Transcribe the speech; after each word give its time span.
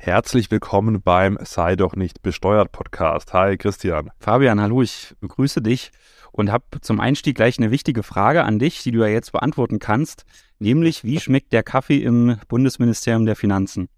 Herzlich 0.00 0.48
willkommen 0.52 1.02
beim 1.02 1.38
Sei 1.42 1.74
doch 1.74 1.96
nicht 1.96 2.22
besteuert 2.22 2.70
Podcast. 2.70 3.32
Hi 3.32 3.56
Christian. 3.56 4.10
Fabian, 4.20 4.60
hallo, 4.60 4.80
ich 4.80 5.12
begrüße 5.20 5.60
dich 5.60 5.90
und 6.30 6.52
habe 6.52 6.64
zum 6.80 7.00
Einstieg 7.00 7.34
gleich 7.34 7.58
eine 7.58 7.72
wichtige 7.72 8.04
Frage 8.04 8.44
an 8.44 8.60
dich, 8.60 8.84
die 8.84 8.92
du 8.92 9.00
ja 9.00 9.08
jetzt 9.08 9.32
beantworten 9.32 9.80
kannst, 9.80 10.24
nämlich 10.60 11.02
wie 11.02 11.18
schmeckt 11.18 11.52
der 11.52 11.64
Kaffee 11.64 11.98
im 11.98 12.38
Bundesministerium 12.46 13.26
der 13.26 13.34
Finanzen? 13.34 13.88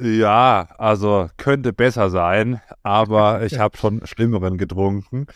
Ja, 0.00 0.68
also 0.78 1.28
könnte 1.36 1.72
besser 1.72 2.10
sein, 2.10 2.60
aber 2.84 3.42
ich 3.44 3.58
habe 3.58 3.76
schon 3.76 4.06
schlimmeren 4.06 4.56
getrunken. 4.56 5.26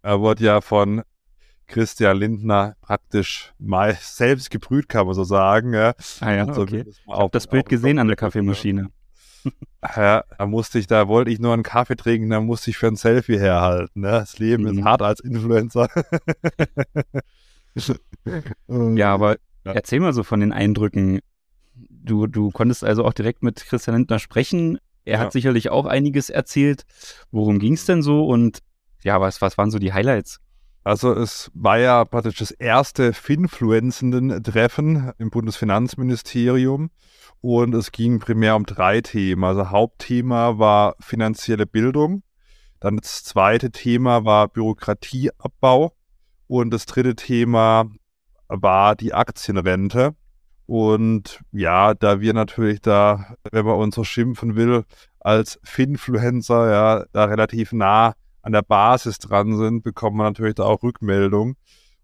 Er 0.00 0.20
wurde 0.20 0.42
ja 0.42 0.62
von 0.62 1.02
Christian 1.66 2.16
Lindner 2.16 2.76
praktisch 2.80 3.52
mal 3.58 3.94
selbst 4.00 4.50
gebrüht, 4.50 4.88
kann 4.88 5.04
man 5.04 5.14
so 5.14 5.22
sagen. 5.24 5.74
Ja. 5.74 5.92
Ah 6.20 6.32
ja, 6.32 6.46
Also 6.46 6.62
okay. 6.62 6.86
Ich 6.88 7.06
habe 7.06 7.28
das 7.30 7.46
Bild 7.46 7.68
gesehen 7.68 7.98
an 7.98 8.08
der 8.08 8.16
Kaffeemaschine. 8.16 8.88
Ja, 9.96 10.22
da 10.38 10.46
musste 10.46 10.78
ich, 10.78 10.86
da 10.86 11.08
wollte 11.08 11.30
ich 11.32 11.40
nur 11.40 11.52
einen 11.52 11.64
Kaffee 11.64 11.96
trinken, 11.96 12.30
da 12.30 12.40
musste 12.40 12.70
ich 12.70 12.76
für 12.78 12.86
ein 12.86 12.96
Selfie 12.96 13.38
herhalten. 13.38 14.00
Ne? 14.02 14.10
Das 14.10 14.38
Leben 14.38 14.66
ist 14.66 14.76
Mhm. 14.76 14.84
hart 14.84 15.02
als 15.02 15.20
Influencer. 15.20 15.88
Ja, 18.68 19.12
aber 19.14 19.36
Ja. 19.64 19.72
erzähl 19.72 20.00
mal 20.00 20.12
so 20.12 20.22
von 20.22 20.40
den 20.40 20.52
Eindrücken. 20.52 21.20
Du, 21.74 22.26
du 22.26 22.50
konntest 22.50 22.84
also 22.84 23.04
auch 23.04 23.12
direkt 23.12 23.42
mit 23.42 23.56
Christian 23.64 23.96
Lindner 23.96 24.18
sprechen. 24.18 24.78
Er 25.04 25.14
Ja. 25.14 25.18
hat 25.20 25.32
sicherlich 25.32 25.70
auch 25.70 25.86
einiges 25.86 26.30
erzählt. 26.30 26.82
Worum 27.30 27.58
ging 27.58 27.74
es 27.74 27.86
denn 27.86 28.02
so? 28.02 28.26
Und 28.26 28.58
ja, 29.02 29.20
was, 29.20 29.40
was 29.40 29.56
waren 29.58 29.70
so 29.70 29.78
die 29.78 29.92
Highlights? 29.92 30.38
Also 30.84 31.14
es 31.14 31.50
war 31.54 31.78
ja 31.78 32.04
praktisch 32.04 32.38
das 32.38 32.50
erste 32.50 33.12
Finfluenzenden-Treffen 33.12 35.12
im 35.18 35.30
Bundesfinanzministerium 35.30 36.90
und 37.40 37.74
es 37.74 37.92
ging 37.92 38.18
primär 38.18 38.56
um 38.56 38.66
drei 38.66 39.00
Themen. 39.00 39.44
Also 39.44 39.70
Hauptthema 39.70 40.58
war 40.58 40.96
finanzielle 40.98 41.66
Bildung, 41.66 42.24
dann 42.80 42.96
das 42.96 43.22
zweite 43.22 43.70
Thema 43.70 44.24
war 44.24 44.48
Bürokratieabbau 44.48 45.92
und 46.48 46.70
das 46.70 46.86
dritte 46.86 47.14
Thema 47.14 47.84
war 48.48 48.96
die 48.96 49.14
Aktienrente. 49.14 50.16
Und 50.66 51.40
ja, 51.52 51.94
da 51.94 52.20
wir 52.20 52.34
natürlich 52.34 52.80
da, 52.80 53.36
wenn 53.50 53.66
man 53.66 53.76
uns 53.76 53.94
so 53.94 54.04
schimpfen 54.04 54.56
will, 54.56 54.84
als 55.20 55.60
Finfluencer 55.62 56.70
ja 56.70 57.04
da 57.12 57.24
relativ 57.24 57.72
nah 57.72 58.14
an 58.42 58.52
der 58.52 58.62
Basis 58.62 59.18
dran 59.18 59.56
sind, 59.56 59.82
bekommen 59.82 60.16
wir 60.16 60.24
natürlich 60.24 60.56
da 60.56 60.64
auch 60.64 60.82
Rückmeldung 60.82 61.56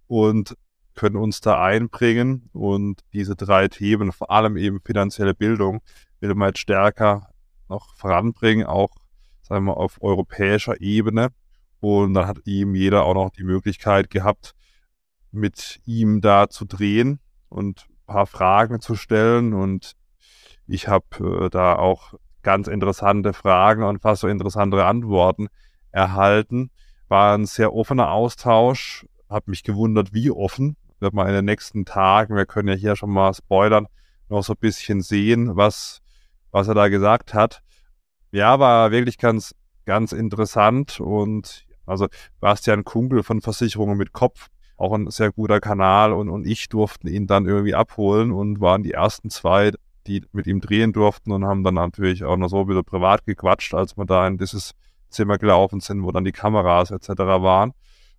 und 0.07 0.57
können 0.95 1.17
uns 1.17 1.41
da 1.41 1.63
einbringen. 1.63 2.49
Und 2.53 3.03
diese 3.13 3.37
drei 3.37 3.69
Themen, 3.69 4.13
vor 4.13 4.31
allem 4.31 4.57
eben 4.57 4.81
finanzielle 4.85 5.35
Bildung, 5.35 5.81
will 6.21 6.35
man 6.35 6.49
jetzt 6.49 6.61
stärker 6.61 7.29
noch 7.69 7.95
voranbringen, 7.95 8.67
auch 8.67 8.97
sagen 9.43 9.67
wir 9.67 9.77
auf 9.77 10.01
europäischer 10.01 10.81
Ebene. 10.81 11.29
Und 11.81 12.15
dann 12.15 12.27
hat 12.27 12.39
ihm 12.47 12.75
jeder 12.75 13.05
auch 13.05 13.15
noch 13.15 13.31
die 13.31 13.45
Möglichkeit 13.45 14.11
gehabt, 14.11 14.55
mit 15.31 15.81
ihm 15.85 16.21
da 16.21 16.49
zu 16.49 16.65
drehen 16.65 17.21
und 17.49 17.87
ein 17.89 18.07
paar 18.07 18.27
Fragen 18.27 18.81
zu 18.81 18.95
stellen. 18.95 19.55
Und 19.55 19.93
ich 20.67 20.89
habe 20.89 21.45
äh, 21.47 21.51
da 21.51 21.77
auch 21.77 22.15
ganz 22.43 22.69
interessante 22.69 23.33
Fragen 23.33 23.83
und 23.83 24.01
fast 24.01 24.23
so 24.23 24.29
interessante 24.29 24.85
Antworten 24.85 25.49
erhalten. 25.91 26.71
War 27.09 27.37
ein 27.37 27.47
sehr 27.47 27.73
offener 27.73 28.11
Austausch. 28.11 29.07
Hab 29.29 29.49
mich 29.49 29.63
gewundert, 29.63 30.13
wie 30.13 30.31
offen. 30.31 30.77
Wird 31.01 31.15
man 31.15 31.29
in 31.29 31.35
den 31.35 31.45
nächsten 31.45 31.85
Tagen, 31.85 32.35
wir 32.35 32.47
können 32.47 32.69
ja 32.69 32.75
hier 32.75 32.97
schon 32.97 33.11
mal 33.11 33.33
spoilern, 33.33 33.87
noch 34.29 34.43
so 34.43 34.55
ein 34.55 34.59
bisschen 34.59 35.01
sehen, 35.01 35.57
was, 35.57 36.01
was 36.51 36.67
er 36.67 36.75
da 36.75 36.89
gesagt 36.89 37.35
hat. 37.35 37.63
Ja, 38.33 38.59
war 38.59 38.91
wirklich 38.91 39.17
ganz, 39.17 39.55
ganz 39.85 40.13
interessant 40.13 41.01
und 41.01 41.67
also 41.87 42.09
Bastian 42.41 42.85
Kunkel 42.85 43.23
von 43.23 43.41
Versicherungen 43.41 43.97
mit 43.97 44.13
Kopf, 44.13 44.49
auch 44.77 44.93
ein 44.93 45.11
sehr 45.11 45.33
guter 45.33 45.61
Kanal 45.61 46.13
und, 46.13 46.29
und 46.29 46.47
ich 46.47 46.69
durften 46.69 47.09
ihn 47.09 47.27
dann 47.27 47.47
irgendwie 47.47 47.75
abholen 47.75 48.33
und 48.33 48.61
waren 48.61 48.83
die 48.83 48.93
ersten 48.93 49.31
zwei, 49.31 49.73
die 50.07 50.25
mit 50.33 50.47
ihm 50.47 50.61
drehen 50.61 50.93
durften 50.93 51.33
und 51.33 51.45
haben 51.45 51.65
dann 51.65 51.75
natürlich 51.75 52.25
auch 52.25 52.37
noch 52.37 52.49
so 52.49 52.69
wieder 52.69 52.83
privat 52.83 53.25
gequatscht, 53.25 53.73
als 53.73 53.97
wir 53.97 54.05
da 54.05 54.27
in 54.27 54.37
dieses 54.37 54.73
Zimmer 55.11 55.39
gelaufen 55.39 55.81
sind, 55.81 56.03
wo 56.03 56.13
dann 56.13 56.25
die 56.25 56.33
Kameras 56.33 56.91
etc. 56.91 57.09
waren. 57.19 57.73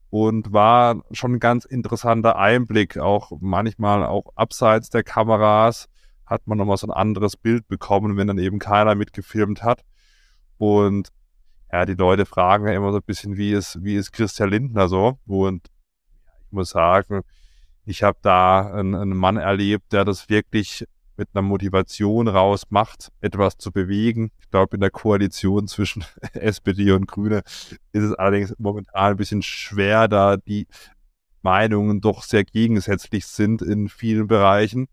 Und 0.09 0.51
war 0.53 1.03
schon 1.11 1.33
ein 1.33 1.39
ganz 1.39 1.65
interessanter 1.65 2.35
Einblick, 2.37 2.97
auch 2.97 3.31
manchmal 3.39 4.03
auch 4.05 4.31
abseits 4.35 4.89
der 4.89 5.03
Kameras 5.03 5.87
hat 6.25 6.47
man 6.47 6.57
nochmal 6.57 6.77
so 6.77 6.87
ein 6.87 6.91
anderes 6.91 7.35
Bild 7.35 7.67
bekommen, 7.67 8.15
wenn 8.15 8.27
dann 8.27 8.37
eben 8.37 8.59
keiner 8.59 8.95
mitgefilmt 8.95 9.63
hat. 9.63 9.83
Und 10.57 11.09
ja, 11.71 11.85
die 11.85 11.95
Leute 11.95 12.25
fragen 12.25 12.67
ja 12.67 12.73
immer 12.73 12.91
so 12.91 12.97
ein 12.97 13.03
bisschen, 13.03 13.37
wie 13.37 13.51
ist, 13.51 13.83
wie 13.83 13.95
ist 13.95 14.11
Christian 14.11 14.49
Lindner 14.49 14.87
so? 14.87 15.17
Und 15.25 15.67
ich 16.45 16.51
muss 16.51 16.69
sagen, 16.69 17.21
ich 17.85 18.03
habe 18.03 18.19
da 18.21 18.71
einen, 18.71 18.95
einen 18.95 19.17
Mann 19.17 19.37
erlebt, 19.37 19.91
der 19.93 20.05
das 20.05 20.29
wirklich 20.29 20.85
mit 21.17 21.29
einer 21.33 21.41
Motivation 21.41 22.27
rausmacht, 22.27 23.11
etwas 23.21 23.57
zu 23.57 23.71
bewegen. 23.71 24.31
Ich 24.49 24.51
glaube, 24.51 24.77
in 24.77 24.81
der 24.81 24.89
Koalition 24.89 25.67
zwischen 25.67 26.03
SPD 26.33 26.91
und 26.91 27.07
Grüne 27.07 27.43
ist 27.91 28.01
es 28.01 28.13
allerdings 28.15 28.55
momentan 28.57 29.11
ein 29.11 29.15
bisschen 29.15 29.43
schwer, 29.43 30.07
da 30.07 30.37
die 30.37 30.65
Meinungen 31.43 32.01
doch 32.01 32.23
sehr 32.23 32.43
gegensätzlich 32.43 33.27
sind 33.27 33.61
in 33.61 33.89
vielen 33.89 34.25
Bereichen. 34.25 34.87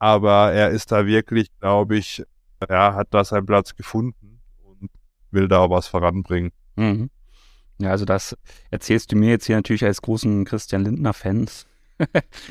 Aber 0.00 0.52
er 0.52 0.70
ist 0.70 0.90
da 0.90 1.06
wirklich, 1.06 1.56
glaube 1.60 1.98
ich, 1.98 2.24
er 2.58 2.96
hat 2.96 3.06
da 3.12 3.22
seinen 3.22 3.46
Platz 3.46 3.76
gefunden 3.76 4.40
und 4.64 4.90
will 5.30 5.46
da 5.46 5.70
was 5.70 5.86
voranbringen. 5.86 6.50
Mhm. 6.74 7.08
Ja, 7.78 7.90
also 7.90 8.06
das 8.06 8.36
erzählst 8.72 9.12
du 9.12 9.16
mir 9.16 9.30
jetzt 9.30 9.46
hier 9.46 9.54
natürlich 9.54 9.84
als 9.84 10.02
großen 10.02 10.44
Christian 10.44 10.82
Lindner-Fans. 10.82 11.68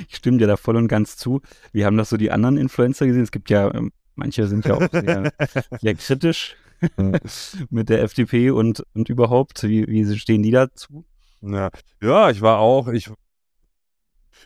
ich 0.07 0.15
stimme 0.15 0.37
dir 0.37 0.47
da 0.47 0.55
voll 0.55 0.77
und 0.77 0.87
ganz 0.87 1.17
zu. 1.17 1.41
Wie 1.73 1.83
haben 1.83 1.97
das 1.97 2.11
so 2.11 2.15
die 2.15 2.31
anderen 2.31 2.55
Influencer 2.55 3.07
gesehen? 3.07 3.23
Es 3.23 3.31
gibt 3.31 3.49
ja, 3.49 3.73
ähm, 3.73 3.91
manche 4.15 4.47
sind 4.47 4.65
ja 4.65 4.75
auch 4.75 4.89
sehr, 4.91 5.31
sehr 5.81 5.95
kritisch 5.95 6.55
mit 7.69 7.89
der 7.89 8.03
FDP 8.03 8.51
und, 8.51 8.85
und 8.93 9.09
überhaupt. 9.09 9.63
Wie, 9.63 9.87
wie 9.87 10.17
stehen 10.17 10.43
die 10.43 10.51
dazu? 10.51 11.05
Ja, 11.41 11.69
ja 12.01 12.29
ich 12.29 12.41
war 12.41 12.59
auch, 12.59 12.87
ich, 12.87 13.09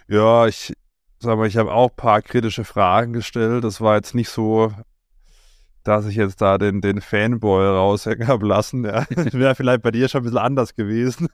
ja, 0.07 0.47
ich 0.47 0.73
sag 1.19 1.37
mal, 1.37 1.47
ich 1.47 1.57
habe 1.57 1.71
auch 1.71 1.89
ein 1.89 1.95
paar 1.95 2.21
kritische 2.21 2.63
Fragen 2.63 3.13
gestellt. 3.13 3.63
Das 3.63 3.81
war 3.81 3.95
jetzt 3.95 4.15
nicht 4.15 4.29
so, 4.29 4.73
dass 5.83 6.05
ich 6.05 6.15
jetzt 6.15 6.41
da 6.41 6.57
den, 6.57 6.81
den 6.81 7.01
Fanboy 7.01 7.65
raushängen 7.65 8.27
habe 8.27 8.45
lassen. 8.47 8.85
Ja. 8.85 9.05
Wäre 9.09 9.55
vielleicht 9.55 9.81
bei 9.81 9.91
dir 9.91 10.07
schon 10.09 10.21
ein 10.21 10.23
bisschen 10.25 10.37
anders 10.37 10.75
gewesen, 10.75 11.27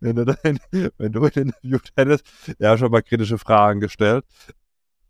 wenn, 0.00 0.16
du 0.16 0.24
dein, 0.24 0.58
wenn 0.98 1.12
du 1.12 1.26
ihn 1.26 1.32
interviewt 1.48 1.90
hättest. 1.96 2.24
Ja, 2.58 2.78
schon 2.78 2.90
mal 2.90 3.02
kritische 3.02 3.38
Fragen 3.38 3.80
gestellt. 3.80 4.24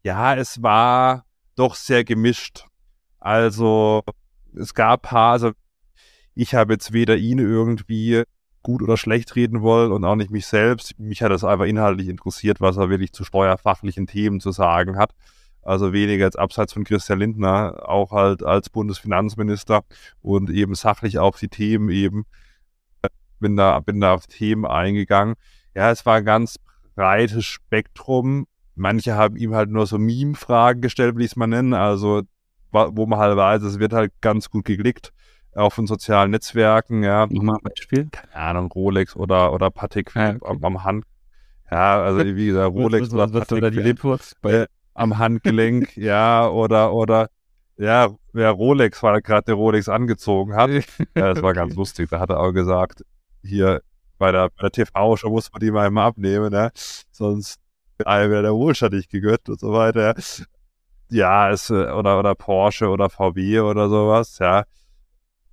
Ja, 0.03 0.35
es 0.37 0.63
war 0.63 1.26
doch 1.57 1.75
sehr 1.75 2.05
gemischt. 2.05 2.67
Also, 3.19 4.03
es 4.55 4.75
gab 4.75 5.03
paar, 5.03 5.33
also 5.33 5.53
ich 6.35 6.55
habe 6.55 6.75
jetzt 6.75 6.93
weder 6.93 7.17
ihn 7.17 7.39
irgendwie 7.39 8.23
gut 8.63 8.83
oder 8.83 8.97
schlecht 8.97 9.37
reden 9.37 9.63
wollen 9.63 9.93
und 9.93 10.05
auch 10.05 10.17
nicht 10.17 10.31
mich 10.31 10.47
selbst. 10.47 10.99
Mich 10.99 11.23
hat 11.23 11.33
es 11.33 11.45
einfach 11.45 11.67
inhaltlich 11.67 12.09
interessiert, 12.09 12.61
was 12.61 12.77
er 12.77 12.91
wirklich 12.91 13.13
zu 13.13 13.25
steuerfachlichen 13.25 14.07
Themen 14.07 14.41
zu 14.41 14.51
sagen 14.51 14.99
hat. 14.99 15.13
Also 15.63 15.93
weniger 15.93 16.25
jetzt 16.25 16.39
abseits 16.39 16.73
von 16.73 16.85
Christian 16.85 17.19
Lindner, 17.19 17.89
auch 17.89 18.13
halt 18.13 18.43
als 18.43 18.71
Bundesfinanzminister 18.71 19.83
und 20.21 20.51
eben 20.51 20.75
sachlich 20.75 21.19
auf 21.19 21.39
die 21.39 21.49
Themen 21.49 21.91
eben. 21.91 22.27
Bin 23.41 23.57
da, 23.57 23.81
bin 23.81 24.01
da 24.01 24.15
auf 24.15 24.27
Themen 24.27 24.65
eingegangen. 24.65 25.35
Ja, 25.75 25.91
es 25.91 26.07
war 26.07 26.17
ein 26.17 26.25
ganz 26.25 26.57
breites 26.95 27.45
Spektrum. 27.45 28.47
Manche 28.77 29.17
haben 29.17 29.37
ihm 29.37 29.55
halt 29.55 29.71
nur 29.71 29.87
so 29.87 29.99
Meme-Fragen 29.99 30.83
gestellt, 30.83 31.17
will 31.17 31.25
ich 31.25 31.33
es 31.33 31.37
mal 31.37 31.47
nennen. 31.47 31.75
Also, 31.75 32.23
wo 32.71 33.07
man 33.07 33.19
halt 33.19 33.37
weiß, 33.37 33.63
es 33.63 33.79
wird 33.79 33.93
halt 33.93 34.13
ganz 34.21 34.51
gut 34.51 34.67
geklickt 34.67 35.13
auf 35.57 35.75
den 35.77 35.87
sozialen 35.87 36.31
Netzwerken, 36.31 37.03
ja. 37.03 37.27
Nochmal 37.27 37.57
ein 37.57 37.63
Beispiel. 37.63 38.09
Keine 38.13 38.35
Ahnung, 38.35 38.71
Rolex 38.73 39.17
oder, 39.17 39.53
oder 39.53 39.71
Patek 39.71 40.15
Ja, 40.15 40.27
Philipp 40.27 40.43
okay. 40.43 40.51
am, 40.51 40.65
am 40.65 40.85
Hand. 40.85 41.05
Ja, 41.71 42.03
also 42.03 42.25
wie 42.25 42.47
gesagt, 42.47 42.75
Rolex 42.75 43.13
oder 43.13 43.27
Patek 43.29 43.73
die 43.73 43.95
Philipp 43.95 44.05
äh, 44.45 44.67
am 44.95 45.19
Handgelenk, 45.19 45.97
ja, 45.97 46.49
oder, 46.49 46.93
oder, 46.93 47.29
ja, 47.77 48.11
wer 48.33 48.51
Rolex, 48.51 49.03
weil 49.03 49.15
er 49.15 49.23
gerade 49.23 49.47
der 49.47 49.55
Rolex 49.55 49.89
angezogen 49.89 50.55
hat. 50.55 50.71
Ja, 51.17 51.33
das 51.33 51.43
war 51.43 51.55
ganz 51.55 51.75
lustig. 51.75 52.11
Da 52.11 52.21
hat 52.21 52.31
er 52.31 52.41
auch 52.41 52.53
gesagt, 52.53 53.03
hier 53.43 53.81
bei 54.19 54.33
der, 54.33 54.51
bei 54.51 54.69
der 54.69 54.71
TV-Show 54.71 55.31
muss 55.31 55.51
man 55.51 55.61
die 55.61 55.71
mal 55.71 55.87
immer 55.87 56.03
abnehmen, 56.03 56.51
ne? 56.51 56.71
Sonst 57.11 57.61
einem 58.05 58.31
wieder 58.31 58.43
der 58.43 58.55
Wohlstand 58.55 58.93
nicht 58.95 59.11
gegönnt 59.11 59.49
und 59.49 59.61
so 59.61 59.73
weiter. 59.73 60.15
Ja, 61.09 61.51
es, 61.51 61.71
äh, 61.71 61.91
oder, 61.93 62.19
oder 62.19 62.35
Porsche 62.35 62.89
oder 62.89 63.09
VW 63.09 63.61
oder 63.61 63.89
sowas, 63.89 64.39
ja. 64.41 64.65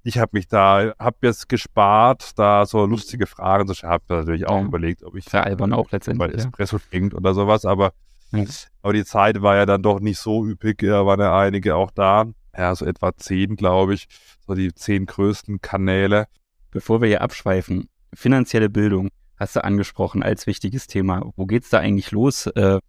Ich 0.05 0.17
habe 0.17 0.31
mich 0.33 0.47
da, 0.47 0.93
habe 0.99 1.15
jetzt 1.21 1.47
gespart, 1.47 2.37
da 2.37 2.65
so 2.65 2.85
lustige 2.85 3.25
Fragen 3.25 3.67
zu 3.67 3.73
stellen. 3.75 3.93
Habe 3.93 4.03
natürlich 4.09 4.47
auch 4.47 4.59
Ja. 4.59 4.65
überlegt, 4.65 5.03
ob 5.03 5.15
ich 5.15 5.25
Veralbern 5.25 5.71
auch 5.71 5.91
letztendlich. 5.91 6.31
Ja. 6.31 6.37
Espresso 6.39 6.77
trinkt 6.79 7.13
oder 7.13 7.33
sowas, 7.33 7.63
aber, 7.65 7.93
Ja. 8.31 8.43
aber 8.81 8.93
die 8.93 9.05
Zeit 9.05 9.41
war 9.41 9.55
ja 9.55 9.65
dann 9.65 9.81
doch 9.83 9.99
nicht 10.01 10.17
so 10.19 10.43
üppig, 10.45 10.81
ja, 10.81 11.05
waren 11.05 11.19
ja 11.21 11.37
einige 11.37 11.75
auch 11.75 11.91
da. 11.91 12.25
ja, 12.57 12.75
so 12.75 12.85
etwa 12.85 13.15
zehn, 13.15 13.55
glaube 13.55 13.93
ich, 13.95 14.07
so 14.45 14.53
die 14.55 14.73
zehn 14.73 15.05
größten 15.05 15.61
Kanäle. 15.61 16.27
Bevor 16.71 17.01
wir 17.01 17.07
hier 17.07 17.21
abschweifen, 17.21 17.87
finanzielle 18.13 18.69
Bildung 18.69 19.09
hast 19.43 19.55
du 19.57 19.63
angesprochen 19.63 20.23
als 20.23 20.47
wichtiges 20.47 20.87
Thema. 20.87 21.31
Wo 21.35 21.45
geht's 21.45 21.69
da 21.69 21.79
eigentlich 21.79 22.11
los? 22.11 22.47
Äh, 22.47 22.79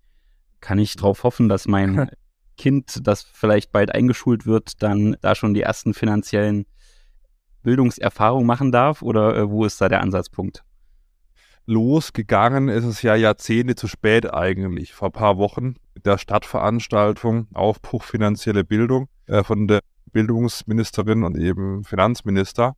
kann 0.61 0.79
ich 0.79 0.97
darauf 0.97 1.25
hoffen, 1.25 1.49
dass 1.49 1.67
mein 1.67 2.09
Kind, 2.57 3.01
das 3.03 3.23
vielleicht 3.23 3.73
bald 3.73 3.93
eingeschult 3.93 4.47
wird, 4.47 4.83
dann 4.83 5.17
da 5.21 5.35
schon 5.35 5.53
die 5.53 5.63
ersten 5.63 5.95
finanziellen 5.95 6.67
Bildungserfahrungen 7.63 8.47
machen 8.47 8.71
darf? 8.71 9.03
Oder 9.03 9.37
äh, 9.37 9.51
wo 9.51 9.65
ist 9.65 9.81
da 9.81 9.89
der 9.89 10.01
Ansatzpunkt? 10.01 10.63
Losgegangen 11.67 12.69
ist 12.69 12.85
es 12.85 13.03
ja 13.03 13.17
Jahrzehnte 13.17 13.75
zu 13.75 13.89
spät 13.89 14.33
eigentlich. 14.33 14.93
Vor 14.93 15.09
ein 15.09 15.13
paar 15.13 15.39
Wochen 15.39 15.77
mit 15.95 16.07
der 16.07 16.19
Stadtveranstaltung 16.19 17.49
Aufbruch 17.53 18.05
finanzielle 18.05 18.65
Bildung 18.65 19.09
äh, 19.27 19.43
von 19.43 19.67
der 19.67 19.81
Bildungsministerin 20.13 21.25
und 21.25 21.37
eben 21.37 21.83
Finanzminister. 21.83 22.77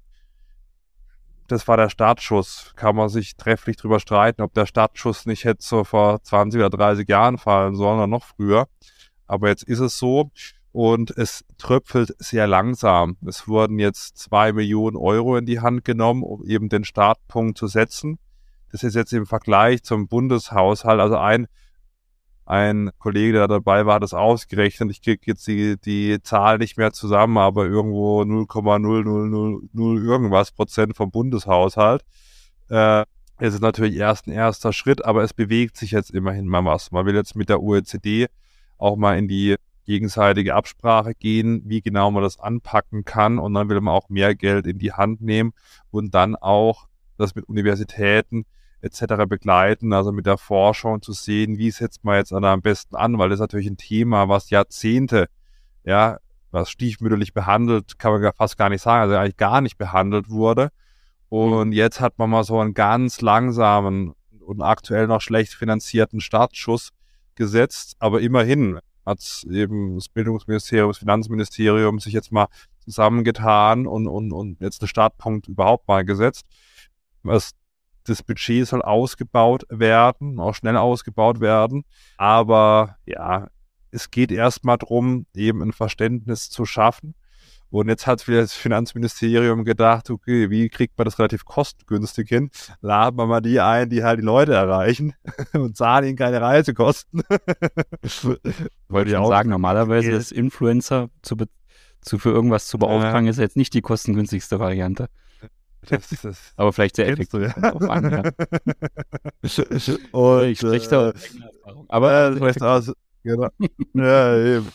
Das 1.49 1.69
war 1.69 1.77
der 1.77 1.91
Startschuss. 1.91 2.73
Kann 2.77 2.97
man 2.97 3.09
sich 3.09 3.37
trefflich 3.37 3.77
drüber 3.77 4.01
streiten, 4.01 4.43
ob 4.43 4.53
der 4.55 4.67
Startschuss 4.67 5.27
nicht 5.27 5.45
hätte 5.45 5.63
so 5.63 5.85
vor 5.85 6.23
20 6.23 6.61
oder 6.61 6.71
30 6.71 7.09
Jahren 7.09 7.39
fallen 7.39 7.77
sollen 7.77 7.99
oder 7.99 8.07
noch 8.07 8.25
früher. 8.25 8.69
Aber 9.27 9.49
jetzt 9.49 9.63
ist 9.63 9.81
es 9.81 9.99
so 9.99 10.31
und 10.73 11.11
es 11.17 11.45
tröpfelt 11.59 12.15
sehr 12.19 12.47
langsam. 12.47 13.17
Es 13.27 13.49
wurden 13.49 13.79
jetzt 13.79 14.19
zwei 14.19 14.53
Millionen 14.53 14.97
Euro 14.97 15.37
in 15.37 15.47
die 15.47 15.61
Hand 15.61 15.85
genommen, 15.85 16.23
um 16.23 16.45
eben 16.45 16.69
den 16.69 16.85
Startpunkt 16.85 17.57
zu 17.57 17.67
setzen. 17.67 18.19
Das 18.73 18.83
ist 18.83 18.95
jetzt 18.95 19.13
im 19.13 19.27
Vergleich 19.27 19.83
zum 19.85 20.09
Bundeshaushalt, 20.09 21.01
also 21.01 21.17
ein, 21.17 21.47
ein 22.47 22.91
Kollege, 22.99 23.33
der 23.33 23.49
dabei 23.49 23.87
war, 23.87 23.97
hat 23.97 24.05
das 24.05 24.15
ausgerechnet. 24.15 24.91
Ich 24.93 25.03
kriege 25.03 25.21
jetzt 25.27 25.47
die, 25.49 25.77
die 25.79 26.23
Zahl 26.23 26.59
nicht 26.59 26.79
mehr 26.79 26.93
zusammen, 26.93 27.39
aber 27.39 27.67
irgendwo 27.67 28.23
0,0000 28.23 29.69
irgendwas 29.75 30.53
Prozent 30.53 30.97
vom 30.97 31.11
Bundeshaushalt. 31.11 32.05
Äh, 32.69 33.05
es 33.39 33.55
ist 33.55 33.61
natürlich 33.61 33.97
erst 33.97 34.29
ein 34.29 34.33
erster 34.33 34.73
Schritt, 34.73 35.05
aber 35.05 35.25
es 35.25 35.35
bewegt 35.35 35.77
sich 35.77 35.91
jetzt 35.91 36.11
immerhin 36.11 36.47
mal 36.47 36.65
was. 36.65 36.93
Man 36.93 37.05
will 37.05 37.17
jetzt 37.17 37.35
mit 37.35 37.49
der 37.49 37.63
OECD 37.63 38.29
auch 38.79 38.97
mal 38.97 39.19
in 39.19 39.27
die 39.27 39.57
gegenseitige 39.85 40.55
Absprache 40.55 41.15
gehen, 41.15 41.63
wie 41.65 41.81
genau 41.81 42.11
man 42.11 42.23
das 42.23 42.39
anpacken 42.39 43.05
kann 43.05 43.39
und 43.39 43.55
dann 43.55 43.69
will 43.69 43.81
man 43.81 43.95
auch 43.95 44.09
mehr 44.09 44.35
Geld 44.35 44.67
in 44.67 44.79
die 44.79 44.93
Hand 44.93 45.21
nehmen 45.21 45.53
und 45.91 46.15
dann 46.15 46.37
auch 46.37 46.87
das 47.19 47.35
mit 47.35 47.49
Universitäten 47.49 48.47
etc. 48.87 49.27
begleiten, 49.29 49.93
also 49.93 50.13
mit 50.13 50.27
der 50.27 50.39
Forschung 50.39 51.03
zu 51.03 51.13
sehen, 51.13 51.59
wie 51.59 51.71
setzt 51.71 52.05
man 52.05 52.17
jetzt 52.17 52.33
am 52.33 52.63
besten 52.63 52.97
an, 52.97 53.19
weil 53.19 53.29
das 53.29 53.37
ist 53.37 53.43
natürlich 53.43 53.67
ein 53.67 53.77
Thema, 53.77 54.29
was 54.29 54.51
Jahrzehnte, 54.51 55.29
ja, 55.85 56.19
was 56.51 56.71
stiefmütterlich 56.71 57.35
behandelt, 57.35 57.99
kann 57.99 58.21
man 58.21 58.33
fast 58.35 58.57
gar 58.57 58.69
nicht 58.69 58.83
sagen, 58.83 59.03
also 59.03 59.17
eigentlich 59.17 59.37
gar 59.37 59.61
nicht 59.61 59.77
behandelt 59.77 60.31
wurde. 60.31 60.71
Und 61.29 61.73
jetzt 61.73 62.01
hat 62.01 62.19
man 62.19 62.31
mal 62.31 62.45
so 62.45 62.59
einen 62.61 62.75
ganz 62.75 63.21
langsamen 63.21 64.15
und 64.41 64.63
aktuell 64.63 65.07
noch 65.07 65.21
schlecht 65.21 65.55
finanzierten 65.55 66.21
Startschuss 66.21 66.91
gesetzt, 67.35 67.97
aber 67.99 68.21
immerhin 68.21 68.79
hat 69.05 69.45
eben 69.51 69.97
das 69.97 70.09
Bildungsministerium, 70.09 70.91
das 70.91 70.99
Finanzministerium 70.99 72.01
sich 72.01 72.13
jetzt 72.13 72.33
mal 72.33 72.47
zusammengetan 72.81 73.87
und, 73.87 74.07
und, 74.07 74.33
und 74.33 74.61
jetzt 74.61 74.81
einen 74.81 74.89
Startpunkt 74.89 75.49
überhaupt 75.49 75.87
mal 75.89 76.05
gesetzt. 76.05 76.47
Was 77.23 77.53
das 78.09 78.23
Budget 78.23 78.67
soll 78.67 78.83
ausgebaut 78.83 79.65
werden, 79.69 80.41
auch 80.41 80.55
schnell 80.55 80.77
ausgebaut 80.77 81.41
werden. 81.41 81.85
Aber 82.17 82.97
ja, 83.05 83.49
es 83.91 84.11
geht 84.11 84.33
erstmal 84.33 84.79
darum, 84.79 85.27
eben 85.35 85.63
ein 85.63 85.73
Verständnis 85.73 86.51
zu 86.51 86.65
schaffen. 86.65 87.15
Und 87.69 87.89
jetzt 87.89 88.07
hat 88.07 88.27
das 88.29 88.55
Finanzministerium 88.55 89.65
gedacht, 89.65 90.09
okay, 90.11 90.51
wie 90.51 90.69
kriegt 90.69 90.97
man 90.97 91.05
das 91.05 91.19
relativ 91.19 91.45
kostengünstig 91.45 92.29
hin? 92.29 92.51
Laden 92.81 93.19
wir 93.19 93.27
mal 93.27 93.41
die 93.41 93.61
ein, 93.61 93.91
die 93.91 94.05
halt 94.05 94.21
die 94.21 94.25
Leute 94.25 94.55
erreichen 94.55 95.15
und 95.53 95.77
zahlen 95.77 96.07
ihnen 96.07 96.17
keine 96.17 96.41
Reisekosten. 96.41 97.23
Wollte 98.89 99.11
ich 99.11 99.17
auch 99.17 99.29
sagen, 99.29 99.51
normalerweise 99.51 100.13
ist 100.13 100.31
Influencer 100.31 101.11
zu, 101.23 101.37
zu, 102.01 102.19
für 102.19 102.31
irgendwas 102.31 102.67
zu 102.67 102.79
beauftragen, 102.79 103.27
ja. 103.27 103.31
ist 103.31 103.39
jetzt 103.39 103.57
nicht 103.57 103.75
die 103.75 103.83
kostengünstigste 103.83 104.61
Variante. 104.61 105.09
Das 105.91 106.13
ist. 106.13 106.53
Aber 106.57 106.73
vielleicht 106.73 106.97
sehr 106.97 107.09
effektiv. 107.09 107.55
Ja. 107.57 107.73
An, 107.73 108.11
ja. 108.11 108.23
Und, 110.13 110.45
ich 110.45 110.59
spreche 110.59 110.89
da 110.89 111.11
äh. 111.11 111.15
Aber 111.89 112.37
äh, 112.37 112.61
aus, 112.61 112.93
genau. 113.23 113.49
ja, 113.95 114.37
eben. 114.37 114.69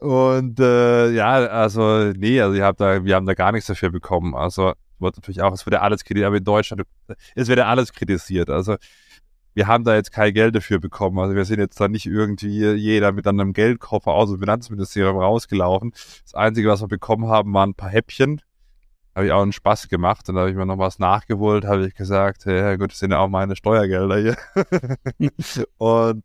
Und 0.00 0.60
äh, 0.60 1.10
ja, 1.12 1.34
also 1.46 2.12
nee, 2.16 2.40
also 2.40 2.54
ich 2.54 2.62
hab 2.62 2.76
da, 2.76 3.04
wir 3.04 3.14
haben 3.14 3.26
da 3.26 3.34
gar 3.34 3.52
nichts 3.52 3.66
dafür 3.66 3.90
bekommen. 3.90 4.34
Also 4.34 4.74
wird 4.98 5.16
natürlich 5.16 5.42
auch, 5.42 5.52
es 5.52 5.64
wird 5.66 5.74
ja 5.74 5.80
alles 5.80 6.04
kritisiert, 6.04 6.26
aber 6.26 6.36
in 6.36 6.44
Deutschland, 6.44 6.82
es 7.34 7.48
wird 7.48 7.58
ja 7.58 7.66
alles 7.66 7.92
kritisiert. 7.92 8.50
Also 8.50 8.76
wir 9.54 9.66
haben 9.66 9.84
da 9.84 9.94
jetzt 9.94 10.12
kein 10.12 10.34
Geld 10.34 10.54
dafür 10.54 10.78
bekommen. 10.78 11.18
Also 11.18 11.34
wir 11.34 11.44
sind 11.46 11.60
jetzt 11.60 11.80
da 11.80 11.88
nicht 11.88 12.06
irgendwie 12.06 12.74
jeder 12.74 13.12
mit 13.12 13.26
einem 13.26 13.54
Geldkoffer 13.54 14.12
aus 14.12 14.28
dem 14.28 14.38
Finanzministerium 14.38 15.16
rausgelaufen. 15.16 15.92
Das 16.24 16.34
Einzige, 16.34 16.68
was 16.68 16.82
wir 16.82 16.88
bekommen 16.88 17.28
haben, 17.28 17.54
waren 17.54 17.70
ein 17.70 17.74
paar 17.74 17.88
Häppchen 17.88 18.42
habe 19.16 19.26
ich 19.26 19.32
auch 19.32 19.42
einen 19.42 19.52
Spaß 19.52 19.88
gemacht. 19.88 20.28
Dann 20.28 20.36
habe 20.36 20.50
ich 20.50 20.56
mir 20.56 20.66
noch 20.66 20.78
was 20.78 20.98
nachgeholt, 20.98 21.64
habe 21.64 21.86
ich 21.86 21.94
gesagt, 21.94 22.44
ja 22.44 22.76
gut, 22.76 22.92
das 22.92 22.98
sind 22.98 23.12
ja 23.12 23.18
auch 23.18 23.28
meine 23.28 23.56
Steuergelder 23.56 24.18
hier. 24.18 24.36
und 25.78 26.22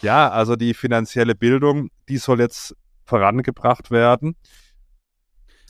ja, 0.00 0.30
also 0.30 0.56
die 0.56 0.72
finanzielle 0.72 1.34
Bildung, 1.34 1.90
die 2.08 2.16
soll 2.16 2.40
jetzt 2.40 2.74
vorangebracht 3.04 3.90
werden. 3.90 4.34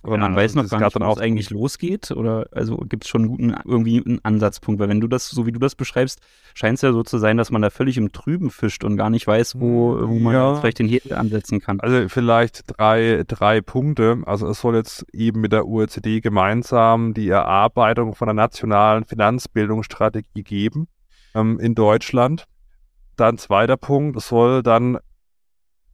Aber 0.07 0.19
man 0.19 0.33
ja, 0.33 0.37
weiß 0.37 0.55
noch 0.55 0.69
gar 0.69 0.81
nicht, 0.81 0.95
wann 0.95 1.11
es 1.11 1.19
eigentlich 1.19 1.51
losgeht? 1.51 2.13
Oder 2.13 2.47
also 2.53 2.77
gibt 2.77 3.05
es 3.05 3.11
schon 3.11 3.23
einen 3.23 3.31
guten, 3.31 3.55
irgendwie 3.65 4.03
einen 4.05 4.25
Ansatzpunkt? 4.25 4.81
Weil 4.81 4.89
wenn 4.89 5.01
du 5.01 5.09
das, 5.09 5.29
so 5.29 5.47
wie 5.47 5.53
du 5.53 5.59
das 5.59 5.75
beschreibst, 5.75 6.21
scheint 6.55 6.77
es 6.77 6.83
ja 6.83 6.93
so 6.93 7.03
zu 7.03 7.19
sein, 7.19 7.37
dass 7.37 7.51
man 7.51 7.61
da 7.61 7.71
völlig 7.71 7.97
im 7.97 8.13
Trüben 8.13 8.51
fischt 8.51 8.85
und 8.85 8.97
gar 8.97 9.11
nicht 9.11 9.27
weiß, 9.27 9.59
wo, 9.59 9.99
wo 10.09 10.19
man 10.19 10.35
ja. 10.35 10.55
vielleicht 10.55 10.79
den 10.79 10.89
Hebel 10.89 11.15
ansetzen 11.15 11.61
kann. 11.61 11.81
Also 11.81 12.09
vielleicht 12.09 12.63
drei, 12.79 13.25
drei 13.27 13.61
Punkte. 13.61 14.23
Also 14.27 14.49
es 14.49 14.61
soll 14.61 14.77
jetzt 14.77 15.05
eben 15.13 15.41
mit 15.41 15.51
der 15.53 15.67
OECD 15.67 16.21
gemeinsam 16.21 17.13
die 17.13 17.29
Erarbeitung 17.29 18.15
von 18.15 18.29
einer 18.29 18.43
nationalen 18.43 19.05
Finanzbildungsstrategie 19.05 20.45
geben 20.45 20.87
ähm, 21.35 21.59
in 21.59 21.75
Deutschland. 21.75 22.45
Dann 23.17 23.39
zweiter 23.39 23.77
Punkt, 23.77 24.17
es 24.17 24.29
soll 24.29 24.63
dann 24.63 24.99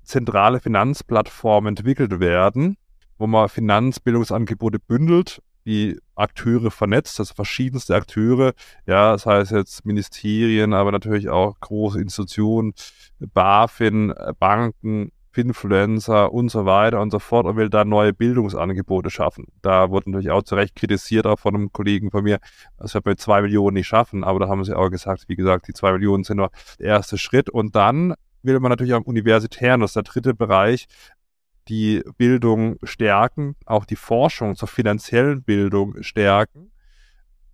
zentrale 0.02 0.60
Finanzplattform 0.60 1.66
entwickelt 1.66 2.20
werden 2.20 2.76
wo 3.22 3.28
man 3.28 3.48
Finanzbildungsangebote 3.48 4.80
bündelt, 4.80 5.40
die 5.64 5.96
Akteure 6.16 6.72
vernetzt, 6.72 7.20
also 7.20 7.34
verschiedenste 7.34 7.94
Akteure, 7.94 8.52
ja, 8.84 9.12
das 9.12 9.26
heißt 9.26 9.52
jetzt 9.52 9.86
Ministerien, 9.86 10.74
aber 10.74 10.90
natürlich 10.90 11.28
auch 11.28 11.54
große 11.60 12.00
Institutionen, 12.00 12.72
BaFin, 13.20 14.12
Banken, 14.40 15.12
Finfluencer 15.30 16.32
und 16.32 16.48
so 16.50 16.66
weiter 16.66 17.00
und 17.00 17.12
so 17.12 17.20
fort 17.20 17.46
und 17.46 17.54
will 17.56 17.70
da 17.70 17.84
neue 17.84 18.12
Bildungsangebote 18.12 19.08
schaffen. 19.08 19.46
Da 19.62 19.88
wurde 19.90 20.10
natürlich 20.10 20.32
auch 20.32 20.42
zu 20.42 20.56
Recht 20.56 20.74
kritisiert, 20.74 21.24
auch 21.24 21.38
von 21.38 21.54
einem 21.54 21.72
Kollegen 21.72 22.10
von 22.10 22.24
mir, 22.24 22.40
das 22.76 22.92
wird 22.94 23.06
mit 23.06 23.20
zwei 23.20 23.40
Millionen 23.40 23.74
nicht 23.74 23.86
schaffen, 23.86 24.24
aber 24.24 24.40
da 24.40 24.48
haben 24.48 24.64
sie 24.64 24.76
auch 24.76 24.90
gesagt, 24.90 25.28
wie 25.28 25.36
gesagt, 25.36 25.68
die 25.68 25.74
zwei 25.74 25.92
Millionen 25.92 26.24
sind 26.24 26.38
nur 26.38 26.50
der 26.80 26.88
erste 26.88 27.18
Schritt 27.18 27.48
und 27.48 27.76
dann 27.76 28.14
will 28.42 28.58
man 28.58 28.70
natürlich 28.70 28.94
am 28.94 29.04
Universitären, 29.04 29.80
das 29.80 29.90
ist 29.90 29.96
der 29.96 30.02
dritte 30.02 30.34
Bereich, 30.34 30.88
die 31.68 32.02
Bildung 32.16 32.76
stärken, 32.82 33.56
auch 33.66 33.84
die 33.84 33.96
Forschung 33.96 34.56
zur 34.56 34.68
finanziellen 34.68 35.42
Bildung 35.42 36.02
stärken. 36.02 36.72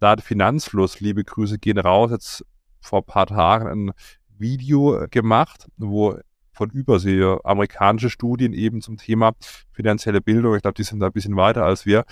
Da 0.00 0.10
hat 0.10 0.22
Finanzfluss, 0.22 1.00
liebe 1.00 1.24
Grüße 1.24 1.58
gehen 1.58 1.78
raus, 1.78 2.10
jetzt 2.10 2.44
vor 2.80 3.00
ein 3.00 3.06
paar 3.06 3.26
Tagen 3.26 3.66
ein 3.66 3.92
Video 4.38 5.06
gemacht, 5.10 5.66
wo 5.76 6.18
von 6.52 6.70
Übersee 6.70 7.36
amerikanische 7.44 8.10
Studien 8.10 8.52
eben 8.52 8.80
zum 8.80 8.96
Thema 8.96 9.32
finanzielle 9.72 10.20
Bildung, 10.20 10.56
ich 10.56 10.62
glaube, 10.62 10.74
die 10.74 10.82
sind 10.82 11.00
da 11.00 11.06
ein 11.06 11.12
bisschen 11.12 11.36
weiter 11.36 11.64
als 11.64 11.86
wir, 11.86 12.04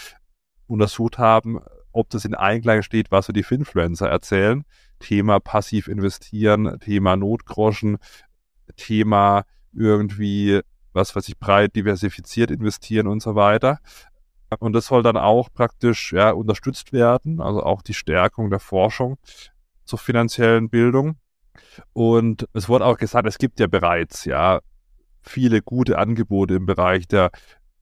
untersucht 0.67 1.19
haben, 1.19 1.61
ob 1.93 2.11
das 2.11 2.25
in 2.25 2.35
Einklang 2.35 2.83
steht, 2.83 3.11
was 3.11 3.27
so 3.27 3.33
die 3.33 3.43
Finfluencer 3.43 4.09
erzählen. 4.09 4.65
Thema 5.01 5.41
passiv 5.41 5.89
investieren, 5.89 6.79
Thema 6.81 7.17
Notgroschen, 7.17 7.99
Thema 8.77 9.45
irgendwie 9.73 10.61
was 10.97 11.15
weiß 11.15 11.29
ich, 11.29 11.39
breit 11.39 11.77
diversifiziert 11.77 12.51
investieren 12.51 13.07
und 13.07 13.23
so 13.23 13.37
weiter. 13.37 13.79
Und 14.59 14.73
das 14.73 14.87
soll 14.87 15.03
dann 15.03 15.17
auch 15.17 15.53
praktisch 15.53 16.13
ja, 16.13 16.31
unterstützt 16.31 16.93
werden, 16.93 17.41
also 17.41 17.63
auch 17.63 17.83
die 17.83 17.95
Stärkung 17.95 18.51
der 18.51 18.61
Forschung 18.61 19.19
zur 19.85 19.99
finanziellen 19.99 20.69
Bildung. 20.69 21.17
Und 21.93 22.49
es 22.53 22.69
wurde 22.69 22.87
auch 22.87 22.97
gesagt, 22.97 23.29
es 23.29 23.39
gibt 23.39 23.61
ja 23.61 23.67
bereits 23.67 24.25
ja 24.25 24.61
viele 25.21 25.63
gute 25.63 25.99
Angebote 25.99 26.55
im 26.55 26.67
Bereich 26.67 27.09
der 27.09 27.31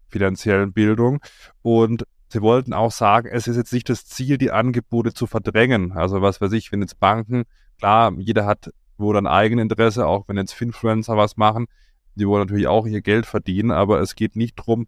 finanziellen 0.09 0.73
Bildung. 0.73 1.21
Und 1.63 2.05
sie 2.29 2.41
wollten 2.41 2.73
auch 2.73 2.93
sagen, 2.93 3.29
es 3.31 3.47
ist 3.47 3.57
jetzt 3.57 3.73
nicht 3.73 3.89
das 3.89 4.07
Ziel, 4.07 4.39
die 4.39 4.51
Angebote 4.51 5.13
zu 5.13 5.27
verdrängen. 5.27 5.93
Also 5.93 6.23
was 6.23 6.41
weiß 6.41 6.53
ich, 6.53 6.73
wenn 6.73 6.81
jetzt 6.81 6.99
Banken, 6.99 7.45
klar, 7.79 8.13
jeder 8.19 8.47
hat 8.47 8.71
wohl 8.97 9.17
ein 9.17 9.27
Eigeninteresse, 9.27 10.07
auch 10.07 10.29
wenn 10.29 10.37
jetzt 10.37 10.55
Finfluencer 10.55 11.17
was 11.17 11.37
machen, 11.37 11.67
die 12.15 12.27
wollen 12.27 12.47
natürlich 12.47 12.67
auch 12.67 12.87
ihr 12.87 13.03
Geld 13.03 13.27
verdienen, 13.27 13.71
aber 13.71 14.01
es 14.01 14.15
geht 14.15 14.37
nicht 14.37 14.59
darum, 14.59 14.87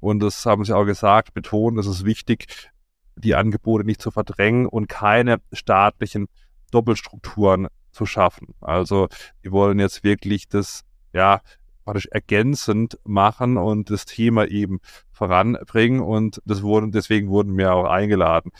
und 0.00 0.20
das 0.20 0.44
haben 0.46 0.64
sie 0.64 0.74
auch 0.74 0.86
gesagt, 0.86 1.34
betonen, 1.34 1.78
es 1.78 1.86
ist 1.86 2.04
wichtig, 2.04 2.70
die 3.16 3.34
Angebote 3.34 3.84
nicht 3.84 4.00
zu 4.00 4.10
verdrängen 4.10 4.66
und 4.66 4.88
keine 4.88 5.40
staatlichen 5.52 6.28
Doppelstrukturen 6.70 7.68
zu 7.92 8.06
schaffen. 8.06 8.54
Also 8.60 9.08
die 9.44 9.52
wollen 9.52 9.78
jetzt 9.78 10.02
wirklich 10.02 10.48
das, 10.48 10.84
ja, 11.12 11.40
praktisch 11.84 12.06
ergänzend 12.06 12.98
machen 13.04 13.56
und 13.56 13.90
das 13.90 14.06
Thema 14.06 14.46
eben 14.46 14.80
voranbringen 15.12 16.00
und 16.00 16.40
das 16.44 16.62
wurden, 16.62 16.92
deswegen 16.92 17.28
wurden 17.28 17.56
wir 17.58 17.74
auch 17.74 17.84
eingeladen, 17.84 18.52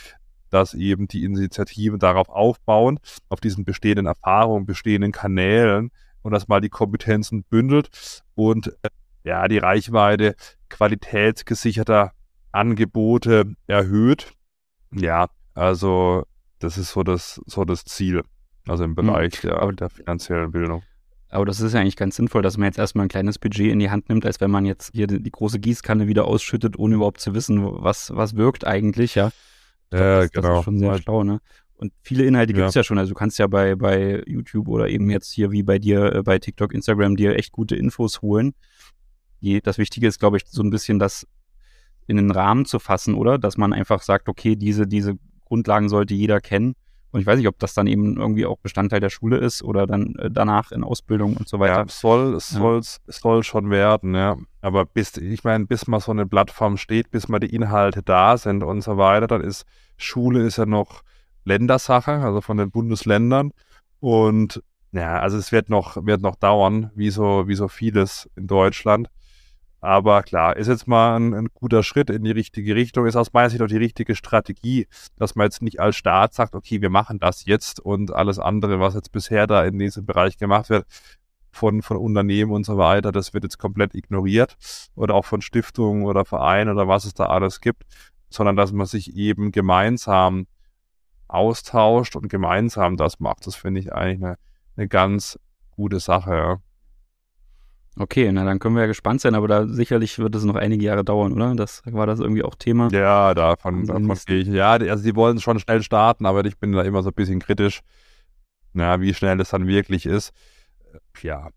dass 0.50 0.74
eben 0.74 1.06
die 1.06 1.24
Initiativen 1.24 1.98
darauf 1.98 2.28
aufbauen, 2.28 2.98
auf 3.28 3.40
diesen 3.40 3.64
bestehenden 3.64 4.06
Erfahrungen, 4.06 4.66
bestehenden 4.66 5.12
Kanälen 5.12 5.92
und 6.22 6.32
dass 6.32 6.48
mal 6.48 6.60
die 6.60 6.68
Kompetenzen 6.68 7.44
bündelt 7.44 8.22
und 8.34 8.68
äh, 8.82 8.88
ja, 9.24 9.48
die 9.48 9.58
Reichweite 9.58 10.34
qualitätsgesicherter 10.68 12.12
Angebote 12.52 13.54
erhöht. 13.66 14.32
Ja, 14.92 15.28
also 15.54 16.24
das 16.58 16.78
ist 16.78 16.92
so 16.92 17.02
das, 17.02 17.40
so 17.46 17.64
das 17.64 17.84
Ziel, 17.84 18.22
also 18.66 18.84
im 18.84 18.96
hm. 18.96 19.06
Bereich 19.06 19.42
mhm. 19.42 19.48
der, 19.48 19.72
der 19.72 19.90
finanziellen 19.90 20.50
Bildung. 20.50 20.82
Aber 21.30 21.44
das 21.44 21.60
ist 21.60 21.74
ja 21.74 21.80
eigentlich 21.80 21.96
ganz 21.96 22.16
sinnvoll, 22.16 22.42
dass 22.42 22.56
man 22.56 22.66
jetzt 22.66 22.78
erstmal 22.78 23.06
ein 23.06 23.08
kleines 23.08 23.38
Budget 23.38 23.70
in 23.70 23.78
die 23.78 23.90
Hand 23.90 24.08
nimmt, 24.08 24.26
als 24.26 24.40
wenn 24.40 24.50
man 24.50 24.66
jetzt 24.66 24.90
hier 24.92 25.06
die, 25.06 25.22
die 25.22 25.30
große 25.30 25.60
Gießkanne 25.60 26.08
wieder 26.08 26.24
ausschüttet, 26.24 26.76
ohne 26.76 26.96
überhaupt 26.96 27.20
zu 27.20 27.34
wissen, 27.34 27.62
was, 27.62 28.14
was 28.14 28.34
wirkt 28.34 28.66
eigentlich, 28.66 29.14
ja. 29.14 29.30
Ja, 29.92 30.22
das, 30.22 30.32
genau. 30.32 30.48
Das 30.48 30.58
ist 30.58 30.64
schon 30.64 30.78
sehr 30.78 30.98
schlau, 30.98 31.24
ne? 31.24 31.40
Und 31.80 31.94
viele 32.02 32.26
Inhalte 32.26 32.52
gibt 32.52 32.68
es 32.68 32.74
ja. 32.74 32.80
ja. 32.80 32.84
schon. 32.84 32.98
Also 32.98 33.14
du 33.14 33.18
kannst 33.18 33.38
ja 33.38 33.46
bei, 33.46 33.74
bei 33.74 34.22
YouTube 34.26 34.68
oder 34.68 34.90
eben 34.90 35.08
jetzt 35.08 35.32
hier 35.32 35.50
wie 35.50 35.62
bei 35.62 35.78
dir 35.78 36.14
äh, 36.14 36.22
bei 36.22 36.38
TikTok, 36.38 36.74
Instagram 36.74 37.16
dir 37.16 37.36
echt 37.36 37.52
gute 37.52 37.74
Infos 37.74 38.20
holen. 38.20 38.52
Die, 39.40 39.62
das 39.62 39.78
Wichtige 39.78 40.06
ist, 40.06 40.20
glaube 40.20 40.36
ich, 40.36 40.44
so 40.46 40.62
ein 40.62 40.68
bisschen 40.68 40.98
das 40.98 41.26
in 42.06 42.16
den 42.16 42.30
Rahmen 42.30 42.66
zu 42.66 42.80
fassen, 42.80 43.14
oder? 43.14 43.38
Dass 43.38 43.56
man 43.56 43.72
einfach 43.72 44.02
sagt, 44.02 44.28
okay, 44.28 44.56
diese, 44.56 44.86
diese 44.86 45.14
Grundlagen 45.46 45.88
sollte 45.88 46.12
jeder 46.12 46.42
kennen. 46.42 46.74
Und 47.12 47.20
ich 47.20 47.26
weiß 47.26 47.38
nicht, 47.38 47.48
ob 47.48 47.58
das 47.58 47.72
dann 47.72 47.86
eben 47.86 48.18
irgendwie 48.18 48.44
auch 48.44 48.58
Bestandteil 48.58 49.00
der 49.00 49.08
Schule 49.08 49.38
ist 49.38 49.62
oder 49.62 49.86
dann 49.86 50.16
äh, 50.16 50.30
danach 50.30 50.72
in 50.72 50.84
Ausbildung 50.84 51.34
und 51.38 51.48
so 51.48 51.60
weiter. 51.60 51.78
Ja, 51.78 51.88
soll, 51.88 52.34
es, 52.34 52.50
ja. 52.50 52.58
soll, 52.58 52.78
es 52.80 53.00
soll 53.06 53.42
schon 53.42 53.70
werden, 53.70 54.14
ja. 54.14 54.36
Aber 54.60 54.84
bis, 54.84 55.16
ich 55.16 55.44
meine, 55.44 55.64
bis 55.64 55.86
mal 55.86 56.00
so 56.00 56.12
eine 56.12 56.26
Plattform 56.26 56.76
steht, 56.76 57.10
bis 57.10 57.28
mal 57.28 57.40
die 57.40 57.54
Inhalte 57.54 58.02
da 58.02 58.36
sind 58.36 58.62
und 58.62 58.82
so 58.82 58.98
weiter, 58.98 59.28
dann 59.28 59.40
ist 59.40 59.64
Schule 59.96 60.42
ist 60.42 60.58
ja 60.58 60.66
noch 60.66 61.02
Ländersache, 61.44 62.12
also 62.12 62.40
von 62.40 62.56
den 62.56 62.70
Bundesländern. 62.70 63.52
Und 64.00 64.62
ja, 64.92 65.18
also 65.20 65.36
es 65.38 65.52
wird 65.52 65.68
noch, 65.68 65.96
wird 66.04 66.22
noch 66.22 66.36
dauern, 66.36 66.90
wie 66.94 67.10
so, 67.10 67.48
wie 67.48 67.54
so 67.54 67.68
vieles 67.68 68.28
in 68.36 68.46
Deutschland. 68.46 69.08
Aber 69.82 70.22
klar, 70.22 70.56
ist 70.56 70.68
jetzt 70.68 70.86
mal 70.86 71.16
ein, 71.16 71.32
ein, 71.32 71.48
guter 71.54 71.82
Schritt 71.82 72.10
in 72.10 72.22
die 72.22 72.30
richtige 72.32 72.74
Richtung, 72.74 73.06
ist 73.06 73.16
aus 73.16 73.32
meiner 73.32 73.48
Sicht 73.48 73.62
auch 73.62 73.66
die 73.66 73.78
richtige 73.78 74.14
Strategie, 74.14 74.86
dass 75.16 75.36
man 75.36 75.46
jetzt 75.46 75.62
nicht 75.62 75.80
als 75.80 75.96
Staat 75.96 76.34
sagt, 76.34 76.54
okay, 76.54 76.82
wir 76.82 76.90
machen 76.90 77.18
das 77.18 77.46
jetzt 77.46 77.80
und 77.80 78.12
alles 78.12 78.38
andere, 78.38 78.78
was 78.78 78.94
jetzt 78.94 79.10
bisher 79.10 79.46
da 79.46 79.64
in 79.64 79.78
diesem 79.78 80.04
Bereich 80.04 80.36
gemacht 80.36 80.68
wird, 80.68 80.84
von, 81.52 81.82
von 81.82 81.96
Unternehmen 81.96 82.52
und 82.52 82.64
so 82.64 82.76
weiter, 82.78 83.12
das 83.12 83.34
wird 83.34 83.44
jetzt 83.44 83.58
komplett 83.58 83.94
ignoriert 83.94 84.56
oder 84.94 85.14
auch 85.14 85.24
von 85.24 85.42
Stiftungen 85.42 86.04
oder 86.04 86.24
Vereinen 86.24 86.70
oder 86.70 86.86
was 86.86 87.04
es 87.04 87.14
da 87.14 87.26
alles 87.26 87.60
gibt, 87.60 87.84
sondern 88.28 88.56
dass 88.56 88.72
man 88.72 88.86
sich 88.86 89.16
eben 89.16 89.50
gemeinsam 89.50 90.46
austauscht 91.32 92.16
und 92.16 92.28
gemeinsam 92.28 92.96
das 92.96 93.20
macht. 93.20 93.46
Das 93.46 93.56
finde 93.56 93.80
ich 93.80 93.92
eigentlich 93.92 94.22
eine, 94.22 94.36
eine 94.76 94.88
ganz 94.88 95.38
gute 95.70 96.00
Sache. 96.00 96.30
Ja. 96.30 96.58
Okay, 97.98 98.30
na 98.32 98.44
dann 98.44 98.58
können 98.60 98.76
wir 98.76 98.82
ja 98.82 98.86
gespannt 98.86 99.20
sein, 99.20 99.34
aber 99.34 99.48
da 99.48 99.66
sicherlich 99.66 100.18
wird 100.18 100.34
es 100.34 100.44
noch 100.44 100.54
einige 100.54 100.84
Jahre 100.84 101.04
dauern, 101.04 101.32
oder? 101.32 101.54
Das 101.54 101.82
war 101.84 102.06
das 102.06 102.20
irgendwie 102.20 102.42
auch 102.42 102.54
Thema. 102.54 102.88
Ja, 102.92 103.34
davon, 103.34 103.86
davon 103.86 104.16
gehe 104.26 104.38
ich. 104.38 104.48
Ja, 104.48 104.72
also 104.72 105.02
sie 105.02 105.16
wollen 105.16 105.40
schon 105.40 105.58
schnell 105.58 105.82
starten, 105.82 106.24
aber 106.24 106.44
ich 106.44 106.56
bin 106.56 106.72
da 106.72 106.82
immer 106.82 107.02
so 107.02 107.10
ein 107.10 107.14
bisschen 107.14 107.40
kritisch, 107.40 107.80
na, 108.72 109.00
wie 109.00 109.12
schnell 109.12 109.40
es 109.40 109.50
dann 109.50 109.66
wirklich 109.66 110.06
ist. 110.06 110.32
Ja. 111.22 111.48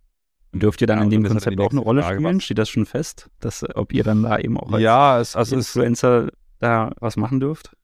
Dürft 0.51 0.82
ihr 0.82 0.88
dann 0.88 1.00
ja, 1.00 1.03
in 1.06 1.10
dem 1.10 1.24
Konzept 1.24 1.60
auch 1.60 1.72
eine 1.72 1.80
Rolle 1.80 2.01
Frage, 2.01 2.20
spielen? 2.20 2.38
Was? 2.38 2.44
Steht 2.44 2.58
das 2.58 2.70
schon 2.70 2.86
fest, 2.86 3.30
dass 3.39 3.65
ob 3.75 3.94
ihr 3.94 4.03
dann 4.03 4.24
da 4.24 4.38
eben 4.38 4.58
auch 4.58 4.72
als 4.72 4.82
ja, 4.82 5.20
es, 5.20 5.36
also 5.36 5.56
Influencer 5.56 6.27
es, 6.27 6.32
da 6.60 6.92
was 7.00 7.15
machen 7.15 7.39
dürft? 7.39 7.75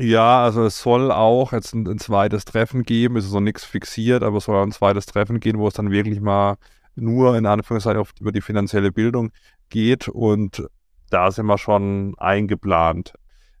Ja, 0.00 0.42
also 0.42 0.64
es 0.64 0.80
soll 0.80 1.12
auch 1.12 1.52
jetzt 1.52 1.72
ein, 1.72 1.86
ein 1.86 1.98
zweites 1.98 2.44
Treffen 2.44 2.82
geben, 2.82 3.16
es 3.16 3.26
ist 3.26 3.32
noch 3.32 3.40
nichts 3.40 3.64
fixiert, 3.64 4.24
aber 4.24 4.38
es 4.38 4.44
soll 4.44 4.60
ein 4.60 4.72
zweites 4.72 5.06
Treffen 5.06 5.38
gehen, 5.38 5.58
wo 5.58 5.68
es 5.68 5.74
dann 5.74 5.92
wirklich 5.92 6.20
mal 6.20 6.56
nur 6.96 7.36
in 7.36 7.46
Anführungszeichen 7.46 8.00
auf, 8.00 8.10
über 8.20 8.32
die 8.32 8.40
finanzielle 8.40 8.90
Bildung 8.90 9.30
geht 9.68 10.08
und 10.08 10.66
da 11.10 11.30
sind 11.30 11.46
wir 11.46 11.58
schon 11.58 12.14
eingeplant. 12.18 13.14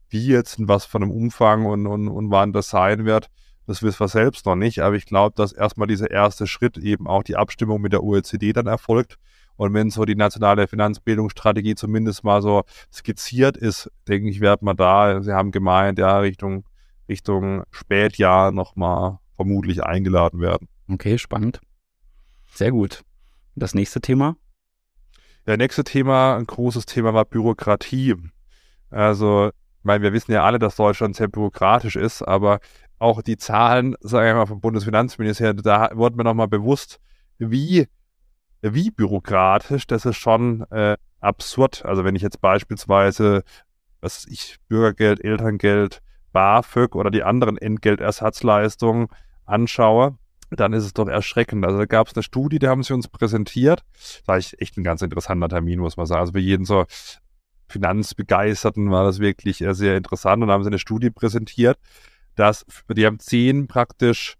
Wie 0.08 0.26
jetzt 0.26 0.58
in 0.58 0.68
was 0.68 0.84
von 0.86 1.02
einem 1.02 1.12
Umfang 1.12 1.66
und, 1.66 1.86
und, 1.86 2.08
und 2.08 2.30
wann 2.30 2.52
das 2.52 2.68
sein 2.68 3.04
wird, 3.04 3.30
das 3.66 3.82
wissen 3.82 4.00
wir 4.00 4.08
selbst 4.08 4.44
noch 4.44 4.56
nicht, 4.56 4.80
aber 4.80 4.96
ich 4.96 5.06
glaube, 5.06 5.34
dass 5.36 5.52
erstmal 5.52 5.86
dieser 5.86 6.10
erste 6.10 6.48
Schritt 6.48 6.76
eben 6.78 7.06
auch 7.06 7.22
die 7.22 7.36
Abstimmung 7.36 7.80
mit 7.80 7.92
der 7.92 8.02
OECD 8.02 8.52
dann 8.52 8.66
erfolgt. 8.66 9.18
Und 9.56 9.72
wenn 9.74 9.90
so 9.90 10.04
die 10.04 10.16
nationale 10.16 10.66
Finanzbildungsstrategie 10.66 11.74
zumindest 11.74 12.24
mal 12.24 12.42
so 12.42 12.62
skizziert 12.92 13.56
ist, 13.56 13.90
denke 14.08 14.28
ich, 14.28 14.40
wird 14.40 14.62
man 14.62 14.76
da, 14.76 15.22
Sie 15.22 15.32
haben 15.32 15.52
gemeint, 15.52 15.98
ja, 15.98 16.18
Richtung, 16.18 16.64
Richtung 17.08 17.62
Spätjahr 17.70 18.50
nochmal 18.50 19.18
vermutlich 19.36 19.82
eingeladen 19.84 20.40
werden. 20.40 20.68
Okay, 20.88 21.18
spannend. 21.18 21.60
Sehr 22.52 22.70
gut. 22.70 23.02
Das 23.54 23.74
nächste 23.74 24.00
Thema? 24.00 24.36
Der 25.46 25.56
nächste 25.56 25.84
Thema, 25.84 26.36
ein 26.36 26.46
großes 26.46 26.86
Thema 26.86 27.14
war 27.14 27.24
Bürokratie. 27.24 28.14
Also, 28.90 29.48
ich 29.48 29.84
meine, 29.84 30.02
wir 30.02 30.12
wissen 30.12 30.32
ja 30.32 30.44
alle, 30.44 30.58
dass 30.58 30.76
Deutschland 30.76 31.16
sehr 31.16 31.28
bürokratisch 31.28 31.96
ist, 31.96 32.22
aber 32.22 32.60
auch 32.98 33.22
die 33.22 33.36
Zahlen, 33.36 33.96
sagen 34.00 34.26
wir 34.26 34.34
mal, 34.34 34.46
vom 34.46 34.60
Bundesfinanzministerium, 34.60 35.62
da 35.62 35.90
wurde 35.94 36.16
mir 36.16 36.24
nochmal 36.24 36.48
bewusst, 36.48 37.00
wie, 37.38 37.86
wie 38.72 38.90
bürokratisch, 38.90 39.86
das 39.86 40.06
ist 40.06 40.16
schon 40.16 40.62
äh, 40.70 40.96
absurd. 41.20 41.84
Also 41.84 42.04
wenn 42.04 42.16
ich 42.16 42.22
jetzt 42.22 42.40
beispielsweise, 42.40 43.42
was 44.00 44.26
ich, 44.26 44.56
Bürgergeld, 44.68 45.22
Elterngeld, 45.22 46.00
BAföG 46.32 46.94
oder 46.96 47.10
die 47.10 47.22
anderen 47.22 47.58
Entgeltersatzleistungen 47.58 49.08
anschaue, 49.44 50.18
dann 50.50 50.72
ist 50.72 50.84
es 50.84 50.92
doch 50.94 51.08
erschreckend. 51.08 51.64
Also 51.64 51.78
da 51.78 51.84
gab 51.86 52.08
es 52.08 52.14
eine 52.14 52.22
Studie, 52.22 52.58
die 52.58 52.68
haben 52.68 52.82
sie 52.82 52.94
uns 52.94 53.08
präsentiert. 53.08 53.82
Das 53.92 54.22
war 54.26 54.36
echt 54.36 54.76
ein 54.76 54.84
ganz 54.84 55.02
interessanter 55.02 55.48
Termin, 55.48 55.80
muss 55.80 55.96
man 55.96 56.06
sagen. 56.06 56.20
Also 56.20 56.32
für 56.32 56.40
jeden 56.40 56.64
so 56.64 56.84
Finanzbegeisterten 57.68 58.90
war 58.90 59.04
das 59.04 59.18
wirklich 59.18 59.64
sehr 59.70 59.96
interessant. 59.96 60.42
Und 60.42 60.48
da 60.48 60.54
haben 60.54 60.62
sie 60.62 60.68
eine 60.68 60.78
Studie 60.78 61.10
präsentiert, 61.10 61.78
dass 62.36 62.64
die 62.88 63.06
haben 63.06 63.18
zehn 63.18 63.66
praktisch 63.66 64.34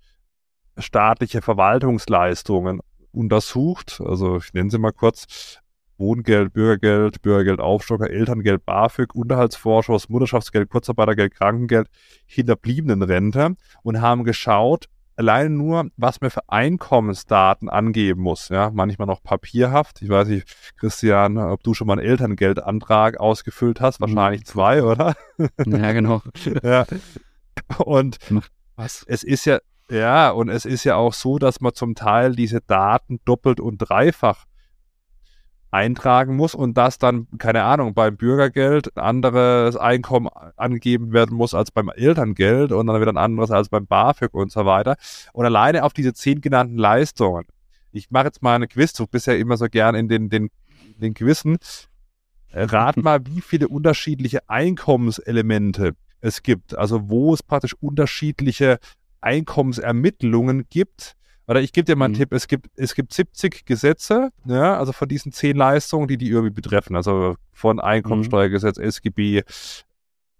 staatliche 0.79 1.41
Verwaltungsleistungen 1.43 2.81
untersucht. 3.15 4.03
Also 4.05 4.39
ich 4.39 4.53
nenne 4.53 4.71
sie 4.71 4.79
mal 4.79 4.93
kurz. 4.93 5.61
Wohngeld, 5.97 6.53
Bürgergeld, 6.53 7.23
Bürgergeldaufstocker, 7.23 8.11
Elterngeld, 8.11 8.67
BAföG, 8.67 9.15
Unterhaltsvorschuss, 9.15 10.09
Mutterschaftsgeld, 10.09 10.69
Kurzarbeitergeld, 10.69 11.35
Krankengeld, 11.35 11.89
Hinterbliebenenrente 12.27 13.55
und 13.85 14.01
haben 14.01 14.25
geschaut, 14.25 14.89
alleine 15.17 15.51
nur, 15.51 15.91
was 15.97 16.21
man 16.21 16.31
für 16.31 16.49
Einkommensdaten 16.49 17.69
angeben 17.69 18.23
muss. 18.23 18.49
Ja, 18.49 18.71
manchmal 18.73 19.07
noch 19.07 19.23
papierhaft. 19.23 20.03
Ich 20.03 20.09
weiß 20.09 20.29
nicht, 20.29 20.47
Christian, 20.77 21.39
ob 21.39 21.63
du 21.63 21.75
schon 21.75 21.87
mal 21.87 21.99
einen 21.99 22.09
Elterngeldantrag 22.09 23.19
ausgefüllt 23.19 23.81
hast. 23.81 24.01
Wahrscheinlich 24.01 24.43
mhm. 24.43 24.47
zwei, 24.47 24.83
oder? 24.83 25.15
Ja, 25.67 25.93
genau. 25.93 26.23
ja. 26.63 26.87
Und 27.79 28.19
was? 28.77 29.05
es 29.07 29.23
ist 29.23 29.45
ja, 29.45 29.59
ja, 29.91 30.31
und 30.31 30.49
es 30.49 30.65
ist 30.65 30.85
ja 30.85 30.97
auch 30.97 31.13
so, 31.13 31.39
dass 31.39 31.61
man 31.61 31.75
zum 31.75 31.95
Teil 31.95 32.35
diese 32.35 32.61
Daten 32.61 33.21
doppelt 33.25 33.61
und 33.61 33.79
dreifach 33.79 34.47
eintragen 35.75 36.37
muss 36.37 36.55
und 36.55 36.79
das 36.79 36.99
dann, 36.99 37.27
keine 37.39 37.65
Ahnung, 37.65 37.95
beim 37.95 38.17
Bürgergeld 38.17 38.97
ein 38.97 39.03
anderes 39.03 39.77
Einkommen 39.77 40.29
angegeben 40.57 41.13
werden 41.13 41.37
muss 41.37 41.53
als 41.53 41.73
beim 41.73 41.89
Elterngeld 41.89 42.71
und 42.71 42.87
dann 42.87 43.01
wieder 43.01 43.13
ein 43.13 43.17
anderes 43.17 43.51
als 43.51 43.69
beim 43.69 43.87
BAföG 43.87 44.33
und 44.35 44.53
so 44.53 44.65
weiter. 44.65 44.97
Und 45.33 45.45
alleine 45.45 45.83
auf 45.83 45.93
diese 45.93 46.15
zehn 46.15 46.41
genannten 46.41 46.79
Leistungen. 46.79 47.45
Ich 47.91 48.11
mache 48.13 48.27
jetzt 48.27 48.41
mal 48.41 48.55
eine 48.55 48.69
Quiz, 48.69 48.93
du 48.93 49.07
bist 49.09 49.27
immer 49.27 49.57
so 49.57 49.67
gern 49.67 49.97
in 49.97 50.09
den, 50.09 50.31
den, 50.31 50.51
den 50.97 51.13
Quizzen. 51.13 51.59
Rat 52.53 52.97
mal, 52.97 53.27
wie 53.27 53.41
viele 53.41 53.67
unterschiedliche 53.67 54.49
Einkommenselemente 54.49 55.97
es 56.21 56.45
gibt. 56.45 56.77
Also 56.79 57.11
wo 57.11 57.35
es 57.35 57.43
praktisch 57.43 57.75
unterschiedliche 57.75 58.79
Einkommensermittlungen 59.25 60.67
gibt 60.71 61.17
oder 61.47 61.61
ich 61.61 61.73
gebe 61.73 61.85
dir 61.85 61.97
mal 61.97 62.07
einen 62.07 62.15
mhm. 62.15 62.19
Tipp, 62.19 62.33
es 62.33 62.49
gibt, 62.49 62.71
es 62.77 62.95
gibt 62.95 63.13
70 63.13 63.67
Gesetze, 63.67 64.31
ja, 64.47 64.79
also 64.79 64.93
von 64.93 65.09
diesen 65.09 65.33
zehn 65.33 65.57
Leistungen, 65.57 66.09
die 66.09 66.17
die 66.17 66.31
irgendwie 66.31 66.55
betreffen, 66.55 66.97
also 66.97 67.37
von 67.53 67.81
Einkommensteuergesetz, 67.81 68.79
mhm. 68.79 68.85
SGB 68.85 69.43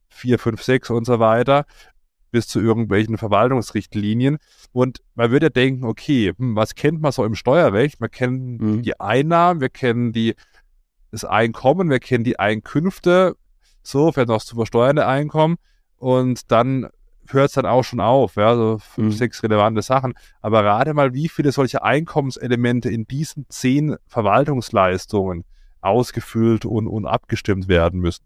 4, 0.09 0.39
5, 0.39 0.63
6 0.63 0.91
und 0.91 1.05
so 1.05 1.19
weiter, 1.19 1.67
bis 2.31 2.47
zu 2.49 2.61
irgendwelchen 2.61 3.19
Verwaltungsrichtlinien. 3.19 4.39
Und 4.73 5.03
man 5.15 5.31
würde 5.31 5.47
ja 5.47 5.51
denken, 5.51 5.85
okay, 5.85 6.33
hm, 6.37 6.57
was 6.57 6.75
kennt 6.75 7.01
man 7.03 7.13
so 7.13 7.25
im 7.25 7.35
Steuerrecht? 7.35 8.01
Man 8.01 8.11
kennt 8.11 8.63
mhm. 8.63 8.83
die 8.83 8.99
Einnahmen, 8.99 9.61
wir 9.61 9.69
kennen 9.69 10.13
die 10.13 10.35
das 11.11 11.25
Einkommen, 11.25 11.91
wir 11.91 12.01
kennen 12.01 12.25
die 12.25 12.39
Einkünfte, 12.39 13.37
so, 13.83 14.11
vielleicht 14.11 14.29
noch 14.29 14.43
zu 14.43 14.57
versteuernde 14.57 15.07
Einkommen 15.07 15.57
und 15.99 16.51
dann 16.51 16.89
hört 17.31 17.49
es 17.49 17.55
dann 17.55 17.67
auch 17.67 17.83
schon 17.83 18.01
auf, 18.01 18.37
ja, 18.37 18.55
so 18.55 18.79
fünf, 18.79 19.15
mhm. 19.15 19.19
sechs 19.19 19.43
relevante 19.43 19.83
Sachen. 19.83 20.15
Aber 20.41 20.65
rate 20.65 20.95
mal, 20.95 21.15
wie 21.15 21.29
viele 21.29 21.53
solche 21.53 21.83
Einkommenselemente 21.83 22.91
in 22.91 23.07
diesen 23.07 23.47
zehn 23.49 23.97
Verwaltungsleistungen 24.07 25.45
ausgefüllt 25.81 26.65
und, 26.65 26.87
und 26.87 27.07
abgestimmt 27.07 27.69
werden 27.69 28.01
müssen. 28.01 28.25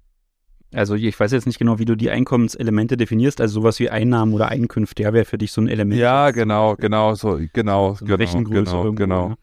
Also 0.74 0.94
ich 0.94 1.18
weiß 1.18 1.32
jetzt 1.32 1.46
nicht 1.46 1.58
genau, 1.58 1.78
wie 1.78 1.86
du 1.86 1.96
die 1.96 2.10
Einkommenselemente 2.10 2.96
definierst, 2.96 3.40
also 3.40 3.60
sowas 3.60 3.78
wie 3.80 3.88
Einnahmen 3.88 4.34
oder 4.34 4.48
Einkünfte, 4.48 5.02
ja, 5.02 5.12
wäre 5.14 5.24
für 5.24 5.38
dich 5.38 5.50
so 5.50 5.62
ein 5.62 5.68
Element. 5.68 5.98
Ja, 5.98 6.30
genau, 6.30 6.76
genau, 6.76 7.14
so, 7.14 7.40
genau, 7.54 7.94
so 7.94 8.04
genau, 8.04 8.42
genau, 8.44 8.92
genau. 8.92 9.34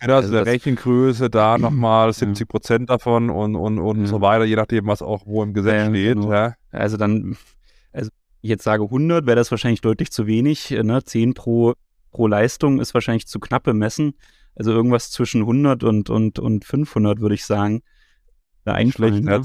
Genau, 0.00 0.14
also, 0.14 0.28
also 0.28 0.32
der 0.32 0.46
Rechengröße, 0.46 1.28
da 1.28 1.58
nochmal 1.58 2.12
70 2.12 2.48
Prozent 2.48 2.90
davon 2.90 3.30
und, 3.30 3.56
und, 3.56 3.78
und 3.78 4.00
ja. 4.02 4.06
so 4.06 4.20
weiter, 4.20 4.44
je 4.44 4.56
nachdem, 4.56 4.86
was 4.86 5.02
auch 5.02 5.26
wo 5.26 5.42
im 5.42 5.52
Gesetz 5.52 5.84
ja, 5.84 5.90
steht. 5.90 6.14
Genau. 6.14 6.32
Ja. 6.32 6.54
Also 6.70 6.96
dann, 6.96 7.36
also 7.92 8.10
ich 8.40 8.50
jetzt 8.50 8.64
sage 8.64 8.84
100, 8.84 9.26
wäre 9.26 9.36
das 9.36 9.50
wahrscheinlich 9.50 9.80
deutlich 9.80 10.10
zu 10.10 10.26
wenig. 10.26 10.70
Ne? 10.70 11.02
10 11.02 11.34
pro, 11.34 11.74
pro 12.10 12.26
Leistung 12.26 12.80
ist 12.80 12.94
wahrscheinlich 12.94 13.26
zu 13.26 13.40
knapp 13.40 13.64
bemessen. 13.64 14.14
Also 14.54 14.72
irgendwas 14.72 15.10
zwischen 15.10 15.42
100 15.42 15.84
und, 15.84 16.10
und, 16.10 16.38
und 16.38 16.64
500 16.64 17.20
würde 17.20 17.34
ich 17.34 17.44
sagen. 17.44 17.82
Da 18.64 18.78
Schlecht, 18.90 19.22
ne? 19.24 19.42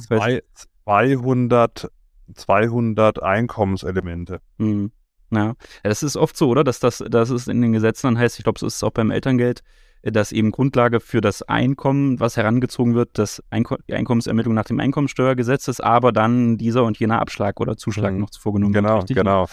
200, 0.86 1.92
200 2.34 3.24
Einkommenselemente. 3.24 4.42
Mhm. 4.58 4.92
Ja, 5.32 5.56
das 5.82 6.04
ist 6.04 6.16
oft 6.16 6.38
so, 6.38 6.50
oder? 6.50 6.64
Dass 6.64 6.80
das, 6.80 7.04
dass 7.10 7.30
es 7.30 7.48
in 7.48 7.62
den 7.62 7.74
Gesetzen 7.74 8.08
dann 8.08 8.18
heißt, 8.18 8.38
ich 8.38 8.44
glaube, 8.44 8.58
es 8.58 8.76
ist 8.76 8.84
auch 8.84 8.92
beim 8.92 9.10
Elterngeld, 9.10 9.64
dass 10.04 10.32
eben 10.32 10.52
Grundlage 10.52 11.00
für 11.00 11.22
das 11.22 11.44
Einkommen, 11.44 12.20
was 12.20 12.36
herangezogen 12.36 12.94
wird, 12.94 13.12
das 13.14 13.42
Einko 13.50 13.78
die 13.88 13.94
Einkommensermittlung 13.94 14.54
nach 14.54 14.66
dem 14.66 14.80
Einkommensteuergesetz 14.80 15.68
ist, 15.70 15.82
aber 15.82 16.12
dann 16.12 16.58
dieser 16.58 16.84
und 16.84 17.00
jener 17.00 17.22
Abschlag 17.22 17.62
oder 17.62 17.78
Zuschlag 17.78 18.14
mhm. 18.14 18.20
noch 18.20 18.30
vorgenommen 18.38 18.74
genau, 18.74 18.98
wird. 18.98 19.08
Genau, 19.08 19.46
genau. 19.46 19.48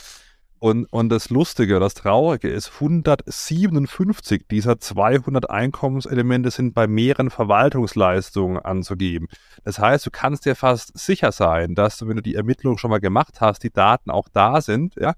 Und, 0.61 0.93
und 0.93 1.09
das 1.09 1.31
Lustige, 1.31 1.81
das 1.81 1.95
Traurige 1.95 2.51
ist, 2.51 2.71
157 2.75 4.47
dieser 4.51 4.79
200 4.79 5.49
Einkommenselemente 5.49 6.51
sind 6.51 6.75
bei 6.75 6.87
mehreren 6.87 7.31
Verwaltungsleistungen 7.31 8.59
anzugeben. 8.59 9.29
Das 9.65 9.79
heißt, 9.79 10.05
du 10.05 10.11
kannst 10.11 10.45
dir 10.45 10.55
fast 10.55 10.99
sicher 10.99 11.33
sein, 11.33 11.75
dass 11.75 11.97
du, 11.97 12.09
wenn 12.09 12.17
du 12.17 12.23
die 12.23 12.35
Ermittlung 12.35 12.77
schon 12.77 12.91
mal 12.91 13.01
gemacht 13.01 13.41
hast, 13.41 13.63
die 13.63 13.73
Daten 13.73 14.11
auch 14.11 14.29
da 14.31 14.61
sind, 14.61 14.97
ja, 14.97 15.15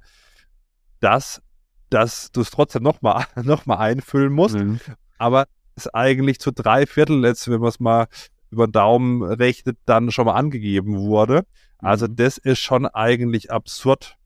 dass, 1.01 1.43
dass 1.91 2.31
du 2.31 2.43
es 2.43 2.51
trotzdem 2.51 2.85
nochmal 2.85 3.25
noch 3.43 3.67
mal 3.67 3.79
einfüllen 3.79 4.33
musst. 4.33 4.55
Mhm. 4.55 4.79
Aber 5.23 5.47
es 5.77 5.87
eigentlich 5.95 6.41
zu 6.41 6.51
drei 6.51 6.85
Viertel 6.85 7.25
jetzt, 7.25 7.49
wenn 7.49 7.61
man 7.61 7.69
es 7.69 7.79
mal 7.79 8.09
über 8.51 8.67
den 8.67 8.73
Daumen 8.73 9.23
rechnet, 9.23 9.79
dann 9.87 10.11
schon 10.11 10.27
mal 10.27 10.35
angegeben 10.35 10.99
wurde. 10.99 11.45
Also 11.79 12.09
mhm. 12.09 12.17
das 12.17 12.39
ist 12.39 12.59
schon 12.59 12.87
eigentlich 12.87 13.53
absurd. 13.53 14.17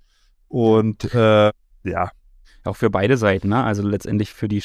Und 0.48 1.12
äh, 1.14 1.52
ja. 1.84 2.10
Auch 2.64 2.76
für 2.76 2.90
beide 2.90 3.16
Seiten, 3.16 3.50
ne? 3.50 3.62
Also 3.62 3.86
letztendlich 3.86 4.32
für 4.32 4.48
die 4.48 4.60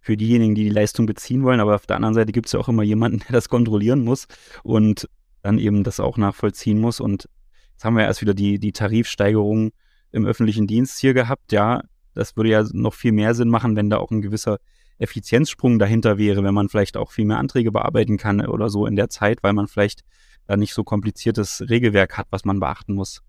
für 0.00 0.16
diejenigen, 0.16 0.54
die 0.54 0.64
die 0.64 0.70
Leistung 0.70 1.06
beziehen 1.06 1.44
wollen, 1.44 1.60
aber 1.60 1.76
auf 1.76 1.86
der 1.86 1.96
anderen 1.96 2.14
Seite 2.14 2.32
gibt 2.32 2.46
es 2.46 2.52
ja 2.52 2.60
auch 2.60 2.68
immer 2.68 2.82
jemanden, 2.82 3.20
der 3.28 3.32
das 3.32 3.48
kontrollieren 3.48 4.04
muss 4.04 4.26
und 4.64 5.08
dann 5.42 5.58
eben 5.58 5.84
das 5.84 6.00
auch 6.00 6.18
nachvollziehen 6.18 6.80
muss. 6.80 7.00
Und 7.00 7.28
jetzt 7.72 7.84
haben 7.84 7.96
wir 7.96 8.04
erst 8.04 8.20
wieder 8.20 8.34
die, 8.34 8.58
die 8.58 8.72
Tarifsteigerung 8.72 9.70
im 10.10 10.26
öffentlichen 10.26 10.66
Dienst 10.66 10.98
hier 10.98 11.14
gehabt. 11.14 11.52
Ja, 11.52 11.82
das 12.14 12.36
würde 12.36 12.50
ja 12.50 12.64
noch 12.72 12.94
viel 12.94 13.12
mehr 13.12 13.34
Sinn 13.34 13.48
machen, 13.48 13.76
wenn 13.76 13.90
da 13.90 13.98
auch 13.98 14.10
ein 14.10 14.22
gewisser 14.22 14.58
Effizienzsprung 14.98 15.78
dahinter 15.78 16.18
wäre, 16.18 16.42
wenn 16.42 16.54
man 16.54 16.68
vielleicht 16.68 16.96
auch 16.96 17.12
viel 17.12 17.24
mehr 17.24 17.38
Anträge 17.38 17.72
bearbeiten 17.72 18.16
kann 18.16 18.44
oder 18.44 18.68
so 18.68 18.86
in 18.86 18.96
der 18.96 19.08
Zeit, 19.08 19.42
weil 19.42 19.52
man 19.52 19.68
vielleicht 19.68 20.02
da 20.46 20.56
nicht 20.56 20.74
so 20.74 20.82
kompliziertes 20.82 21.64
Regelwerk 21.68 22.18
hat, 22.18 22.26
was 22.30 22.44
man 22.44 22.58
beachten 22.58 22.94
muss. 22.94 23.22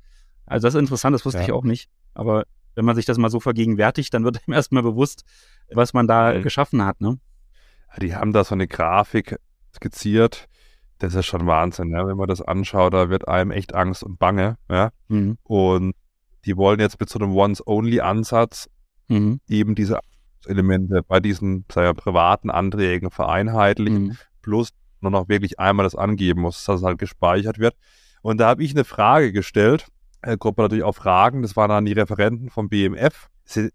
Also 0.46 0.68
das 0.68 0.74
ist 0.74 0.80
interessant, 0.80 1.14
das 1.14 1.26
wusste 1.26 1.40
ja. 1.40 1.46
ich 1.46 1.51
auch 1.51 1.64
nicht. 1.64 1.90
Aber 2.14 2.46
wenn 2.75 2.86
man 2.86 2.96
sich 2.96 3.05
das 3.05 3.18
mal 3.18 3.29
so 3.29 3.40
vergegenwärtigt, 3.40 4.14
dann 4.14 4.24
wird 4.24 4.38
einem 4.48 4.55
erstmal 4.55 4.84
bewusst, 4.84 5.24
was 5.72 5.94
man 5.94 6.08
da 6.08 6.34
mhm. 6.34 6.44
geschaffen 6.44 6.84
hat. 6.84 7.01
Ne? 7.01 7.20
Die 8.01 8.16
haben 8.16 8.34
da 8.34 8.44
so 8.44 8.55
eine 8.55 8.68
Grafik 8.68 9.38
skizziert. 9.75 10.48
Das 10.98 11.14
ist 11.14 11.27
schon 11.27 11.46
Wahnsinn, 11.46 11.92
ja? 11.92 12.05
wenn 12.08 12.18
man 12.18 12.27
das 12.27 12.42
anschaut, 12.42 12.94
da 12.94 13.10
wird 13.10 13.27
einem 13.27 13.51
echt 13.51 13.74
Angst 13.74 14.03
und 14.03 14.18
Bange. 14.18 14.58
Ja? 14.70 14.90
Mhm. 15.08 15.38
Und 15.44 15.94
die 16.46 16.58
wollen 16.58 16.79
jetzt 16.79 17.00
mit 17.00 17.10
so 17.10 17.20
einem 17.20 17.36
Once-Only-Ansatz 17.36 18.70
mhm. 19.08 19.40
eben 19.48 19.75
diese 19.75 20.00
Elemente 20.46 21.04
bei 21.04 21.20
diesen 21.20 21.66
ja, 21.75 21.94
privaten 21.94 22.50
Anträgen 22.50 23.12
vereinheitlichen, 23.12 24.04
mhm. 24.04 24.18
plus 24.42 24.70
nur 25.02 25.12
noch 25.12 25.30
wirklich 25.30 25.60
einmal 25.60 25.86
das 25.86 25.96
angeben 25.96 26.42
muss, 26.42 26.64
dass 26.66 26.82
es 26.82 26.86
halt 26.86 26.98
gespeichert 26.98 27.60
wird. 27.60 27.75
Und 28.22 28.40
da 28.40 28.48
habe 28.48 28.64
ich 28.64 28.72
eine 28.72 28.84
Frage 28.84 29.32
gestellt, 29.32 29.88
äh, 30.22 30.38
kommt 30.38 30.58
man 30.58 30.66
natürlich 30.66 30.84
auch 30.84 30.96
Fragen, 30.96 31.42
das 31.42 31.56
waren 31.56 31.70
dann 31.70 31.86
die 31.86 31.94
Referenten 31.94 32.50
vom 32.50 32.70
BMF, 32.70 33.30
sind 33.46 33.72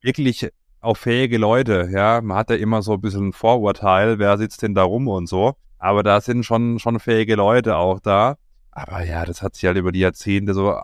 wirklich 0.00 0.48
auch 0.80 0.96
fähige 0.96 1.38
Leute, 1.38 1.88
ja, 1.92 2.20
man 2.22 2.36
hat 2.38 2.50
ja 2.50 2.56
immer 2.56 2.82
so 2.82 2.94
ein 2.94 3.00
bisschen 3.00 3.28
ein 3.28 3.32
Vorurteil, 3.32 4.18
wer 4.18 4.38
sitzt 4.38 4.62
denn 4.62 4.74
da 4.74 4.84
rum 4.84 5.08
und 5.08 5.28
so, 5.28 5.54
aber 5.78 6.02
da 6.02 6.20
sind 6.20 6.44
schon, 6.44 6.78
schon 6.78 7.00
fähige 7.00 7.34
Leute 7.34 7.76
auch 7.76 8.00
da. 8.00 8.36
Aber 8.70 9.04
ja, 9.04 9.24
das 9.24 9.42
hat 9.42 9.54
sich 9.54 9.64
halt 9.64 9.76
über 9.76 9.92
die 9.92 10.00
Jahrzehnte 10.00 10.54
so 10.54 10.80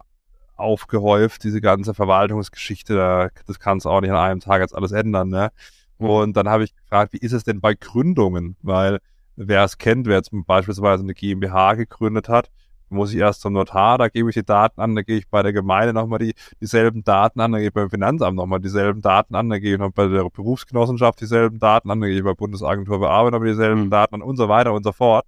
aufgehäuft, 0.64 1.44
diese 1.44 1.60
ganze 1.60 1.94
Verwaltungsgeschichte, 1.94 2.94
da, 2.96 3.28
das 3.46 3.60
kannst 3.60 3.86
du 3.86 3.90
auch 3.90 4.00
nicht 4.00 4.10
an 4.10 4.16
einem 4.16 4.40
Tag 4.40 4.60
jetzt 4.60 4.74
alles 4.74 4.92
ändern, 4.92 5.28
ne? 5.28 5.50
Und 5.98 6.36
dann 6.36 6.48
habe 6.48 6.64
ich 6.64 6.74
gefragt, 6.74 7.12
wie 7.12 7.18
ist 7.18 7.32
es 7.32 7.44
denn 7.44 7.60
bei 7.60 7.74
Gründungen? 7.74 8.56
Weil 8.62 8.98
wer 9.36 9.64
es 9.64 9.78
kennt, 9.78 10.06
wer 10.06 10.16
jetzt 10.16 10.30
beispielsweise 10.32 11.02
eine 11.02 11.14
GmbH 11.14 11.74
gegründet 11.74 12.28
hat, 12.28 12.50
muss 12.88 13.12
ich 13.12 13.18
erst 13.18 13.40
zum 13.40 13.52
Notar, 13.52 13.98
da 13.98 14.08
gebe 14.08 14.30
ich 14.30 14.34
die 14.34 14.44
Daten 14.44 14.80
an, 14.80 14.94
da 14.94 15.02
gehe 15.02 15.18
ich 15.18 15.28
bei 15.28 15.42
der 15.42 15.52
Gemeinde 15.52 15.92
nochmal 15.92 16.18
die, 16.18 16.34
dieselben 16.60 17.02
Daten 17.02 17.40
an, 17.40 17.52
da 17.52 17.58
gehe 17.58 17.68
ich 17.68 17.72
beim 17.74 17.90
Finanzamt 17.90 18.36
nochmal 18.36 18.60
dieselben 18.60 19.00
Daten 19.00 19.34
an, 19.34 19.50
da 19.50 19.58
gehe 19.58 19.74
ich 19.74 19.78
noch 19.78 19.92
bei 19.92 20.06
der 20.06 20.28
Berufsgenossenschaft 20.30 21.20
dieselben 21.20 21.58
Daten 21.58 21.90
an, 21.90 22.00
da 22.00 22.06
gehe 22.06 22.18
ich 22.18 22.24
bei 22.24 22.34
Bundesagentur 22.34 23.00
für 23.00 23.10
Arbeit 23.10 23.32
nochmal 23.32 23.48
dieselben 23.48 23.84
mhm. 23.84 23.90
Daten 23.90 24.16
an 24.16 24.22
und 24.22 24.36
so 24.36 24.48
weiter 24.48 24.72
und 24.72 24.84
so 24.84 24.92
fort. 24.92 25.26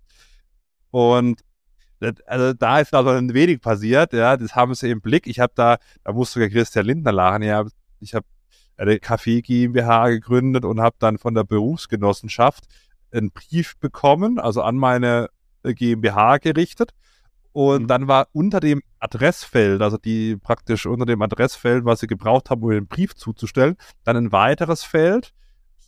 Und 0.91 1.41
also 2.27 2.53
da 2.53 2.81
ist 2.81 2.95
also 2.95 3.11
ein 3.11 3.33
wenig 3.33 3.61
passiert, 3.61 4.13
ja, 4.13 4.37
das 4.37 4.55
haben 4.55 4.75
sie 4.75 4.91
im 4.91 5.01
Blick. 5.01 5.27
Ich 5.27 5.41
habe 5.41 5.53
da, 5.55 5.79
da 6.05 6.13
musste 6.13 6.35
sogar 6.35 6.49
Christian 6.51 6.87
Lindner 6.87 7.13
lachen, 7.13 7.43
ja, 7.43 7.65
ich 8.01 8.15
habe 8.15 8.27
eine 8.77 8.99
Kaffee 8.99 9.43
GmbH 9.43 10.09
gegründet 10.09 10.65
und 10.65 10.81
habe 10.81 10.97
dann 10.99 11.19
von 11.19 11.35
der 11.35 11.45
Berufsgenossenschaft 11.45 12.65
einen 13.13 13.31
Brief 13.31 13.77
bekommen, 13.79 14.39
also 14.39 14.63
an 14.63 14.77
meine 14.77 15.29
äh, 15.63 15.75
GmbH 15.75 16.39
gerichtet. 16.39 16.93
Und 17.53 17.85
mhm. 17.85 17.87
dann 17.87 18.09
war 18.09 18.29
unter 18.33 18.61
dem 18.61 18.83
Adressfeld, 18.99 19.81
also 19.81 19.97
die 19.97 20.37
praktisch 20.37 20.85
unter 20.85 21.07
dem 21.07 21.23
Adressfeld, 21.23 21.85
was 21.85 22.01
sie 22.01 22.07
gebraucht 22.07 22.51
haben, 22.51 22.63
um 22.63 22.71
den 22.71 22.87
Brief 22.87 23.15
zuzustellen, 23.15 23.77
dann 24.05 24.17
ein 24.17 24.33
weiteres 24.33 24.83
Feld. 24.83 25.33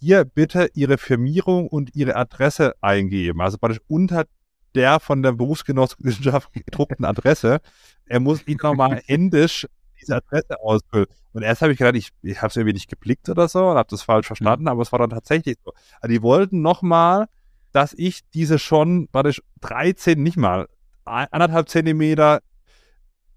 Hier 0.01 0.25
bitte 0.25 0.71
Ihre 0.75 0.97
Firmierung 0.97 1.67
und 1.67 1.95
Ihre 1.95 2.17
Adresse 2.17 2.75
eingeben. 2.81 3.41
Also 3.41 3.59
praktisch 3.59 3.83
unter 3.89 4.25
der 4.75 5.01
von 5.01 5.23
der 5.23 5.33
Berufsgenossenschaft 5.33 6.53
gedruckten 6.53 7.05
Adresse. 7.05 7.61
Er 8.07 8.21
muss 8.21 8.47
ihn 8.47 8.59
nochmal 8.63 9.03
händisch 9.07 9.67
diese 10.01 10.17
Adresse 10.17 10.61
ausfüllen. 10.61 11.07
Und 11.33 11.43
erst 11.43 11.63
habe 11.63 11.73
ich 11.73 11.79
gedacht, 11.79 11.97
ich, 11.97 12.11
ich 12.23 12.39
habe 12.39 12.49
es 12.49 12.57
irgendwie 12.57 12.75
nicht 12.75 12.89
geblickt 12.89 13.29
oder 13.29 13.49
so 13.49 13.71
und 13.71 13.77
habe 13.77 13.89
das 13.91 14.03
falsch 14.03 14.27
verstanden, 14.27 14.65
mhm. 14.65 14.69
aber 14.69 14.83
es 14.83 14.93
war 14.93 14.99
dann 14.99 15.11
tatsächlich 15.11 15.57
so. 15.65 15.73
Also 16.01 16.13
die 16.13 16.23
wollten 16.23 16.63
nochmal, 16.63 17.27
dass 17.73 17.93
ich 17.95 18.29
diese 18.31 18.59
schon, 18.59 19.09
warte, 19.13 19.33
13, 19.61 20.23
nicht 20.23 20.37
mal, 20.37 20.69
anderthalb 21.05 21.69
Zentimeter 21.69 22.41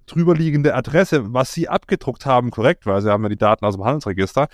drüber 0.06 0.36
liegende 0.36 0.76
Adresse, 0.76 1.34
was 1.34 1.54
sie 1.54 1.70
abgedruckt 1.70 2.26
haben, 2.26 2.52
korrekt, 2.52 2.86
weil 2.86 3.02
sie 3.02 3.10
haben 3.10 3.24
ja 3.24 3.30
die 3.30 3.38
Daten 3.38 3.66
aus 3.66 3.76
dem 3.76 3.86
Handelsregister, 3.86 4.48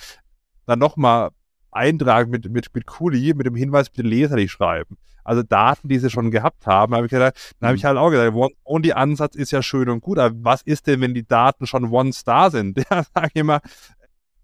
dann 0.65 0.79
nochmal 0.79 1.31
eintragen 1.71 2.31
mit, 2.31 2.49
mit, 2.49 2.73
mit 2.73 2.85
Kuli, 2.85 3.33
mit 3.33 3.45
dem 3.45 3.55
Hinweis, 3.55 3.89
bitte 3.89 4.07
Leser 4.07 4.47
schreiben. 4.47 4.97
Also 5.23 5.43
Daten, 5.43 5.89
die 5.89 5.99
sie 5.99 6.09
schon 6.09 6.31
gehabt 6.31 6.65
haben, 6.67 6.95
habe 6.95 7.05
ich 7.05 7.11
gedacht, 7.11 7.55
dann 7.59 7.67
habe 7.67 7.77
ich 7.77 7.83
mhm. 7.83 7.87
halt 7.87 7.97
auch 7.97 8.09
gesagt, 8.09 8.33
One-Only-Ansatz 8.33 9.35
ist 9.35 9.51
ja 9.51 9.61
schön 9.61 9.89
und 9.89 9.99
gut, 9.99 10.19
aber 10.19 10.33
was 10.39 10.61
ist 10.61 10.87
denn, 10.87 11.01
wenn 11.01 11.13
die 11.13 11.27
Daten 11.27 11.67
schon 11.67 11.91
da 12.25 12.49
sind? 12.49 12.77
Ja, 12.89 13.03
sage 13.03 13.27
ich 13.33 13.35
immer, 13.35 13.59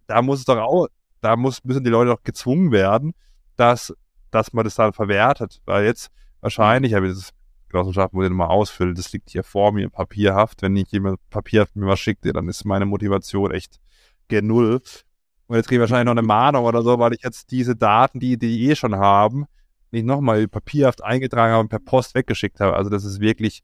da 0.07 0.21
muss 0.21 0.39
es 0.39 0.45
doch 0.45 0.57
auch, 0.57 0.87
da 1.21 1.37
muss, 1.37 1.63
müssen 1.63 1.83
die 1.83 1.89
Leute 1.89 2.11
doch 2.11 2.23
gezwungen 2.23 2.71
werden, 2.71 3.13
dass, 3.55 3.93
dass 4.29 4.51
man 4.51 4.65
das 4.65 4.75
dann 4.75 4.91
verwertet. 4.91 5.61
Weil 5.65 5.85
jetzt 5.85 6.11
wahrscheinlich, 6.41 6.93
habe 6.93 7.07
ich 7.07 7.13
das 7.13 7.33
Genossenschaft 7.69 8.13
muss 8.13 8.25
ich 8.25 8.31
mal 8.31 8.47
ausfüllen, 8.47 8.95
das 8.95 9.11
liegt 9.11 9.29
hier 9.29 9.43
vor 9.43 9.71
mir 9.71 9.89
papierhaft. 9.89 10.61
Wenn 10.61 10.73
nicht 10.73 10.91
jemand 10.91 11.19
papierhaft 11.29 11.75
mir 11.75 11.87
was 11.87 11.99
schickt, 11.99 12.25
dann 12.25 12.47
ist 12.47 12.65
meine 12.65 12.85
Motivation 12.85 13.51
echt 13.51 13.79
gen 14.27 14.47
Null. 14.47 14.81
Und 15.47 15.57
jetzt 15.57 15.67
kriege 15.67 15.77
ich 15.77 15.81
wahrscheinlich 15.81 16.05
noch 16.05 16.19
eine 16.19 16.25
Mahnung 16.25 16.65
oder 16.65 16.81
so, 16.81 16.99
weil 16.99 17.13
ich 17.13 17.23
jetzt 17.23 17.51
diese 17.51 17.75
Daten, 17.75 18.19
die 18.19 18.37
die 18.37 18.69
eh 18.69 18.75
schon 18.75 18.95
haben, 18.95 19.45
nicht 19.91 20.05
nochmal 20.05 20.47
papierhaft 20.47 21.03
eingetragen 21.03 21.53
habe 21.53 21.61
und 21.61 21.69
per 21.69 21.79
Post 21.79 22.15
weggeschickt 22.15 22.59
habe. 22.59 22.75
Also 22.75 22.89
das 22.89 23.05
ist 23.05 23.19
wirklich 23.19 23.61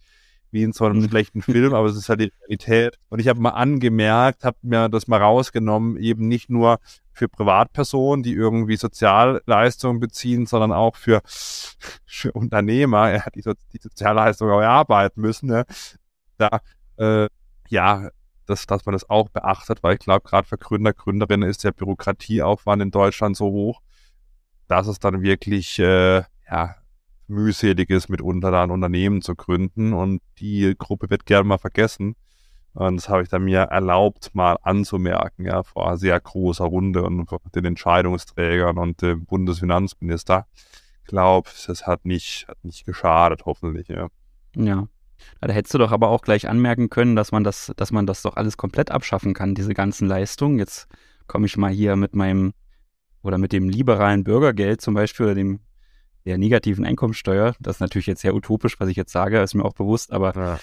wie 0.51 0.63
in 0.63 0.73
so 0.73 0.85
einem 0.85 0.99
mhm. 0.99 1.09
schlechten 1.09 1.41
Film, 1.41 1.73
aber 1.73 1.87
es 1.87 1.95
ist 1.95 2.09
halt 2.09 2.21
die 2.21 2.31
Realität. 2.41 2.97
Und 3.09 3.19
ich 3.19 3.27
habe 3.27 3.39
mal 3.39 3.51
angemerkt, 3.51 4.43
habe 4.43 4.57
mir 4.61 4.89
das 4.89 5.07
mal 5.07 5.21
rausgenommen, 5.21 5.97
eben 5.97 6.27
nicht 6.27 6.49
nur 6.49 6.79
für 7.11 7.27
Privatpersonen, 7.27 8.23
die 8.23 8.33
irgendwie 8.33 8.77
Sozialleistungen 8.77 9.99
beziehen, 9.99 10.45
sondern 10.45 10.71
auch 10.71 10.95
für, 10.95 11.21
für 11.25 12.31
Unternehmer, 12.31 13.11
ja, 13.11 13.23
die, 13.35 13.41
die 13.41 13.79
Sozialleistungen 13.81 14.53
auch 14.53 14.61
erarbeiten 14.61 15.21
müssen. 15.21 15.47
Ne? 15.47 15.65
Da, 16.37 16.61
äh, 16.97 17.27
ja, 17.67 18.09
dass, 18.49 18.65
dass 18.65 18.85
man 18.85 18.93
das 18.93 19.09
auch 19.09 19.29
beachtet, 19.29 19.83
weil 19.83 19.93
ich 19.93 19.99
glaube, 19.99 20.27
gerade 20.27 20.47
für 20.47 20.57
Gründer, 20.57 20.93
Gründerinnen 20.93 21.47
ist 21.47 21.63
der 21.63 21.71
Bürokratieaufwand 21.71 22.81
in 22.81 22.91
Deutschland 22.91 23.37
so 23.37 23.51
hoch, 23.51 23.81
dass 24.67 24.87
es 24.87 24.99
dann 24.99 25.21
wirklich 25.21 25.79
äh, 25.79 26.23
ja, 26.49 26.75
mühselig 27.27 27.89
ist, 27.89 28.09
mitunter 28.09 28.51
da 28.51 28.63
ein 28.63 28.71
Unternehmen 28.71 29.21
zu 29.21 29.35
gründen 29.35 29.93
und 29.93 30.21
die 30.39 30.75
Gruppe 30.77 31.09
wird 31.09 31.25
gerne 31.25 31.47
mal 31.47 31.57
vergessen. 31.57 32.15
Und 32.73 32.97
das 32.97 33.09
habe 33.09 33.23
ich 33.23 33.29
dann 33.29 33.43
mir 33.43 33.61
erlaubt, 33.61 34.33
mal 34.33 34.57
anzumerken, 34.61 35.45
ja, 35.45 35.63
vor 35.63 35.97
sehr 35.97 36.19
großer 36.19 36.65
Runde 36.65 37.03
und 37.03 37.27
den 37.55 37.65
Entscheidungsträgern 37.65 38.77
und 38.77 39.01
dem 39.01 39.25
Bundesfinanzminister. 39.25 40.45
Ich 41.01 41.07
glaube, 41.07 41.49
das 41.67 41.87
hat 41.87 42.05
nicht, 42.05 42.47
hat 42.47 42.63
nicht 42.63 42.85
geschadet, 42.85 43.45
hoffentlich, 43.45 43.87
ja. 43.87 44.07
Ja. 44.55 44.87
Da 45.41 45.51
hättest 45.51 45.73
du 45.73 45.77
doch 45.77 45.91
aber 45.91 46.09
auch 46.09 46.21
gleich 46.21 46.47
anmerken 46.47 46.89
können, 46.89 47.15
dass 47.15 47.31
man 47.31 47.43
das, 47.43 47.71
dass 47.75 47.91
man 47.91 48.05
das 48.05 48.21
doch 48.21 48.35
alles 48.35 48.57
komplett 48.57 48.91
abschaffen 48.91 49.33
kann, 49.33 49.55
diese 49.55 49.73
ganzen 49.73 50.07
Leistungen. 50.07 50.59
Jetzt 50.59 50.87
komme 51.27 51.45
ich 51.45 51.57
mal 51.57 51.71
hier 51.71 51.95
mit 51.95 52.15
meinem 52.15 52.53
oder 53.21 53.37
mit 53.37 53.51
dem 53.51 53.69
liberalen 53.69 54.23
Bürgergeld 54.23 54.81
zum 54.81 54.93
Beispiel 54.93 55.27
oder 55.27 55.35
dem 55.35 55.59
der 56.25 56.37
negativen 56.37 56.85
Einkommensteuer. 56.85 57.55
Das 57.59 57.77
ist 57.77 57.79
natürlich 57.79 58.07
jetzt 58.07 58.21
sehr 58.21 58.35
utopisch, 58.35 58.79
was 58.79 58.89
ich 58.89 58.97
jetzt 58.97 59.11
sage, 59.11 59.39
ist 59.41 59.55
mir 59.55 59.65
auch 59.65 59.73
bewusst, 59.73 60.11
aber 60.11 60.35
ja. 60.35 60.59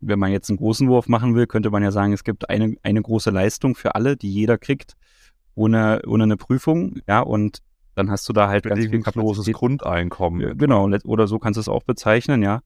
wenn 0.00 0.18
man 0.18 0.32
jetzt 0.32 0.48
einen 0.48 0.58
großen 0.58 0.88
Wurf 0.88 1.08
machen 1.08 1.34
will, 1.34 1.46
könnte 1.46 1.70
man 1.70 1.82
ja 1.82 1.90
sagen, 1.90 2.12
es 2.12 2.24
gibt 2.24 2.48
eine, 2.48 2.76
eine 2.82 3.02
große 3.02 3.30
Leistung 3.30 3.74
für 3.74 3.94
alle, 3.94 4.16
die 4.16 4.32
jeder 4.32 4.56
kriegt, 4.56 4.94
ohne, 5.54 6.00
ohne 6.06 6.24
eine 6.24 6.36
Prüfung, 6.36 7.00
ja, 7.06 7.20
und 7.20 7.58
dann 7.94 8.10
hast 8.10 8.28
du 8.28 8.32
da 8.32 8.48
halt 8.48 8.64
ganz 8.64 8.86
viel 8.86 9.02
Kapazität. 9.02 9.54
Grundeinkommen. 9.54 10.56
Genau, 10.56 10.88
oder 11.04 11.26
so 11.26 11.38
kannst 11.38 11.56
du 11.56 11.60
es 11.60 11.68
auch 11.68 11.82
bezeichnen, 11.82 12.42
ja. 12.42 12.60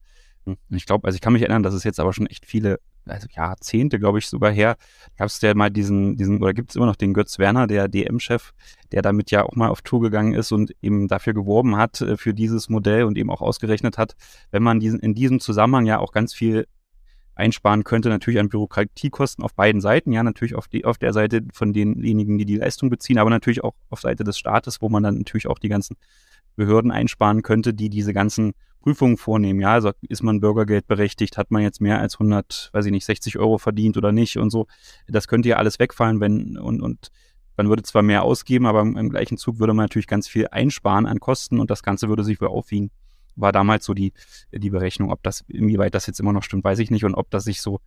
Ich 0.69 0.85
glaube, 0.85 1.07
also 1.07 1.15
ich 1.15 1.21
kann 1.21 1.33
mich 1.33 1.41
erinnern, 1.41 1.63
dass 1.63 1.73
es 1.73 1.83
jetzt 1.83 1.99
aber 1.99 2.13
schon 2.13 2.27
echt 2.27 2.45
viele, 2.45 2.79
also 3.05 3.27
Jahrzehnte, 3.31 3.99
glaube 3.99 4.19
ich, 4.19 4.27
sogar 4.27 4.51
her, 4.51 4.77
gab 5.17 5.27
es 5.27 5.41
ja 5.41 5.53
mal 5.55 5.71
diesen, 5.71 6.17
diesen, 6.17 6.41
oder 6.41 6.53
gibt 6.53 6.69
es 6.69 6.75
immer 6.75 6.85
noch 6.85 6.95
den 6.95 7.13
Götz 7.13 7.39
Werner, 7.39 7.67
der 7.67 7.87
DM-Chef, 7.87 8.51
der 8.91 9.01
damit 9.01 9.31
ja 9.31 9.43
auch 9.43 9.55
mal 9.55 9.69
auf 9.69 9.81
Tour 9.81 10.01
gegangen 10.01 10.33
ist 10.33 10.51
und 10.51 10.71
eben 10.81 11.07
dafür 11.07 11.33
geworben 11.33 11.77
hat, 11.77 12.01
äh, 12.01 12.17
für 12.17 12.33
dieses 12.33 12.69
Modell 12.69 13.03
und 13.03 13.17
eben 13.17 13.31
auch 13.31 13.41
ausgerechnet 13.41 13.97
hat, 13.97 14.15
wenn 14.51 14.63
man 14.63 14.79
diesen, 14.79 14.99
in 14.99 15.15
diesem 15.15 15.39
Zusammenhang 15.39 15.85
ja 15.85 15.99
auch 15.99 16.11
ganz 16.11 16.33
viel 16.33 16.67
einsparen 17.35 17.83
könnte, 17.83 18.09
natürlich 18.09 18.39
an 18.39 18.49
Bürokratiekosten 18.49 19.43
auf 19.43 19.53
beiden 19.53 19.81
Seiten, 19.81 20.11
ja, 20.11 20.23
natürlich 20.23 20.55
auf, 20.55 20.67
die, 20.67 20.85
auf 20.85 20.97
der 20.97 21.13
Seite 21.13 21.41
von 21.53 21.73
denjenigen, 21.73 22.37
die 22.37 22.45
die 22.45 22.57
Leistung 22.57 22.89
beziehen, 22.89 23.17
aber 23.17 23.29
natürlich 23.29 23.63
auch 23.63 23.75
auf 23.89 24.01
Seite 24.01 24.23
des 24.23 24.37
Staates, 24.37 24.81
wo 24.81 24.89
man 24.89 25.03
dann 25.03 25.17
natürlich 25.17 25.47
auch 25.47 25.59
die 25.59 25.69
ganzen 25.69 25.97
Behörden 26.55 26.91
einsparen 26.91 27.41
könnte, 27.41 27.73
die 27.73 27.89
diese 27.89 28.13
ganzen 28.13 28.53
Prüfungen 28.81 29.17
vornehmen. 29.17 29.59
Ja, 29.59 29.73
also 29.73 29.91
ist 30.01 30.23
man 30.23 30.39
Bürgergeld 30.39 30.87
berechtigt, 30.87 31.37
hat 31.37 31.49
man 31.49 31.63
jetzt 31.63 31.81
mehr 31.81 31.99
als 31.99 32.15
100, 32.15 32.69
weiß 32.71 32.85
ich 32.85 32.91
nicht, 32.91 33.05
60 33.05 33.39
Euro 33.39 33.57
verdient 33.57 33.97
oder 33.97 34.11
nicht 34.11 34.37
und 34.37 34.51
so. 34.51 34.67
Das 35.07 35.27
könnte 35.27 35.49
ja 35.49 35.57
alles 35.57 35.79
wegfallen, 35.79 36.19
wenn 36.19 36.57
und, 36.57 36.81
und 36.81 37.11
man 37.57 37.69
würde 37.69 37.83
zwar 37.83 38.03
mehr 38.03 38.23
ausgeben, 38.23 38.65
aber 38.65 38.81
im, 38.81 38.95
im 38.95 39.09
gleichen 39.09 39.37
Zug 39.37 39.59
würde 39.59 39.73
man 39.73 39.85
natürlich 39.85 40.07
ganz 40.07 40.27
viel 40.27 40.47
einsparen 40.51 41.05
an 41.05 41.19
Kosten 41.19 41.59
und 41.59 41.71
das 41.71 41.83
Ganze 41.83 42.09
würde 42.09 42.23
sich 42.23 42.39
wohl 42.41 42.49
aufwiegen. 42.49 42.91
War 43.35 43.51
damals 43.51 43.85
so 43.85 43.93
die, 43.93 44.13
die 44.51 44.69
Berechnung. 44.69 45.11
Ob 45.11 45.23
das, 45.23 45.43
inwieweit 45.47 45.95
das 45.95 46.05
jetzt 46.07 46.19
immer 46.19 46.33
noch 46.33 46.43
stimmt, 46.43 46.63
weiß 46.63 46.79
ich 46.79 46.91
nicht. 46.91 47.05
Und 47.05 47.15
ob 47.15 47.29
das 47.31 47.43
sich 47.43 47.61
so 47.61 47.79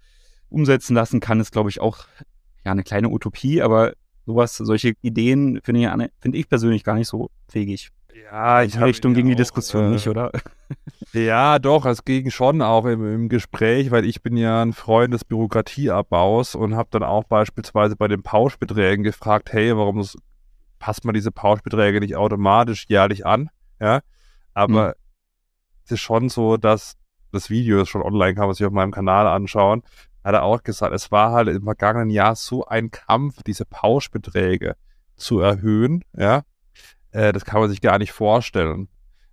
umsetzen 0.48 0.94
lassen 0.94 1.20
kann, 1.20 1.40
ist, 1.40 1.52
glaube 1.52 1.70
ich, 1.70 1.80
auch 1.80 2.06
ja 2.64 2.72
eine 2.72 2.82
kleine 2.82 3.08
Utopie, 3.08 3.62
aber 3.62 3.92
sowas, 4.26 4.56
solche 4.56 4.94
Ideen 5.00 5.60
finde 5.62 5.80
ich, 5.82 6.10
find 6.20 6.34
ich 6.34 6.48
persönlich 6.48 6.84
gar 6.84 6.94
nicht 6.94 7.08
so 7.08 7.30
fähig. 7.48 7.90
Ja, 8.24 8.62
ich 8.62 8.80
Richtung 8.80 9.14
gegen 9.14 9.28
die 9.28 9.36
Diskussion 9.36 9.86
äh, 9.86 9.88
nicht, 9.90 10.08
oder? 10.08 10.32
Ja, 11.14 11.58
doch, 11.58 11.86
es 11.86 12.04
ging 12.04 12.30
schon 12.30 12.60
auch 12.60 12.84
im, 12.84 13.14
im, 13.14 13.28
Gespräch, 13.30 13.90
weil 13.90 14.04
ich 14.04 14.22
bin 14.22 14.36
ja 14.36 14.60
ein 14.60 14.74
Freund 14.74 15.14
des 15.14 15.24
Bürokratieabbaus 15.24 16.54
und 16.54 16.76
habe 16.76 16.90
dann 16.92 17.02
auch 17.02 17.24
beispielsweise 17.24 17.96
bei 17.96 18.08
den 18.08 18.22
Pauschbeträgen 18.22 19.04
gefragt, 19.04 19.50
hey, 19.52 19.74
warum 19.74 20.06
passt 20.78 21.06
man 21.06 21.14
diese 21.14 21.32
Pauschbeträge 21.32 22.00
nicht 22.00 22.16
automatisch 22.16 22.84
jährlich 22.88 23.24
an? 23.24 23.48
Ja, 23.80 24.00
aber 24.52 24.88
mhm. 24.88 24.94
es 25.86 25.92
ist 25.92 26.00
schon 26.00 26.28
so, 26.28 26.58
dass 26.58 26.98
das 27.32 27.48
Video 27.48 27.80
ist 27.80 27.88
schon 27.88 28.02
online, 28.02 28.34
kann 28.34 28.46
man 28.46 28.54
sich 28.54 28.66
auf 28.66 28.72
meinem 28.72 28.92
Kanal 28.92 29.26
anschauen, 29.26 29.82
hat 30.22 30.34
er 30.34 30.42
auch 30.42 30.62
gesagt, 30.62 30.94
es 30.94 31.10
war 31.10 31.32
halt 31.32 31.48
im 31.48 31.64
vergangenen 31.64 32.10
Jahr 32.10 32.36
so 32.36 32.66
ein 32.66 32.90
Kampf, 32.90 33.42
diese 33.44 33.64
Pauschbeträge 33.64 34.76
zu 35.16 35.40
erhöhen, 35.40 36.04
ja, 36.14 36.42
äh, 37.12 37.32
das 37.32 37.44
kann 37.44 37.60
man 37.60 37.70
sich 37.70 37.80
gar 37.80 37.98
nicht 37.98 38.12
vorstellen. 38.12 38.88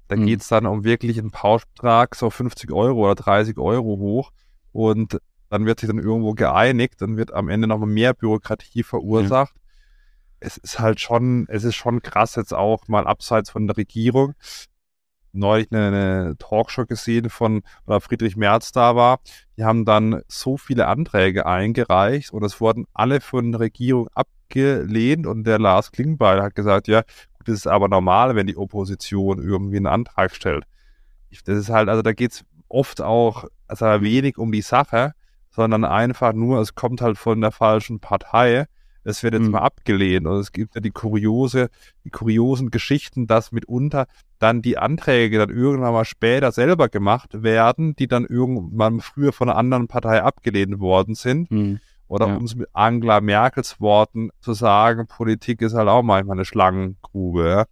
Da 0.07 0.15
mhm. 0.15 0.25
geht 0.25 0.41
es 0.41 0.47
dann 0.47 0.65
um 0.65 0.83
wirklich 0.83 1.17
einen 1.17 1.31
Pauschbetrag, 1.31 2.15
so 2.15 2.29
50 2.29 2.71
Euro 2.71 3.05
oder 3.05 3.15
30 3.15 3.57
Euro 3.57 3.97
hoch. 3.97 4.31
Und 4.71 5.19
dann 5.49 5.65
wird 5.65 5.79
sich 5.79 5.87
dann 5.87 5.99
irgendwo 5.99 6.33
geeinigt, 6.33 7.01
dann 7.01 7.17
wird 7.17 7.33
am 7.33 7.49
Ende 7.49 7.67
nochmal 7.67 7.89
mehr 7.89 8.13
Bürokratie 8.13 8.83
verursacht. 8.83 9.55
Mhm. 9.55 9.61
Es 10.41 10.57
ist 10.57 10.79
halt 10.79 10.99
schon, 10.99 11.45
es 11.49 11.63
ist 11.63 11.75
schon 11.75 12.01
krass 12.01 12.35
jetzt 12.35 12.53
auch 12.53 12.87
mal 12.87 13.07
abseits 13.07 13.49
von 13.49 13.67
der 13.67 13.77
Regierung. 13.77 14.33
Neulich 15.31 15.71
eine, 15.71 15.87
eine 15.87 16.37
Talkshow 16.37 16.85
gesehen 16.85 17.29
von, 17.29 17.61
oder 17.87 17.99
Friedrich 17.99 18.37
Merz 18.37 18.71
da 18.71 18.95
war. 18.95 19.19
Die 19.57 19.63
haben 19.63 19.85
dann 19.85 20.21
so 20.27 20.57
viele 20.57 20.87
Anträge 20.87 21.45
eingereicht 21.45 22.31
und 22.31 22.43
es 22.43 22.61
wurden 22.61 22.85
alle 22.93 23.21
von 23.21 23.51
der 23.51 23.61
Regierung 23.61 24.07
abgelehnt 24.13 25.25
und 25.25 25.45
der 25.45 25.59
Lars 25.59 25.91
Klingbeil 25.91 26.41
hat 26.41 26.55
gesagt, 26.55 26.87
ja, 26.87 27.03
das 27.45 27.55
ist 27.55 27.67
aber 27.67 27.87
normal, 27.87 28.35
wenn 28.35 28.47
die 28.47 28.57
Opposition 28.57 29.41
irgendwie 29.41 29.77
einen 29.77 29.87
Antrag 29.87 30.35
stellt. 30.35 30.65
Das 31.45 31.57
ist 31.57 31.69
halt, 31.69 31.89
also 31.89 32.01
da 32.01 32.13
geht 32.13 32.31
es 32.31 32.45
oft 32.69 33.01
auch 33.01 33.45
also 33.67 33.85
wenig 34.01 34.37
um 34.37 34.51
die 34.51 34.61
Sache, 34.61 35.13
sondern 35.49 35.85
einfach 35.85 36.33
nur, 36.33 36.59
es 36.59 36.75
kommt 36.75 37.01
halt 37.01 37.17
von 37.17 37.41
der 37.41 37.51
falschen 37.51 37.99
Partei. 37.99 38.65
Es 39.03 39.21
wird 39.23 39.35
jetzt 39.35 39.45
mhm. 39.45 39.51
mal 39.51 39.59
abgelehnt. 39.59 40.25
Und 40.27 40.39
es 40.39 40.51
gibt 40.51 40.75
ja 40.75 40.81
die 40.81 40.91
kuriose, 40.91 41.69
die 42.03 42.09
kuriosen 42.09 42.71
Geschichten, 42.71 43.27
dass 43.27 43.51
mitunter 43.51 44.07
dann 44.39 44.61
die 44.61 44.77
Anträge 44.77 45.37
dann 45.37 45.49
irgendwann 45.49 45.93
mal 45.93 46.05
später 46.05 46.51
selber 46.51 46.89
gemacht 46.89 47.43
werden, 47.43 47.95
die 47.95 48.07
dann 48.07 48.25
irgendwann 48.25 48.99
früher 48.99 49.31
von 49.31 49.49
einer 49.49 49.57
anderen 49.57 49.87
Partei 49.87 50.21
abgelehnt 50.21 50.79
worden 50.79 51.15
sind. 51.15 51.51
Mhm. 51.51 51.79
Oder 52.07 52.27
ja. 52.27 52.35
um 52.35 52.45
es 52.45 52.55
mit 52.55 52.69
Angela 52.73 53.19
Merkels 53.21 53.81
Worten 53.81 54.29
zu 54.39 54.53
sagen, 54.53 55.07
Politik 55.07 55.61
ist 55.61 55.73
halt 55.73 55.89
auch 55.89 56.03
manchmal 56.03 56.37
eine 56.37 56.45
Schlangengrube. 56.45 57.49
Ja? 57.49 57.65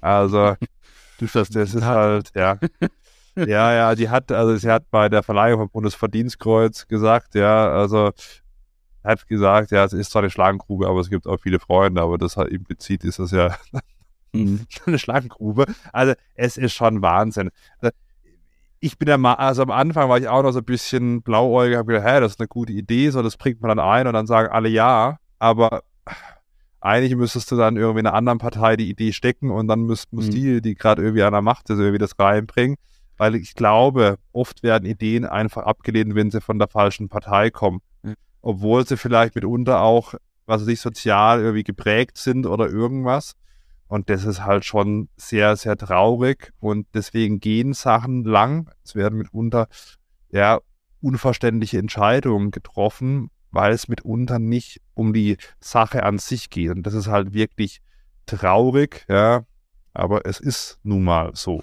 Also, 0.00 0.54
das, 1.20 1.32
das 1.32 1.74
ist 1.74 1.84
halt, 1.84 2.30
ja. 2.34 2.58
ja, 3.36 3.72
ja, 3.72 3.94
die 3.94 4.08
hat, 4.08 4.30
also 4.30 4.56
sie 4.56 4.70
hat 4.70 4.90
bei 4.90 5.08
der 5.08 5.22
Verleihung 5.22 5.60
vom 5.60 5.70
Bundesverdienstkreuz 5.70 6.86
gesagt, 6.86 7.34
ja, 7.34 7.70
also 7.72 8.12
hat 9.02 9.26
gesagt, 9.26 9.70
ja, 9.70 9.84
es 9.84 9.92
ist 9.92 10.10
zwar 10.10 10.22
eine 10.22 10.30
Schlangengrube, 10.30 10.86
aber 10.86 11.00
es 11.00 11.10
gibt 11.10 11.26
auch 11.26 11.38
viele 11.38 11.58
Freunde, 11.58 12.02
aber 12.02 12.18
das 12.18 12.36
halt 12.36 12.50
implizit 12.50 13.04
ist 13.04 13.18
das 13.18 13.30
ja 13.30 13.56
mhm. 14.32 14.66
eine 14.86 14.98
Schlangengrube. 14.98 15.66
Also 15.92 16.14
es 16.34 16.56
ist 16.56 16.74
schon 16.74 17.02
Wahnsinn. 17.02 17.50
Also, 17.78 17.94
ich 18.80 18.98
bin 18.98 19.08
ja 19.08 19.18
mal, 19.18 19.34
also 19.34 19.62
am 19.62 19.70
Anfang 19.70 20.08
war 20.08 20.18
ich 20.18 20.28
auch 20.28 20.42
noch 20.42 20.52
so 20.52 20.60
ein 20.60 20.64
bisschen 20.64 21.22
blauäugig, 21.22 21.76
habe 21.76 21.92
gedacht, 21.92 22.08
hä, 22.08 22.20
das 22.20 22.32
ist 22.32 22.40
eine 22.40 22.48
gute 22.48 22.72
Idee, 22.72 23.10
so 23.10 23.22
das 23.22 23.36
bringt 23.36 23.60
man 23.60 23.68
dann 23.68 23.78
ein 23.78 24.06
und 24.06 24.14
dann 24.14 24.26
sagen 24.26 24.50
alle 24.50 24.70
ja, 24.70 25.18
aber 25.38 25.82
eigentlich 26.80 27.14
müsstest 27.14 27.50
du 27.52 27.56
dann 27.56 27.76
irgendwie 27.76 28.00
in 28.00 28.06
einer 28.06 28.16
anderen 28.16 28.38
Partei 28.38 28.76
die 28.76 28.88
Idee 28.88 29.12
stecken 29.12 29.50
und 29.50 29.68
dann 29.68 29.80
muss, 29.80 30.04
muss 30.10 30.26
mhm. 30.26 30.30
die, 30.30 30.62
die 30.62 30.74
gerade 30.74 31.02
irgendwie 31.02 31.22
an 31.22 31.32
der 31.32 31.42
Macht 31.42 31.68
ist, 31.68 31.78
irgendwie 31.78 31.98
das 31.98 32.18
reinbringen. 32.18 32.76
Weil 33.18 33.34
ich 33.34 33.54
glaube, 33.54 34.16
oft 34.32 34.62
werden 34.62 34.88
Ideen 34.88 35.26
einfach 35.26 35.64
abgelehnt, 35.64 36.14
wenn 36.14 36.30
sie 36.30 36.40
von 36.40 36.58
der 36.58 36.68
falschen 36.68 37.10
Partei 37.10 37.50
kommen. 37.50 37.80
Mhm. 38.02 38.14
Obwohl 38.40 38.86
sie 38.86 38.96
vielleicht 38.96 39.34
mitunter 39.34 39.82
auch, 39.82 40.14
was 40.46 40.62
weiß 40.62 40.68
ich, 40.68 40.80
sozial 40.80 41.40
irgendwie 41.40 41.64
geprägt 41.64 42.16
sind 42.16 42.46
oder 42.46 42.70
irgendwas. 42.70 43.34
Und 43.90 44.08
das 44.08 44.24
ist 44.24 44.44
halt 44.44 44.64
schon 44.64 45.08
sehr, 45.16 45.56
sehr 45.56 45.76
traurig. 45.76 46.52
Und 46.60 46.86
deswegen 46.94 47.40
gehen 47.40 47.72
Sachen 47.72 48.22
lang. 48.22 48.70
Es 48.84 48.94
werden 48.94 49.18
mitunter 49.18 49.66
ja, 50.30 50.60
unverständliche 51.00 51.78
Entscheidungen 51.78 52.52
getroffen, 52.52 53.30
weil 53.50 53.72
es 53.72 53.88
mitunter 53.88 54.38
nicht 54.38 54.80
um 54.94 55.12
die 55.12 55.38
Sache 55.58 56.04
an 56.04 56.18
sich 56.18 56.50
geht. 56.50 56.70
Und 56.70 56.84
das 56.84 56.94
ist 56.94 57.08
halt 57.08 57.34
wirklich 57.34 57.82
traurig, 58.26 59.06
ja. 59.08 59.44
Aber 59.92 60.24
es 60.24 60.38
ist 60.38 60.78
nun 60.84 61.02
mal 61.02 61.32
so. 61.34 61.60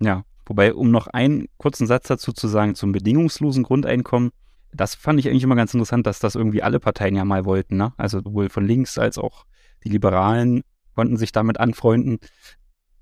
Ja, 0.00 0.24
wobei, 0.44 0.74
um 0.74 0.90
noch 0.90 1.06
einen 1.06 1.46
kurzen 1.56 1.86
Satz 1.86 2.08
dazu 2.08 2.34
zu 2.34 2.46
sagen, 2.46 2.74
zum 2.74 2.92
bedingungslosen 2.92 3.62
Grundeinkommen, 3.62 4.32
das 4.74 4.94
fand 4.94 5.18
ich 5.18 5.30
eigentlich 5.30 5.44
immer 5.44 5.56
ganz 5.56 5.72
interessant, 5.72 6.06
dass 6.06 6.18
das 6.18 6.34
irgendwie 6.34 6.62
alle 6.62 6.78
Parteien 6.78 7.16
ja 7.16 7.24
mal 7.24 7.46
wollten, 7.46 7.78
ne? 7.78 7.94
Also 7.96 8.20
sowohl 8.22 8.50
von 8.50 8.66
links 8.66 8.98
als 8.98 9.16
auch 9.16 9.46
die 9.82 9.88
Liberalen 9.88 10.62
konnten 10.94 11.16
sich 11.16 11.32
damit 11.32 11.58
anfreunden. 11.58 12.18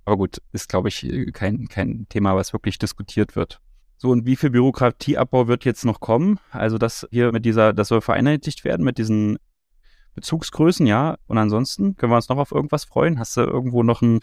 Aber 0.04 0.16
gut, 0.16 0.42
ist, 0.52 0.68
glaube 0.68 0.88
ich, 0.88 1.06
kein, 1.32 1.68
kein 1.68 2.06
Thema, 2.08 2.34
was 2.34 2.52
wirklich 2.52 2.78
diskutiert 2.78 3.36
wird. 3.36 3.60
So, 3.96 4.10
und 4.10 4.24
wie 4.24 4.36
viel 4.36 4.50
Bürokratieabbau 4.50 5.46
wird 5.46 5.64
jetzt 5.64 5.84
noch 5.84 6.00
kommen? 6.00 6.38
Also, 6.50 6.78
das 6.78 7.06
hier 7.10 7.32
mit 7.32 7.44
dieser, 7.44 7.72
das 7.72 7.88
soll 7.88 8.00
vereinheitlicht 8.00 8.64
werden 8.64 8.84
mit 8.84 8.98
diesen 8.98 9.38
Bezugsgrößen, 10.14 10.86
ja. 10.86 11.16
Und 11.26 11.38
ansonsten 11.38 11.96
können 11.96 12.12
wir 12.12 12.16
uns 12.16 12.28
noch 12.28 12.38
auf 12.38 12.52
irgendwas 12.52 12.84
freuen? 12.84 13.18
Hast 13.18 13.36
du 13.36 13.42
irgendwo 13.42 13.82
noch 13.82 14.02
ein 14.02 14.20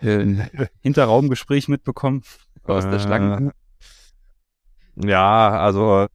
äh, 0.00 0.68
Hinterraumgespräch 0.80 1.68
mitbekommen 1.68 2.22
aus 2.64 2.84
der 2.84 2.98
Schlange? 2.98 3.52
Ja, 4.96 5.50
also 5.50 6.06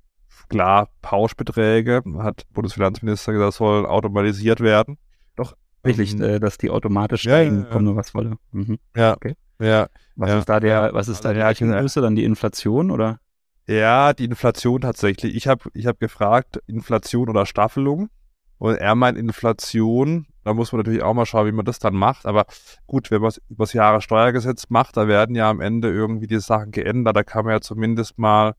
klar, 0.50 0.90
Pauschbeträge, 1.02 2.04
hat 2.20 2.44
Bundesfinanzminister 2.54 3.34
gesagt, 3.34 3.54
sollen 3.54 3.86
automatisiert 3.86 4.60
werden. 4.60 4.98
Doch. 5.36 5.54
Wirklich, 5.84 6.14
ähm, 6.14 6.22
äh, 6.22 6.40
dass 6.40 6.58
die 6.58 6.70
automatisch 6.70 7.26
ja, 7.26 7.42
ja, 7.42 7.64
kommen 7.64 7.86
nur 7.86 7.96
was 7.96 8.14
wolle. 8.14 8.38
Mhm. 8.52 8.78
Ja. 8.96 9.16
Okay. 9.16 9.36
Ja. 9.60 9.88
Was 10.16 10.34
ist 10.34 10.50
da 10.50 10.60
der, 10.60 10.94
was 10.94 11.08
ist 11.08 11.26
also 11.26 11.40
da 11.40 11.54
der 11.54 11.82
Größe, 11.82 12.02
dann 12.02 12.16
die 12.16 12.24
Inflation 12.24 12.92
oder? 12.92 13.20
Ja, 13.68 14.14
die 14.14 14.26
Inflation 14.26 14.82
tatsächlich. 14.82 15.36
Ich 15.36 15.48
habe 15.48 15.70
ich 15.74 15.86
hab 15.86 16.00
gefragt, 16.00 16.60
Inflation 16.68 17.30
oder 17.30 17.46
Staffelung. 17.46 18.10
Und 18.58 18.76
er 18.76 18.96
meint 18.96 19.18
Inflation. 19.18 20.28
Da 20.44 20.54
muss 20.54 20.72
man 20.72 20.80
natürlich 20.80 21.04
auch 21.04 21.14
mal 21.14 21.26
schauen, 21.26 21.48
wie 21.48 21.52
man 21.52 21.66
das 21.66 21.80
dann 21.80 21.94
macht. 21.94 22.26
Aber 22.26 22.46
gut, 22.88 23.12
wenn 23.12 23.22
man 23.22 23.30
es 23.30 23.42
übers 23.50 23.74
Jahressteuergesetz 23.74 24.66
macht, 24.70 24.98
da 24.98 25.08
werden 25.08 25.36
ja 25.36 25.50
am 25.50 25.62
Ende 25.62 25.90
irgendwie 25.90 26.28
die 26.28 26.40
Sachen 26.40 26.72
geändert. 26.72 27.16
Da 27.16 27.24
kann 27.24 27.46
man 27.46 27.54
ja 27.54 27.62
zumindest 27.62 28.18
mal 28.18 28.56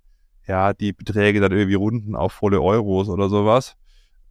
ja, 0.46 0.72
die 0.72 0.92
Beträge 0.92 1.40
dann 1.40 1.52
irgendwie 1.52 1.74
runden 1.74 2.14
auf 2.14 2.33
volle 2.33 2.61
Euros 2.61 3.09
oder 3.09 3.28
sowas. 3.28 3.76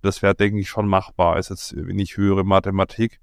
Das 0.02 0.22
wäre, 0.22 0.36
denke 0.36 0.60
ich, 0.60 0.70
schon 0.70 0.88
machbar. 0.88 1.38
Ist 1.38 1.50
jetzt 1.50 1.76
nicht 1.76 2.18
höhere 2.18 2.44
Mathematik. 2.44 3.20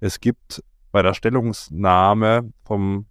Es 0.00 0.20
gibt 0.20 0.62
bei 0.90 1.02
der 1.02 1.14
Stellungnahme 1.14 2.52
vom, 2.64 3.06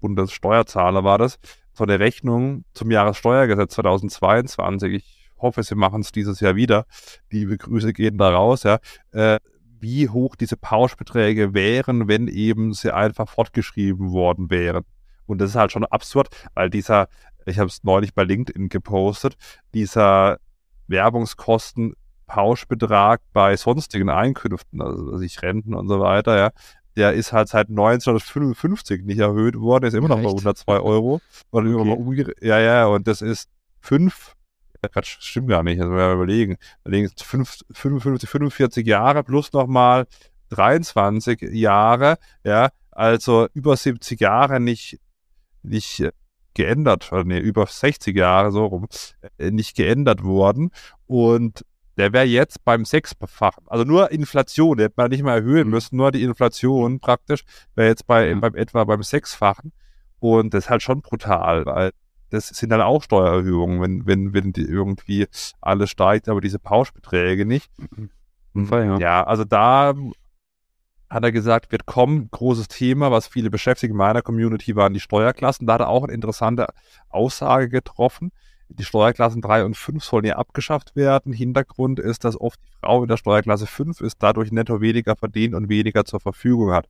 Bundessteuerzahler 0.00 1.04
war 1.04 1.18
das, 1.18 1.38
von 1.72 1.88
der 1.88 2.00
Rechnung 2.00 2.64
zum 2.72 2.90
Jahressteuergesetz 2.90 3.74
2022. 3.74 4.94
Ich 4.94 5.30
hoffe, 5.38 5.62
sie 5.62 5.74
machen 5.74 6.00
es 6.00 6.12
dieses 6.12 6.40
Jahr 6.40 6.56
wieder. 6.56 6.86
Liebe 7.30 7.56
Grüße 7.56 7.92
gehen 7.92 8.18
da 8.18 8.30
raus, 8.30 8.64
ja. 8.64 8.78
Äh, 9.12 9.38
wie 9.82 10.10
hoch 10.10 10.36
diese 10.36 10.58
Pauschbeträge 10.58 11.54
wären, 11.54 12.06
wenn 12.06 12.28
eben 12.28 12.74
sie 12.74 12.92
einfach 12.94 13.28
fortgeschrieben 13.28 14.10
worden 14.10 14.50
wären. 14.50 14.84
Und 15.24 15.40
das 15.40 15.50
ist 15.50 15.56
halt 15.56 15.72
schon 15.72 15.86
absurd, 15.86 16.28
weil 16.54 16.68
dieser 16.68 17.08
ich 17.46 17.58
habe 17.58 17.68
es 17.68 17.82
neulich 17.84 18.14
bei 18.14 18.24
LinkedIn 18.24 18.68
gepostet, 18.68 19.36
dieser 19.74 20.38
Werbungskosten-Pauschbetrag 22.30 23.20
bei 23.32 23.56
sonstigen 23.56 24.08
Einkünften, 24.08 24.80
also 24.80 25.16
sich 25.16 25.42
Renten 25.42 25.74
und 25.74 25.88
so 25.88 26.00
weiter, 26.00 26.36
ja, 26.36 26.50
der 26.96 27.12
ist 27.12 27.32
halt 27.32 27.48
seit 27.48 27.68
1955 27.68 29.04
nicht 29.04 29.18
erhöht 29.18 29.58
worden, 29.58 29.86
ist 29.86 29.94
immer 29.94 30.08
noch 30.08 30.18
Echt? 30.18 30.26
bei 30.26 30.30
102 30.30 30.80
Euro. 30.80 31.20
Okay. 32.30 32.46
Ja, 32.46 32.58
ja, 32.58 32.86
und 32.86 33.06
das 33.06 33.22
ist 33.22 33.48
fünf, 33.80 34.34
das 34.80 35.06
stimmt 35.06 35.48
gar 35.48 35.62
nicht, 35.62 35.80
also 35.80 35.92
wir 35.92 36.12
überlegen, 36.12 36.56
überlegen 36.84 37.10
55, 37.16 38.28
45 38.28 38.86
Jahre 38.86 39.22
plus 39.22 39.52
nochmal 39.52 40.06
23 40.50 41.42
Jahre, 41.52 42.16
ja, 42.44 42.70
also 42.90 43.48
über 43.54 43.76
70 43.76 44.20
Jahre 44.20 44.60
nicht, 44.60 44.98
nicht 45.62 46.10
geändert, 46.54 47.12
oder 47.12 47.24
nee, 47.24 47.38
über 47.38 47.66
60 47.66 48.16
Jahre 48.16 48.50
so 48.50 48.66
rum, 48.66 48.88
äh, 49.38 49.50
nicht 49.50 49.76
geändert 49.76 50.24
worden. 50.24 50.70
Und 51.06 51.64
der 52.00 52.14
wäre 52.14 52.24
jetzt 52.24 52.64
beim 52.64 52.86
Sechsfachen. 52.86 53.64
Also 53.66 53.84
nur 53.84 54.10
Inflation, 54.10 54.78
der 54.78 54.86
hätte 54.86 54.94
man 54.96 55.10
nicht 55.10 55.22
mal 55.22 55.36
erhöhen 55.36 55.66
mhm. 55.66 55.74
müssen, 55.74 55.96
nur 55.96 56.10
die 56.10 56.22
Inflation 56.22 56.98
praktisch 56.98 57.44
wäre 57.74 57.88
jetzt 57.88 58.06
bei 58.06 58.30
ja. 58.30 58.38
beim, 58.38 58.54
etwa 58.54 58.84
beim 58.84 59.02
Sechsfachen. 59.02 59.72
Und 60.18 60.54
das 60.54 60.64
ist 60.64 60.70
halt 60.70 60.82
schon 60.82 61.02
brutal, 61.02 61.66
weil 61.66 61.90
das 62.30 62.48
sind 62.48 62.70
dann 62.70 62.80
auch 62.80 63.02
Steuererhöhungen, 63.02 63.82
wenn, 63.82 64.06
wenn, 64.06 64.32
wenn 64.32 64.52
die 64.54 64.62
irgendwie 64.62 65.26
alles 65.60 65.90
steigt, 65.90 66.30
aber 66.30 66.40
diese 66.40 66.58
Pauschbeträge 66.58 67.44
nicht. 67.44 67.70
Mhm. 68.54 68.68
Ja. 68.70 68.98
ja, 68.98 69.22
also 69.24 69.44
da 69.44 69.94
hat 71.10 71.22
er 71.22 71.32
gesagt, 71.32 71.70
wird 71.70 71.84
kommen. 71.84 72.30
Großes 72.30 72.68
Thema, 72.68 73.10
was 73.10 73.26
viele 73.26 73.50
beschäftigt 73.50 73.90
in 73.90 73.96
meiner 73.96 74.22
Community, 74.22 74.74
waren 74.74 74.94
die 74.94 75.00
Steuerklassen. 75.00 75.66
Da 75.66 75.74
hat 75.74 75.80
er 75.80 75.88
auch 75.88 76.04
eine 76.04 76.14
interessante 76.14 76.66
Aussage 77.10 77.68
getroffen. 77.68 78.32
Die 78.78 78.84
Steuerklassen 78.84 79.42
3 79.42 79.64
und 79.64 79.76
5 79.76 80.02
sollen 80.04 80.24
ja 80.24 80.36
abgeschafft 80.36 80.94
werden. 80.96 81.32
Hintergrund 81.32 81.98
ist, 81.98 82.24
dass 82.24 82.40
oft 82.40 82.58
die 82.60 82.78
Frau 82.80 83.02
in 83.02 83.08
der 83.08 83.16
Steuerklasse 83.16 83.66
5 83.66 84.00
ist, 84.00 84.22
dadurch 84.22 84.52
netto 84.52 84.80
weniger 84.80 85.16
verdient 85.16 85.54
und 85.54 85.68
weniger 85.68 86.04
zur 86.04 86.20
Verfügung 86.20 86.72
hat. 86.72 86.86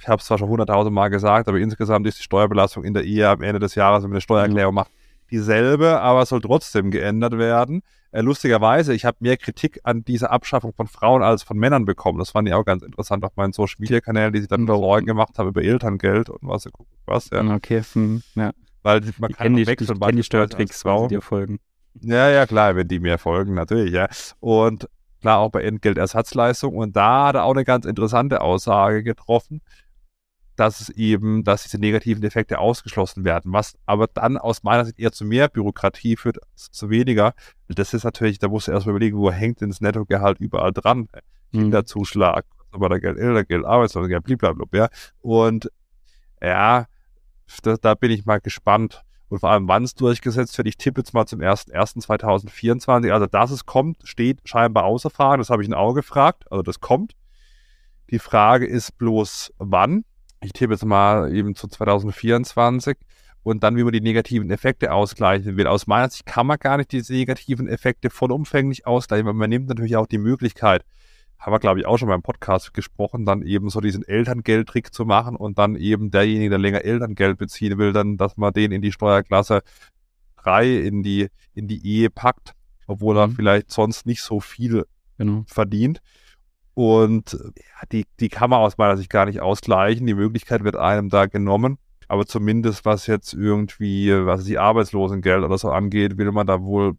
Ich 0.00 0.08
habe 0.08 0.20
es 0.20 0.26
zwar 0.26 0.38
schon 0.38 0.48
hunderttausend 0.48 0.94
Mal 0.94 1.08
gesagt, 1.08 1.48
aber 1.48 1.58
insgesamt 1.58 2.06
ist 2.06 2.18
die 2.18 2.22
Steuerbelastung 2.22 2.84
in 2.84 2.94
der 2.94 3.04
Ehe 3.04 3.28
am 3.28 3.42
Ende 3.42 3.58
des 3.58 3.74
Jahres, 3.74 4.02
wenn 4.02 4.10
man 4.10 4.16
eine 4.16 4.20
Steuererklärung 4.20 4.74
macht, 4.74 4.90
dieselbe, 5.30 6.00
aber 6.00 6.22
es 6.22 6.28
soll 6.28 6.40
trotzdem 6.40 6.90
geändert 6.90 7.36
werden. 7.36 7.82
Äh, 8.10 8.22
lustigerweise, 8.22 8.94
ich 8.94 9.04
habe 9.04 9.18
mehr 9.20 9.36
Kritik 9.36 9.80
an 9.82 10.04
dieser 10.04 10.30
Abschaffung 10.30 10.72
von 10.72 10.86
Frauen 10.86 11.22
als 11.22 11.42
von 11.42 11.58
Männern 11.58 11.84
bekommen. 11.84 12.18
Das 12.18 12.30
fand 12.30 12.48
ich 12.48 12.54
auch 12.54 12.64
ganz 12.64 12.82
interessant 12.82 13.24
auf 13.24 13.36
meinen 13.36 13.52
Social 13.52 13.76
Media 13.78 14.00
Kanälen, 14.00 14.32
die 14.32 14.38
sich 14.40 14.48
dann 14.48 14.62
mhm. 14.62 15.04
gemacht 15.04 15.38
haben 15.38 15.48
über 15.48 15.62
Elterngeld 15.62 16.30
und 16.30 16.40
was, 16.42 16.68
was 17.04 17.30
ja. 17.30 17.42
Okay, 17.54 17.82
hm, 17.92 18.22
ja. 18.34 18.52
Weil 18.82 19.02
man 19.18 19.30
ich 19.30 19.36
kann 19.36 19.52
nicht 19.52 19.66
wechseln. 19.66 19.96
Ich 19.96 20.00
kenne 20.00 20.16
die 20.16 20.22
Steuertricks, 20.22 20.84
wenn 20.84 21.08
dir 21.08 21.20
folgen. 21.20 21.58
Ja, 22.00 22.28
ja, 22.30 22.46
klar, 22.46 22.76
wenn 22.76 22.86
die 22.86 23.00
mir 23.00 23.18
folgen, 23.18 23.54
natürlich, 23.54 23.92
ja. 23.92 24.08
Und 24.40 24.88
klar 25.20 25.38
auch 25.38 25.50
bei 25.50 25.62
Entgeltersatzleistung. 25.62 26.76
Und 26.76 26.94
da 26.96 27.28
hat 27.28 27.34
er 27.34 27.44
auch 27.44 27.54
eine 27.54 27.64
ganz 27.64 27.84
interessante 27.86 28.40
Aussage 28.40 29.02
getroffen 29.02 29.60
dass 30.58 30.80
es 30.80 30.88
eben, 30.90 31.44
dass 31.44 31.62
diese 31.62 31.78
negativen 31.78 32.22
Effekte 32.24 32.58
ausgeschlossen 32.58 33.24
werden, 33.24 33.52
was 33.52 33.78
aber 33.86 34.08
dann 34.08 34.36
aus 34.36 34.64
meiner 34.64 34.84
Sicht 34.84 34.98
eher 34.98 35.12
zu 35.12 35.24
mehr 35.24 35.48
Bürokratie 35.48 36.16
führt, 36.16 36.38
zu 36.56 36.90
weniger. 36.90 37.34
Das 37.68 37.94
ist 37.94 38.02
natürlich, 38.02 38.40
da 38.40 38.48
musst 38.48 38.66
du 38.66 38.72
erstmal 38.72 38.96
überlegen, 38.96 39.18
wo 39.18 39.30
hängt 39.30 39.60
denn 39.60 39.68
das 39.68 39.80
Nettogehalt 39.80 40.40
überall 40.40 40.72
dran? 40.72 41.08
Mhm. 41.52 41.60
Kinderzuschlag, 41.60 42.44
aber 42.72 42.88
der 42.88 42.98
Geld, 42.98 43.18
Elterngeld, 43.18 43.64
Arbeitslosengeld, 43.64 44.24
blablabla, 44.24 44.80
ja. 44.80 44.88
Und 45.20 45.70
ja, 46.42 46.86
da, 47.62 47.76
da 47.76 47.94
bin 47.94 48.10
ich 48.10 48.24
mal 48.24 48.40
gespannt. 48.40 49.02
Und 49.28 49.40
vor 49.40 49.50
allem, 49.50 49.68
wann 49.68 49.84
es 49.84 49.94
durchgesetzt 49.94 50.56
wird. 50.56 50.68
Ich 50.68 50.78
tippe 50.78 51.02
jetzt 51.02 51.12
mal 51.12 51.26
zum 51.26 51.40
1.1.2024. 51.40 53.12
Also, 53.12 53.26
dass 53.26 53.50
es 53.50 53.66
kommt, 53.66 53.98
steht 54.04 54.40
scheinbar 54.44 54.84
außer 54.84 55.10
Frage. 55.10 55.38
Das 55.38 55.50
habe 55.50 55.62
ich 55.62 55.68
ihn 55.68 55.74
auch 55.74 55.92
gefragt. 55.92 56.50
Also, 56.50 56.62
das 56.62 56.80
kommt. 56.80 57.12
Die 58.10 58.18
Frage 58.18 58.66
ist 58.66 58.96
bloß, 58.96 59.52
wann 59.58 60.04
ich 60.40 60.52
tippe 60.52 60.72
jetzt 60.74 60.84
mal 60.84 61.34
eben 61.34 61.54
zu 61.54 61.68
2024 61.68 62.96
und 63.42 63.62
dann, 63.62 63.76
wie 63.76 63.84
man 63.84 63.92
die 63.92 64.00
negativen 64.00 64.50
Effekte 64.50 64.92
ausgleichen 64.92 65.56
will. 65.56 65.66
Aus 65.66 65.86
meiner 65.86 66.10
Sicht 66.10 66.26
kann 66.26 66.46
man 66.46 66.58
gar 66.58 66.76
nicht 66.76 66.92
diese 66.92 67.12
negativen 67.12 67.68
Effekte 67.68 68.10
vollumfänglich 68.10 68.86
ausgleichen, 68.86 69.26
weil 69.26 69.34
man 69.34 69.50
nimmt 69.50 69.68
natürlich 69.68 69.96
auch 69.96 70.06
die 70.06 70.18
Möglichkeit, 70.18 70.84
haben 71.38 71.52
wir, 71.52 71.60
glaube 71.60 71.80
ich, 71.80 71.86
auch 71.86 71.98
schon 71.98 72.08
beim 72.08 72.22
Podcast 72.22 72.74
gesprochen, 72.74 73.24
dann 73.24 73.42
eben 73.42 73.70
so 73.70 73.80
diesen 73.80 74.06
Elterngeldtrick 74.06 74.92
zu 74.92 75.04
machen 75.04 75.36
und 75.36 75.58
dann 75.58 75.76
eben 75.76 76.10
derjenige, 76.10 76.50
der 76.50 76.58
länger 76.58 76.84
Elterngeld 76.84 77.38
beziehen 77.38 77.78
will, 77.78 77.92
dann, 77.92 78.16
dass 78.16 78.36
man 78.36 78.52
den 78.52 78.72
in 78.72 78.82
die 78.82 78.92
Steuerklasse 78.92 79.62
3 80.42 80.78
in 80.78 81.02
die, 81.02 81.28
in 81.54 81.68
die 81.68 81.86
Ehe 81.86 82.10
packt, 82.10 82.54
obwohl 82.86 83.14
mhm. 83.14 83.20
er 83.20 83.28
vielleicht 83.30 83.70
sonst 83.70 84.06
nicht 84.06 84.22
so 84.22 84.40
viel 84.40 84.84
genau. 85.16 85.44
verdient. 85.46 86.00
Und 86.74 87.32
ja, 87.32 87.86
die, 87.90 88.06
die 88.20 88.28
kann 88.28 88.50
man 88.50 88.60
aus 88.60 88.78
meiner 88.78 88.96
Sicht 88.96 89.10
gar 89.10 89.26
nicht 89.26 89.40
ausgleichen. 89.40 90.06
Die 90.06 90.14
Möglichkeit 90.14 90.62
wird 90.62 90.76
einem 90.76 91.08
da 91.08 91.26
genommen. 91.26 91.78
Aber 92.06 92.24
zumindest 92.24 92.84
was 92.84 93.06
jetzt 93.06 93.34
irgendwie, 93.34 94.10
was 94.24 94.44
die 94.44 94.58
Arbeitslosengeld 94.58 95.44
oder 95.44 95.58
so 95.58 95.70
angeht, 95.70 96.16
will 96.18 96.30
man 96.32 96.46
da 96.46 96.62
wohl 96.62 96.96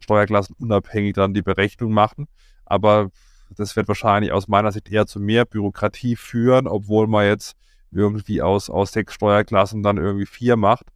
steuerklassenunabhängig 0.00 1.14
dann 1.14 1.34
die 1.34 1.42
Berechnung 1.42 1.92
machen. 1.92 2.28
Aber 2.64 3.10
das 3.56 3.76
wird 3.76 3.88
wahrscheinlich 3.88 4.32
aus 4.32 4.48
meiner 4.48 4.72
Sicht 4.72 4.90
eher 4.90 5.06
zu 5.06 5.20
mehr 5.20 5.44
Bürokratie 5.44 6.16
führen, 6.16 6.66
obwohl 6.66 7.06
man 7.06 7.26
jetzt 7.26 7.56
irgendwie 7.90 8.42
aus, 8.42 8.70
aus 8.70 8.92
sechs 8.92 9.14
Steuerklassen 9.14 9.82
dann 9.82 9.96
irgendwie 9.96 10.26
vier 10.26 10.56
macht 10.56 10.86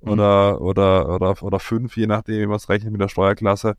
mhm. 0.00 0.12
oder, 0.12 0.60
oder, 0.60 1.08
oder, 1.08 1.42
oder 1.42 1.58
fünf, 1.58 1.96
je 1.96 2.06
nachdem, 2.06 2.40
wie 2.40 2.46
man 2.46 2.56
es 2.56 2.68
rechnet 2.68 2.92
mit 2.92 3.00
der 3.00 3.08
Steuerklasse. 3.08 3.74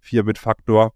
Vier 0.00 0.24
mit 0.24 0.38
Faktor. 0.38 0.92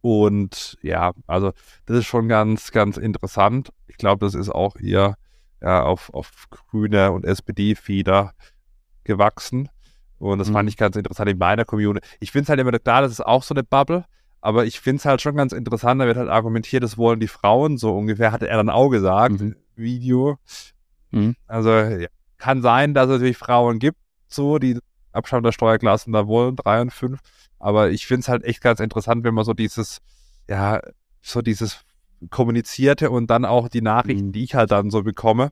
Und 0.00 0.78
ja, 0.82 1.12
also 1.26 1.52
das 1.86 1.98
ist 1.98 2.06
schon 2.06 2.28
ganz, 2.28 2.70
ganz 2.70 2.96
interessant. 2.96 3.70
Ich 3.88 3.96
glaube, 3.96 4.24
das 4.24 4.34
ist 4.34 4.50
auch 4.50 4.76
eher 4.76 5.16
ja, 5.60 5.82
auf, 5.82 6.12
auf 6.14 6.30
grüne 6.50 7.12
und 7.12 7.24
SPD-Feder 7.24 8.32
gewachsen. 9.04 9.68
Und 10.18 10.38
das 10.38 10.48
mhm. 10.48 10.54
fand 10.54 10.68
ich 10.68 10.76
ganz 10.76 10.96
interessant 10.96 11.30
in 11.30 11.38
meiner 11.38 11.64
Community. 11.64 12.06
Ich 12.20 12.30
finde 12.30 12.44
es 12.44 12.48
halt 12.48 12.60
immer 12.60 12.72
klar, 12.78 13.02
das 13.02 13.12
ist 13.12 13.26
auch 13.26 13.42
so 13.42 13.54
eine 13.54 13.64
Bubble, 13.64 14.04
aber 14.46 14.64
ich 14.64 14.78
finde 14.78 14.98
es 14.98 15.04
halt 15.04 15.20
schon 15.20 15.34
ganz 15.34 15.52
interessant, 15.52 16.00
da 16.00 16.06
wird 16.06 16.16
halt 16.16 16.28
argumentiert, 16.28 16.84
das 16.84 16.96
wollen 16.96 17.18
die 17.18 17.26
Frauen 17.26 17.78
so 17.78 17.96
ungefähr, 17.96 18.30
hatte 18.30 18.46
er 18.46 18.58
dann 18.58 18.70
auch 18.70 18.90
gesagt, 18.90 19.40
mhm. 19.40 19.56
Video. 19.74 20.38
Mhm. 21.10 21.34
Also 21.48 21.70
ja, 21.70 22.06
kann 22.38 22.62
sein, 22.62 22.94
dass 22.94 23.06
es 23.06 23.14
natürlich 23.14 23.38
Frauen 23.38 23.80
gibt, 23.80 23.98
so, 24.28 24.60
die 24.60 24.78
Abschaffung 25.10 25.42
der 25.42 25.50
Steuerklassen 25.50 26.12
da 26.12 26.28
wollen, 26.28 26.54
drei 26.54 26.80
und 26.80 26.92
fünf. 26.92 27.18
Aber 27.58 27.90
ich 27.90 28.06
finde 28.06 28.20
es 28.20 28.28
halt 28.28 28.44
echt 28.44 28.60
ganz 28.60 28.78
interessant, 28.78 29.24
wenn 29.24 29.34
man 29.34 29.44
so 29.44 29.52
dieses, 29.52 29.98
ja, 30.48 30.80
so 31.22 31.42
dieses 31.42 31.80
kommunizierte 32.30 33.10
und 33.10 33.28
dann 33.28 33.44
auch 33.44 33.68
die 33.68 33.82
Nachrichten, 33.82 34.28
mhm. 34.28 34.32
die 34.32 34.44
ich 34.44 34.54
halt 34.54 34.70
dann 34.70 34.92
so 34.92 35.02
bekomme, 35.02 35.50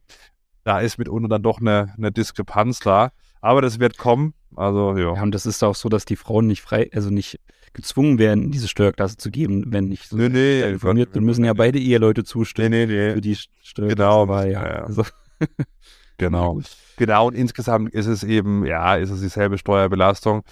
da 0.62 0.78
ist 0.78 0.98
mitunter 0.98 1.28
dann 1.28 1.42
doch 1.42 1.60
eine, 1.60 1.92
eine 1.96 2.12
Diskrepanz 2.12 2.78
da. 2.78 3.10
Aber 3.44 3.60
das 3.60 3.78
wird 3.78 3.98
kommen. 3.98 4.32
Also, 4.56 4.96
ja. 4.96 5.14
Ja, 5.14 5.22
und 5.22 5.32
das 5.32 5.44
ist 5.44 5.62
auch 5.62 5.74
so, 5.74 5.90
dass 5.90 6.06
die 6.06 6.16
Frauen 6.16 6.46
nicht 6.46 6.62
frei, 6.62 6.88
also 6.94 7.10
nicht 7.10 7.40
gezwungen 7.74 8.18
werden, 8.18 8.50
diese 8.50 8.68
Steuerklasse 8.68 9.18
zu 9.18 9.30
geben, 9.30 9.64
wenn 9.66 9.88
nicht 9.88 10.08
so 10.08 10.16
Nee, 10.16 10.30
nee, 10.30 10.62
informiert. 10.62 11.14
Dann 11.14 11.24
müssen 11.24 11.44
ja 11.44 11.52
beide 11.52 11.78
Eheleute 11.78 12.24
zustimmen 12.24 12.70
Nee, 12.70 12.86
nee, 12.86 13.10
für 13.10 13.16
nee. 13.16 13.20
die 13.20 13.36
Steuerklasse. 13.62 13.96
Genau, 13.96 14.28
war, 14.28 14.46
ja, 14.46 14.66
ja. 14.66 14.84
Also, 14.84 15.04
Genau. 16.16 16.60
Genau, 16.96 17.26
und 17.26 17.34
insgesamt 17.34 17.92
ist 17.92 18.06
es 18.06 18.22
eben, 18.24 18.64
ja, 18.64 18.96
ist 18.96 19.10
es 19.10 19.20
dieselbe 19.20 19.58
Steuerbelastung. 19.58 20.42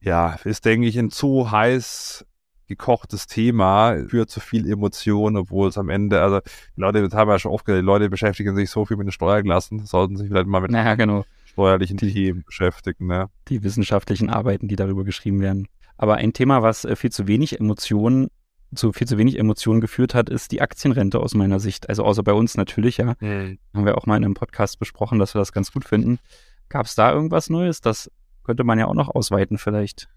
Ja, 0.00 0.38
ist, 0.44 0.64
denke 0.64 0.86
ich, 0.86 0.98
ein 0.98 1.10
zu 1.10 1.50
heiß 1.50 2.24
gekochtes 2.68 3.26
Thema, 3.26 3.96
führt 4.08 4.30
zu 4.30 4.40
viel 4.40 4.70
Emotion, 4.70 5.36
obwohl 5.36 5.68
es 5.68 5.76
am 5.76 5.90
Ende, 5.90 6.22
also 6.22 6.40
die 6.76 6.80
Leute, 6.80 7.02
das 7.02 7.12
haben 7.12 7.28
wir 7.28 7.34
ja 7.34 7.38
schon 7.38 7.52
oft 7.52 7.66
gesagt, 7.66 7.82
die 7.82 7.86
Leute 7.86 8.08
beschäftigen 8.08 8.56
sich 8.56 8.70
so 8.70 8.86
viel 8.86 8.96
mit 8.96 9.08
den 9.08 9.12
Steuerklassen, 9.12 9.84
sollten 9.84 10.16
sich 10.16 10.28
vielleicht 10.28 10.46
mal 10.46 10.60
mit 10.60 10.70
naja, 10.70 10.94
genau. 10.94 11.26
Steuerlichen 11.54 11.96
Die- 11.96 12.12
Themen 12.12 12.42
beschäftigen, 12.44 13.06
ne? 13.06 13.30
Die 13.48 13.62
wissenschaftlichen 13.62 14.28
Arbeiten, 14.30 14.68
die 14.68 14.76
darüber 14.76 15.04
geschrieben 15.04 15.40
werden. 15.40 15.66
Aber 15.96 16.16
ein 16.16 16.32
Thema, 16.32 16.62
was 16.62 16.84
äh, 16.84 16.96
viel 16.96 17.10
zu 17.10 17.26
wenig 17.26 17.58
Emotionen, 17.58 18.28
zu 18.74 18.92
viel 18.92 19.06
zu 19.06 19.16
wenig 19.18 19.38
Emotionen 19.38 19.80
geführt 19.80 20.14
hat, 20.14 20.28
ist 20.28 20.50
die 20.50 20.60
Aktienrente 20.60 21.20
aus 21.20 21.34
meiner 21.34 21.60
Sicht. 21.60 21.88
Also 21.88 22.04
außer 22.04 22.22
bei 22.24 22.32
uns 22.32 22.56
natürlich, 22.56 22.96
ja. 22.98 23.14
Haben 23.20 23.58
wir 23.86 23.96
auch 23.96 24.06
mal 24.06 24.16
in 24.16 24.24
einem 24.24 24.34
Podcast 24.34 24.78
besprochen, 24.80 25.18
dass 25.20 25.34
wir 25.34 25.38
das 25.38 25.52
ganz 25.52 25.70
gut 25.72 25.84
finden. 25.84 26.18
Gab 26.68 26.86
es 26.86 26.94
da 26.96 27.12
irgendwas 27.12 27.48
Neues? 27.50 27.80
Das 27.80 28.10
könnte 28.42 28.64
man 28.64 28.78
ja 28.78 28.86
auch 28.86 28.94
noch 28.94 29.08
ausweiten 29.14 29.58
vielleicht. 29.58 30.08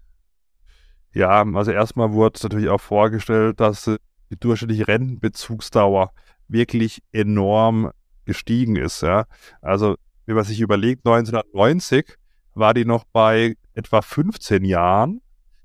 Ja, 1.14 1.42
also 1.54 1.70
erstmal 1.70 2.12
wurde 2.12 2.40
natürlich 2.42 2.68
auch 2.68 2.80
vorgestellt, 2.80 3.60
dass 3.60 3.84
die 3.84 4.36
durchschnittliche 4.38 4.88
Rentenbezugsdauer 4.88 6.12
wirklich 6.48 7.02
enorm 7.12 7.92
gestiegen 8.24 8.76
ist. 8.76 9.02
Ja. 9.02 9.26
Also 9.62 9.96
wenn 10.28 10.34
man 10.36 10.44
sich 10.44 10.60
überlegt, 10.60 11.06
1990 11.06 12.16
war 12.54 12.74
die 12.74 12.84
noch 12.84 13.04
bei 13.12 13.56
etwa 13.74 14.02
15 14.02 14.64
Jahren. 14.64 15.22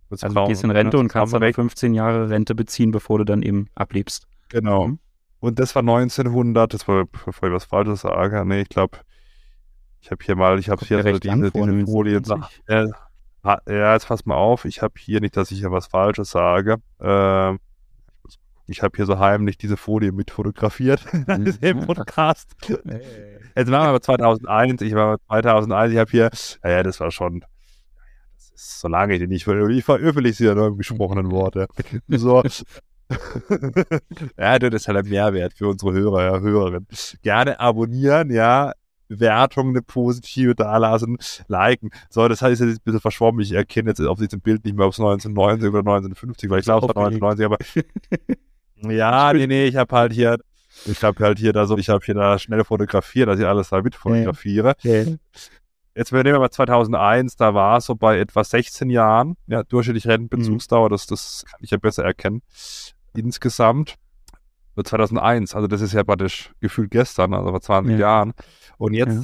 Jetzt 0.10 0.23
Also 0.23 0.36
du 0.36 0.47
gehst 0.47 0.63
in 0.63 0.71
Rente 0.71 0.97
und 0.97 1.10
kannst 1.10 1.34
dann 1.34 1.41
direkt- 1.41 1.56
15 1.56 1.93
Jahre 1.93 2.30
Rente 2.30 2.56
beziehen, 2.56 2.91
bevor 2.91 3.17
du 3.17 3.26
dann 3.26 3.41
eben 3.41 3.67
ablebst. 3.76 4.26
Genau. 4.49 4.88
Mhm. 4.88 4.99
Und 5.41 5.60
das 5.60 5.76
war 5.76 5.82
1900, 5.82 6.73
das 6.73 6.88
war, 6.88 7.04
bevor 7.06 7.49
ich 7.49 7.54
was 7.54 7.65
Falsches 7.65 8.02
sage, 8.02 8.45
nee, 8.45 8.62
ich 8.62 8.69
glaube, 8.69 8.99
ich 9.99 10.12
habe 10.12 10.23
hier 10.23 10.36
mal, 10.38 10.58
ich 10.60 10.69
habe 10.69 10.86
hier 10.86 10.97
mir 10.97 11.04
so 11.04 11.10
recht 11.10 11.26
lang 11.26 11.41
diese, 11.41 11.52
diese 11.52 11.86
Folien. 11.86 12.23
1990. 12.23 12.93
Ha- 13.43 13.62
ja, 13.67 13.93
jetzt 13.93 14.08
pass 14.08 14.26
mal 14.26 14.36
auf, 14.36 14.63
ich 14.63 14.82
habe 14.82 14.93
hier 14.97 15.19
nicht, 15.19 15.36
dass 15.36 15.52
ich 15.52 15.60
hier 15.60 15.71
was 15.71 15.88
Falsches 15.88 16.30
sage. 16.30 16.78
Ähm, 17.02 17.60
ich 18.67 18.82
habe 18.82 18.95
hier 18.95 19.06
so 19.06 19.19
heimlich 19.19 19.58
diese 19.58 19.78
Folie 19.78 20.12
mit 20.12 20.32
fotografiert 20.32 21.06
Mhm. 21.28 21.54
im 21.62 21.86
Podcast. 21.86 22.52
Jetzt 23.56 23.71
waren 23.71 23.86
wir 23.86 23.89
aber 23.89 24.02
2001, 24.02 24.82
ich 24.82 24.93
war 24.95 25.17
2001, 25.28 25.93
ich 25.93 25.99
habe 25.99 26.12
hier, 26.12 26.30
naja, 26.63 26.84
das 26.84 26.99
war 26.99 27.12
schon, 27.12 27.41
das 28.36 28.52
ist 28.54 28.80
so 28.80 28.88
lange 28.88 29.19
die 29.19 29.28
nicht, 29.28 29.47
ich 29.47 29.84
veröffentliche 29.84 30.36
sie 30.36 30.45
ja 30.45 30.56
nur 30.56 30.67
im 30.67 30.78
gesprochenen 30.78 31.32
Worte. 31.32 31.67
So. 32.08 32.43
ja, 34.38 34.60
das 34.60 34.73
ist 34.73 34.88
halt 34.88 34.97
ein 34.97 35.10
Mehrwert 35.10 35.54
für 35.54 35.67
unsere 35.67 35.93
Hörer, 35.93 36.23
ja, 36.23 36.39
Hörerinnen. 36.39 36.88
Gerne 37.21 37.60
abonnieren, 37.60 38.32
ja, 38.32 38.71
Bewertung, 39.08 39.69
eine 39.69 39.82
positive 39.82 40.56
dalassen, 40.56 41.17
liken. 41.47 41.89
So, 42.10 42.28
das 42.28 42.41
heißt, 42.41 42.62
jetzt 42.62 42.71
ein 42.80 42.82
bisschen 42.84 43.02
verschwommen. 43.02 43.41
Ich 43.41 43.52
erkenne 43.52 43.89
jetzt 43.89 44.02
auf 44.02 44.17
diesem 44.17 44.41
Bild 44.41 44.65
nicht 44.65 44.76
mehr, 44.76 44.88
ob 44.88 44.93
es 44.93 44.99
1990 44.99 45.69
oder 45.69 45.80
1950 45.80 46.49
war. 46.49 46.58
Ich 46.58 46.63
glaube, 46.65 46.88
es 46.88 46.95
war 46.95 47.06
Aufgelegt. 47.08 47.23
1990, 47.23 47.45
aber 47.45 47.58
ja, 48.89 49.34
nee, 49.34 49.48
nee, 49.48 49.65
ich 49.65 49.76
habe 49.76 49.96
halt 49.96 50.13
hier, 50.13 50.38
ich 50.86 51.04
habe 51.04 51.24
halt 51.24 51.39
hier 51.39 51.54
da 51.54 51.65
so, 51.65 51.78
ich 51.78 51.89
habe 51.89 52.04
hier 52.06 52.15
da 52.15 52.38
schnell 52.39 52.63
fotografiert, 52.63 53.28
dass 53.30 53.39
ich 53.39 53.46
alles 53.46 53.69
da 53.69 53.82
mit 53.82 53.96
fotografiere. 53.96 54.76
Jetzt 55.96 56.12
wir 56.12 56.24
nehmen 56.24 56.36
wir 56.36 56.39
mal 56.39 56.50
2001, 56.50 57.36
da 57.36 57.54
war 57.54 57.78
es 57.78 57.86
so 57.86 57.96
bei 57.96 58.17
etwa 58.19 58.43
16 58.43 58.89
Jahren, 58.89 59.36
ja, 59.48 59.62
durchschnittliche 59.63 60.10
Rentenbezugsdauer, 60.10 60.89
das, 60.89 61.06
das 61.06 61.46
kann 61.50 61.60
ich 61.62 61.69
ja 61.69 61.78
besser 61.78 62.04
erkennen. 62.04 62.41
Insgesamt 63.15 63.96
für 64.74 64.84
2001, 64.84 65.54
also 65.54 65.67
das 65.67 65.82
ist 65.82 65.93
ja 65.93 66.04
praktisch 66.04 66.52
gefühlt 66.60 66.89
gestern, 66.89 67.36
also 67.36 67.50
vor 67.52 67.62
20 67.62 67.91
Ja. 67.93 68.00
Jahren. 68.00 68.34
Und 68.80 68.93
jetzt 68.93 69.13
Ja. 69.13 69.22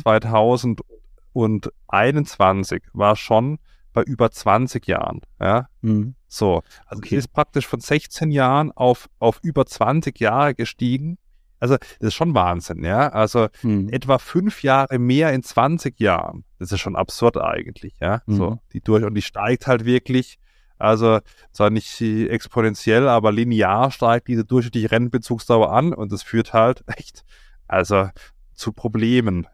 2021 1.34 2.84
war 2.94 3.16
schon 3.16 3.58
bei 3.94 4.04
über 4.04 4.30
20 4.32 4.88
Jahren, 4.88 5.22
ja. 5.40 5.68
Mhm. 5.82 6.16
So, 6.28 6.62
also 6.86 7.00
Okay. 7.00 7.16
ist 7.16 7.34
praktisch 7.34 7.66
von 7.68 7.80
16 7.80 8.32
Jahren 8.32 8.72
auf, 8.72 9.10
auf 9.20 9.40
über 9.44 9.66
20 9.66 10.20
Jahre 10.20 10.54
gestiegen. 10.56 11.18
Also 11.60 11.76
das 11.78 12.10
ist 12.10 12.14
schon 12.14 12.34
Wahnsinn, 12.36 12.84
ja. 12.84 13.10
Also 13.10 13.48
Mhm. 13.64 13.90
etwa 13.90 14.18
fünf 14.20 14.64
Jahre 14.64 15.00
mehr 15.00 15.34
in 15.34 15.44
20 15.44 16.00
Jahren. 16.00 16.46
Das 16.60 16.72
ist 16.72 16.80
schon 16.80 16.96
absurd 16.96 17.38
eigentlich, 17.38 17.96
ja. 18.00 18.22
Mhm. 18.28 18.36
So, 18.36 18.60
die 18.74 18.82
durch 18.82 19.04
und 19.04 19.14
die 19.16 19.22
steigt 19.22 19.68
halt 19.68 19.86
wirklich. 19.86 20.38
Also 20.78 21.20
zwar 21.52 21.70
nicht 21.72 22.00
exponentiell, 22.00 23.10
aber 23.10 23.34
linear 23.34 23.92
steigt 23.92 24.30
diese 24.30 24.46
durchschnittliche 24.46 24.92
Rentenbezugsdauer 24.92 25.74
an 25.74 25.94
und 25.94 26.12
das 26.14 26.24
führt 26.24 26.54
halt 26.54 26.84
echt, 26.96 27.26
also 27.68 28.08
zu 28.54 28.72
Problemen. 28.72 29.46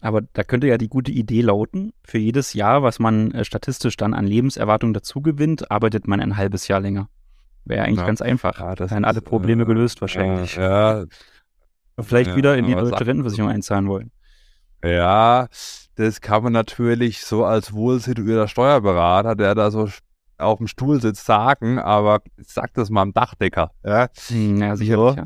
Aber 0.00 0.20
da 0.20 0.44
könnte 0.44 0.68
ja 0.68 0.78
die 0.78 0.88
gute 0.88 1.10
Idee 1.10 1.40
lauten, 1.42 1.92
für 2.04 2.18
jedes 2.18 2.54
Jahr, 2.54 2.82
was 2.82 2.98
man 3.00 3.32
äh, 3.32 3.44
statistisch 3.44 3.96
dann 3.96 4.14
an 4.14 4.26
Lebenserwartung 4.26 4.94
dazu 4.94 5.20
gewinnt, 5.20 5.70
arbeitet 5.70 6.06
man 6.06 6.20
ein 6.20 6.36
halbes 6.36 6.68
Jahr 6.68 6.80
länger. 6.80 7.08
Wäre 7.64 7.84
eigentlich 7.84 7.98
Ja. 7.98 8.06
ganz 8.06 8.22
einfach. 8.22 8.60
Ja, 8.60 8.74
das 8.74 8.90
Wären 8.92 9.04
alle 9.04 9.20
Probleme 9.20 9.64
äh, 9.64 9.66
gelöst 9.66 10.00
wahrscheinlich. 10.00 10.54
Ja, 10.56 11.00
Und 11.96 12.04
Vielleicht 12.04 12.30
ja, 12.30 12.36
wieder 12.36 12.56
in 12.56 12.66
die 12.66 12.74
deutsche 12.74 13.06
Rentenversicherung 13.06 13.50
einzahlen 13.50 13.88
wollen. 13.88 14.12
Ja, 14.84 15.48
das 15.96 16.20
kann 16.20 16.44
man 16.44 16.52
natürlich 16.52 17.24
so 17.24 17.44
als 17.44 17.72
wohlsituierter 17.72 18.46
Steuerberater, 18.46 19.34
der 19.34 19.56
da 19.56 19.72
so 19.72 19.88
auf 20.38 20.58
dem 20.58 20.68
Stuhl 20.68 21.00
sitzt, 21.00 21.26
sagen, 21.26 21.80
aber 21.80 22.20
sag 22.36 22.72
das 22.74 22.88
mal 22.90 23.02
am 23.02 23.12
Dachdecker. 23.12 23.72
Ja? 23.84 24.08
Hm, 24.28 24.58
ja, 24.58 24.76
sicherlich. 24.76 25.14
So. 25.16 25.16
Ja. 25.16 25.24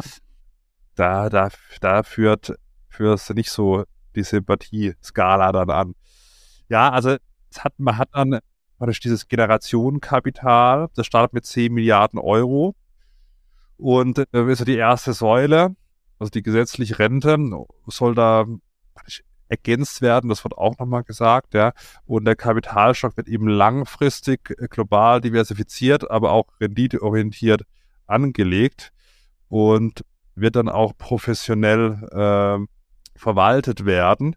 Da, 0.95 1.29
da, 1.29 1.49
da 1.83 2.03
führt, 2.03 2.55
führst 2.89 3.29
du 3.29 3.35
nicht 3.35 3.51
so 3.51 3.85
die 4.13 4.23
Sympathie-Skala 4.23 5.53
dann 5.53 5.71
an. 5.71 5.95
Ja, 6.69 6.91
also 6.91 7.17
hat, 7.59 7.75
man 7.79 7.99
hat 7.99 8.11
dann 8.13 8.39
praktisch 8.79 9.01
dieses 9.01 9.29
Generationenkapital, 9.29 10.89
das 10.95 11.07
startet 11.07 11.35
mit 11.35 11.47
10 11.47 11.73
Milliarden 11.73 12.19
Euro 12.19 12.75
und 13.77 14.19
äh, 14.33 14.51
ist 14.51 14.67
die 14.67 14.77
erste 14.77 15.13
Säule, 15.13 15.77
also 16.19 16.31
die 16.31 16.43
gesetzliche 16.43 16.99
Rente, 16.99 17.37
soll 17.87 18.15
da 18.15 18.47
ergänzt 19.49 20.01
werden, 20.01 20.31
das 20.31 20.45
wird 20.45 20.57
auch 20.57 20.79
nochmal 20.79 21.05
gesagt, 21.05 21.53
ja. 21.53 21.73
Und 22.07 22.25
der 22.25 22.37
Kapitalstock 22.37 23.19
wird 23.19 23.29
eben 23.29 23.49
langfristig 23.49 24.51
äh, 24.59 24.67
global 24.69 25.21
diversifiziert, 25.21 26.11
aber 26.11 26.33
auch 26.33 26.47
renditeorientiert 26.59 27.63
angelegt 28.07 28.93
und 29.49 30.05
wird 30.35 30.57
dann 30.57 30.71
auch 30.71 30.97
professionell 30.97 32.09
ähm, 32.13 32.69
verwaltet 33.15 33.85
werden. 33.85 34.37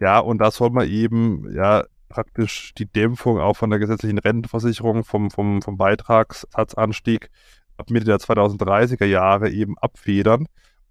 Ja, 0.00 0.18
und 0.18 0.38
da 0.38 0.50
soll 0.50 0.70
man 0.70 0.88
eben 0.88 1.52
ja 1.54 1.84
praktisch 2.08 2.74
die 2.74 2.86
Dämpfung 2.86 3.38
auch 3.38 3.56
von 3.56 3.70
der 3.70 3.78
gesetzlichen 3.78 4.18
Rentenversicherung 4.18 5.04
vom, 5.04 5.30
vom, 5.30 5.62
vom 5.62 5.76
Beitragssatzanstieg 5.76 7.30
ab 7.76 7.90
Mitte 7.90 8.06
der 8.06 8.18
2030er 8.18 9.06
Jahre 9.06 9.50
eben 9.50 9.78
abfedern, 9.78 10.46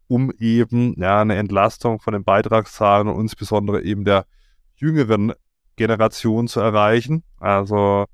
um 0.08 0.32
eben 0.40 1.00
ja 1.00 1.22
eine 1.22 1.36
Entlastung 1.36 2.00
von 2.00 2.14
den 2.14 2.24
Beitragszahlen 2.24 3.08
und 3.08 3.22
insbesondere 3.22 3.84
eben 3.84 4.06
der 4.06 4.26
jüngeren 4.76 5.34
Generation 5.76 6.48
zu 6.48 6.60
erreichen. 6.62 7.24
Also 7.40 8.06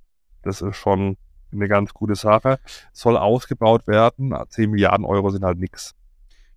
das 0.42 0.62
ist 0.62 0.76
schon 0.76 1.18
eine 1.52 1.68
ganz 1.68 1.94
gute 1.94 2.16
Sache. 2.16 2.60
Soll 2.92 3.18
ausgebaut 3.18 3.88
werden. 3.88 4.36
10 4.50 4.72
Milliarden 4.72 5.06
Euro 5.06 5.30
sind 5.30 5.44
halt 5.44 5.58
nix. 5.58 5.96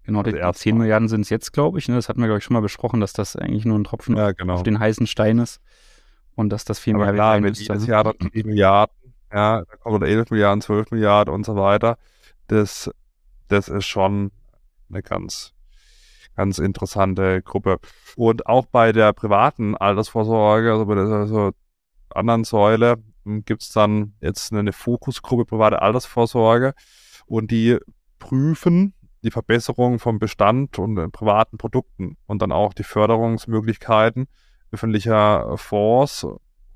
Genau, 0.09 0.23
die, 0.23 0.31
Also 0.31 0.39
die 0.39 0.43
erst 0.43 0.61
10 0.61 0.75
mal. 0.75 0.83
Milliarden 0.85 1.09
sind 1.09 1.21
es 1.21 1.29
jetzt, 1.29 1.53
glaube 1.53 1.79
ich. 1.79 1.87
Ne? 1.89 1.95
Das 1.95 2.09
hatten 2.09 2.21
wir, 2.21 2.27
glaube 2.27 2.39
ich, 2.39 2.45
schon 2.45 2.55
mal 2.55 2.61
besprochen, 2.61 2.99
dass 3.01 3.13
das 3.13 3.37
eigentlich 3.37 3.67
nur 3.67 3.79
ein 3.79 3.85
Tropfen 3.85 4.17
Ja, 4.17 4.33
genau. 4.33 4.55
auf 4.55 4.63
den 4.63 4.79
heißen 4.79 5.07
Stein 5.07 5.39
ist 5.39 5.61
und 6.35 6.49
dass 6.51 6.65
das 6.65 6.79
viel 6.79 6.95
Aber 6.95 7.05
mehr 7.05 7.13
klar, 7.13 7.35
sein 7.35 7.43
wenn 7.45 7.51
müsste. 7.51 7.65
jedes 7.65 7.87
Jahr 7.87 8.05
dann 8.05 8.15
10 8.33 8.47
Milliarden, 8.47 8.95
ja, 9.31 9.63
da 9.65 9.77
kommen 9.77 9.97
oder 9.97 10.07
11 10.09 10.31
Milliarden, 10.31 10.63
12 10.63 10.91
Milliarden 10.93 11.35
und 11.35 11.45
so 11.45 11.57
weiter, 11.57 11.99
das, 12.47 12.91
das 13.49 13.69
ist 13.69 13.85
schon 13.85 14.31
eine 14.89 15.03
ganz, 15.03 15.53
ganz 16.37 16.59
interessante 16.59 17.43
Gruppe. 17.43 17.79
Und 18.17 18.47
auch 18.47 18.65
bei 18.65 18.93
der 18.93 19.13
privaten 19.13 19.77
Altersvorsorge, 19.77 20.73
also 20.73 20.87
bei 20.87 20.95
der 20.95 21.05
also 21.05 21.51
anderen 22.09 22.45
Säule, 22.45 22.97
gibt 23.45 23.61
es 23.61 23.69
dann 23.73 24.15
jetzt 24.23 24.55
eine 24.55 24.73
Fokusgruppe 24.73 25.45
private 25.45 25.83
Altersvorsorge 25.83 26.73
und 27.27 27.51
die 27.51 27.77
prüfen 28.19 28.95
die 29.23 29.31
Verbesserung 29.31 29.99
vom 29.99 30.19
Bestand 30.19 30.79
und 30.79 30.97
äh, 30.99 31.09
privaten 31.09 31.59
Produkten 31.59 32.17
und 32.27 32.43
dann 32.43 32.53
auch 32.53 32.75
die 32.75 32.85
Förderungsmöglichkeiten 32.85 34.29
öffentlicher 34.71 35.57
Fonds 35.57 36.27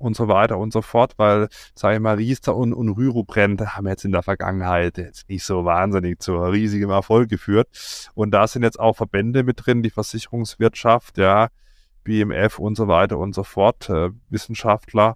und 0.03 0.15
so 0.15 0.27
weiter 0.27 0.57
und 0.57 0.73
so 0.73 0.81
fort, 0.81 1.13
weil, 1.17 1.47
sage 1.75 1.95
ich 1.95 2.01
mal, 2.01 2.15
Riester 2.15 2.55
und, 2.55 2.73
und 2.73 2.89
Rürup-Rente 2.89 3.75
haben 3.75 3.87
jetzt 3.87 4.03
in 4.03 4.11
der 4.11 4.23
Vergangenheit 4.23 4.97
jetzt 4.97 5.29
nicht 5.29 5.43
so 5.43 5.63
wahnsinnig 5.63 6.19
zu 6.21 6.35
riesigem 6.35 6.89
Erfolg 6.89 7.29
geführt. 7.29 7.69
Und 8.13 8.31
da 8.31 8.47
sind 8.47 8.63
jetzt 8.63 8.79
auch 8.79 8.97
Verbände 8.97 9.43
mit 9.43 9.65
drin, 9.65 9.81
die 9.81 9.89
Versicherungswirtschaft, 9.89 11.17
ja, 11.17 11.47
BMF 12.03 12.59
und 12.59 12.75
so 12.75 12.87
weiter 12.89 13.17
und 13.17 13.33
so 13.33 13.43
fort, 13.43 13.89
äh, 13.89 14.09
Wissenschaftler. 14.29 15.15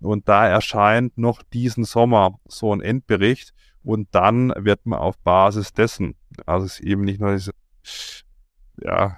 Und 0.00 0.28
da 0.28 0.46
erscheint 0.46 1.18
noch 1.18 1.42
diesen 1.42 1.84
Sommer 1.84 2.38
so 2.46 2.72
ein 2.72 2.80
Endbericht 2.80 3.52
und 3.88 4.06
dann 4.10 4.52
wird 4.54 4.84
man 4.84 4.98
auf 4.98 5.16
Basis 5.20 5.72
dessen, 5.72 6.14
also 6.44 6.66
es 6.66 6.78
ist 6.78 6.80
eben 6.80 7.04
nicht 7.04 7.22
nur 7.22 7.32
diese, 7.32 7.52
ja, 8.82 9.16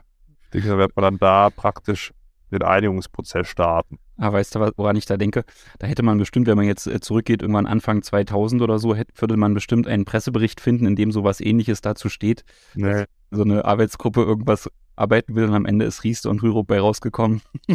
da 0.53 0.79
wird 0.79 0.95
man 0.95 1.03
dann 1.03 1.19
da 1.19 1.51
praktisch 1.51 2.13
den 2.53 2.63
Einigungsprozess 2.63 3.49
starten. 3.49 3.99
Ah, 4.17 4.33
weißt 4.33 4.55
du, 4.55 4.73
woran 4.77 4.95
ich 4.95 5.07
da 5.07 5.17
denke? 5.17 5.45
Da 5.81 5.89
hätte 5.89 6.05
man 6.05 6.19
bestimmt, 6.19 6.47
wenn 6.47 6.57
man 6.57 6.67
jetzt 6.67 6.87
äh, 6.87 7.01
zurückgeht, 7.01 7.43
irgendwann 7.43 7.67
Anfang 7.67 8.05
2000 8.05 8.63
oder 8.63 8.79
so, 8.79 8.95
hätte, 8.95 9.13
würde 9.21 9.37
man 9.37 9.55
bestimmt 9.55 9.89
einen 9.89 10.05
Pressebericht 10.05 10.61
finden, 10.61 10.87
in 10.87 10.95
dem 10.95 11.11
sowas 11.11 11.41
ähnliches 11.41 11.81
dazu 11.81 12.09
steht. 12.09 12.45
Nee. 12.77 13.07
So 13.33 13.43
eine 13.43 13.65
Arbeitsgruppe 13.65 14.23
irgendwas 14.23 14.71
arbeiten 14.95 15.35
will 15.35 15.47
und 15.47 15.55
am 15.55 15.67
Ende 15.67 15.85
ist 15.85 16.05
Rieste 16.05 16.31
und 16.31 16.45
Rürup 16.45 16.69
bei 16.69 16.79
rausgekommen. 16.79 17.43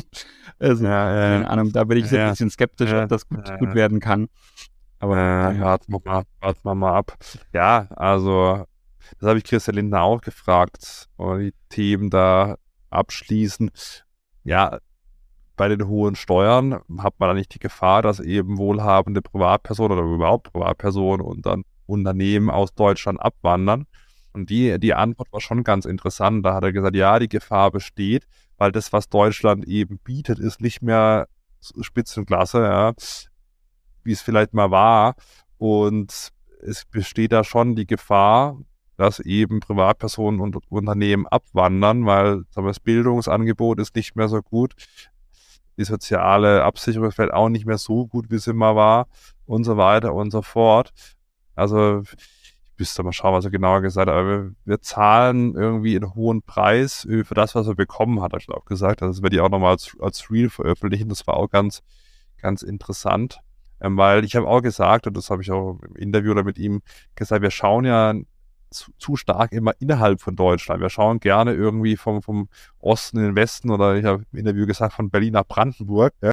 also, 0.60 0.86
ja, 0.86 1.14
ja, 1.14 1.30
keine 1.40 1.50
Ahnung, 1.50 1.74
da 1.74 1.84
bin 1.84 1.98
ich 1.98 2.10
ja, 2.10 2.28
ein 2.28 2.30
bisschen 2.32 2.52
skeptisch, 2.52 2.94
ob 2.94 3.10
das 3.10 3.28
gut, 3.28 3.44
gut 3.60 3.76
werden 3.76 4.00
kann. 4.00 4.30
Aber 5.06 5.18
äh, 5.18 5.62
warten, 5.62 5.94
wir 5.94 6.02
mal, 6.04 6.24
warten 6.40 6.60
wir 6.64 6.74
mal 6.74 6.96
ab. 6.96 7.16
Ja, 7.54 7.88
also 7.92 8.66
das 9.20 9.30
habe 9.30 9.38
ich 9.38 9.44
Christian 9.44 9.76
Lindner 9.76 10.02
auch 10.02 10.20
gefragt, 10.20 11.08
und 11.18 11.42
die 11.42 11.54
Themen 11.70 12.10
da 12.10 12.56
abschließen. 12.90 13.70
Ja, 14.44 14.80
bei 15.56 15.68
den 15.68 15.88
hohen 15.88 16.16
Steuern 16.16 16.82
hat 16.98 17.20
man 17.20 17.30
da 17.30 17.34
nicht 17.36 17.54
die 17.54 17.60
Gefahr, 17.60 18.02
dass 18.02 18.20
eben 18.20 18.58
wohlhabende 18.58 19.22
Privatpersonen 19.22 20.00
oder 20.00 20.08
überhaupt 20.08 20.52
Privatpersonen 20.52 21.24
und 21.24 21.46
dann 21.46 21.66
Unternehmen 21.86 22.50
aus 22.50 22.74
Deutschland 22.74 23.22
abwandern. 23.22 23.86
Und 24.34 24.50
die, 24.50 24.80
die 24.80 24.96
Antwort 24.96 25.32
war 25.32 25.40
schon 25.40 25.64
ganz 25.64 25.86
interessant. 25.86 26.44
Da 26.44 26.56
hat 26.56 26.64
er 26.64 26.74
gesagt, 26.74 26.96
ja, 26.96 27.20
die 27.20 27.30
Gefahr 27.30 27.70
besteht, 27.70 28.26
weil 28.58 28.72
das, 28.72 28.92
was 28.92 29.08
Deutschland 29.08 29.66
eben 29.68 30.00
bietet, 30.00 30.40
ist 30.40 30.62
nicht 30.62 30.82
mehr 30.82 31.28
Spitzenklasse, 31.62 32.64
ja, 32.64 32.94
wie 34.06 34.14
es 34.14 34.22
vielleicht 34.22 34.54
mal 34.54 34.72
war. 34.72 35.16
Und 35.58 36.32
es 36.62 36.86
besteht 36.86 37.32
da 37.32 37.44
schon 37.44 37.76
die 37.76 37.86
Gefahr, 37.86 38.58
dass 38.98 39.20
eben 39.20 39.60
Privatpersonen 39.60 40.40
und 40.40 40.58
Unternehmen 40.72 41.28
abwandern, 41.28 42.06
weil 42.06 42.44
wir, 42.56 42.64
das 42.64 42.80
Bildungsangebot 42.80 43.80
ist 43.80 43.96
nicht 43.96 44.16
mehr 44.16 44.30
so 44.30 44.42
gut 44.42 44.76
die 45.78 45.84
soziale 45.84 46.64
Absicherung 46.64 47.12
vielleicht 47.12 47.34
auch 47.34 47.50
nicht 47.50 47.66
mehr 47.66 47.78
so 47.78 48.08
gut, 48.08 48.30
wie 48.30 48.38
sie 48.38 48.54
mal 48.54 48.76
war 48.76 49.08
und 49.46 49.64
so 49.64 49.78
weiter 49.78 50.14
und 50.14 50.32
so 50.32 50.42
fort. 50.42 50.92
Also 51.56 52.02
ich 52.02 52.80
müsste 52.80 53.04
mal 53.04 53.14
schauen, 53.14 53.34
was 53.34 53.46
er 53.46 53.52
genauer 53.52 53.82
gesagt 53.82 54.10
hat, 54.10 54.16
aber 54.16 54.28
wir, 54.28 54.56
wir 54.66 54.82
zahlen 54.82 55.56
irgendwie 55.56 55.96
einen 55.96 56.14
hohen 56.16 56.42
Preis 56.42 57.08
für 57.24 57.34
das, 57.34 57.56
was 57.56 57.68
er 57.68 57.76
bekommen 57.76 58.22
hat, 58.22 58.34
er 58.34 58.58
auch 58.58 58.66
gesagt. 58.66 59.02
Also 59.02 59.14
das 59.14 59.24
werde 59.24 59.36
ich 59.38 59.42
auch 59.42 59.50
nochmal 59.50 59.72
als, 59.72 59.96
als 60.00 60.30
Reel 60.30 60.50
veröffentlichen. 60.50 61.10
Das 61.10 61.26
war 61.28 61.36
auch 61.36 61.50
ganz, 61.50 61.82
ganz 62.38 62.62
interessant. 62.62 63.40
Ähm, 63.82 63.98
weil 63.98 64.24
ich 64.24 64.36
habe 64.36 64.48
auch 64.48 64.62
gesagt, 64.62 65.08
und 65.08 65.18
das 65.18 65.30
habe 65.30 65.42
ich 65.42 65.52
auch 65.52 65.80
im 65.88 65.96
Interview 65.96 66.32
oder 66.32 66.44
mit 66.44 66.58
ihm 66.58 66.82
gesagt, 67.16 67.42
wir 67.42 67.52
schauen 67.52 67.86
ja 67.86 68.14
zu, 68.70 68.92
zu, 68.98 69.16
stark 69.16 69.52
immer 69.52 69.74
innerhalb 69.80 70.22
von 70.22 70.36
Deutschland. 70.36 70.82
Wir 70.82 70.90
schauen 70.90 71.20
gerne 71.20 71.54
irgendwie 71.54 71.96
vom, 71.96 72.22
vom 72.22 72.50
Osten 72.80 73.18
in 73.18 73.24
den 73.24 73.36
Westen 73.36 73.72
oder 73.72 73.96
ich 73.96 74.06
habe 74.06 74.24
im 74.32 74.40
Interview 74.40 74.66
gesagt 74.66 74.94
von 74.94 75.10
Berlin 75.10 75.34
nach 75.34 75.46
Brandenburg. 75.46 76.14
Ja. 76.22 76.32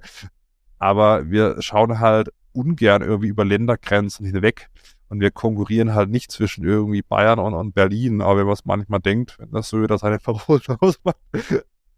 Aber 0.78 1.30
wir 1.30 1.62
schauen 1.62 2.00
halt 2.00 2.30
ungern 2.52 3.02
irgendwie 3.02 3.28
über 3.28 3.44
Ländergrenzen 3.44 4.26
hinweg. 4.26 4.68
Und 5.08 5.20
wir 5.20 5.30
konkurrieren 5.30 5.94
halt 5.94 6.08
nicht 6.08 6.32
zwischen 6.32 6.64
irgendwie 6.64 7.02
Bayern 7.02 7.38
und, 7.38 7.52
und 7.52 7.74
Berlin, 7.74 8.22
aber 8.22 8.38
wenn 8.38 8.46
man 8.46 8.54
es 8.54 8.64
manchmal 8.64 9.00
denkt, 9.00 9.38
wenn 9.38 9.50
das 9.50 9.68
so 9.68 9.82
wieder 9.82 9.98
seine 9.98 10.18
Verrote 10.18 10.78
ausmacht. 10.80 11.18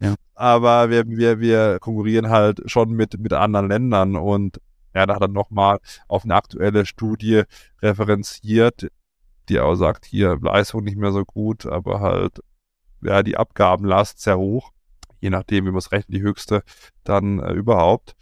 Ja. 0.01 0.17
Aber 0.35 0.91
wir, 0.91 1.07
wir, 1.07 1.39
wir 1.39 1.79
konkurrieren 1.79 2.29
halt 2.29 2.61
schon 2.67 2.91
mit, 2.91 3.17
mit 3.21 3.33
anderen 3.33 3.69
Ländern 3.69 4.17
und 4.17 4.61
ja, 4.95 5.07
da 5.07 5.15
hat 5.15 5.23
er 5.23 5.29
nochmal 5.29 5.81
auf 6.09 6.25
eine 6.25 6.35
aktuelle 6.35 6.87
Studie 6.87 7.43
referenziert, 7.83 8.89
die 9.49 9.61
auch 9.61 9.75
sagt, 9.75 10.05
hier 10.07 10.39
Leistung 10.41 10.85
nicht 10.85 10.97
mehr 10.97 11.13
so 11.13 11.25
gut, 11.25 11.67
aber 11.67 12.01
halt, 12.01 12.41
ja, 13.03 13.23
die 13.23 13.37
Abgabenlast 13.37 14.21
sehr 14.21 14.39
hoch, 14.39 14.71
je 15.21 15.31
nachdem, 15.31 15.67
wie 15.67 15.71
man 15.71 15.79
es 15.79 15.93
rechnet, 15.93 16.17
die 16.17 16.23
höchste 16.23 16.63
dann 17.05 17.41
äh, 17.41 17.53
überhaupt. 17.53 18.15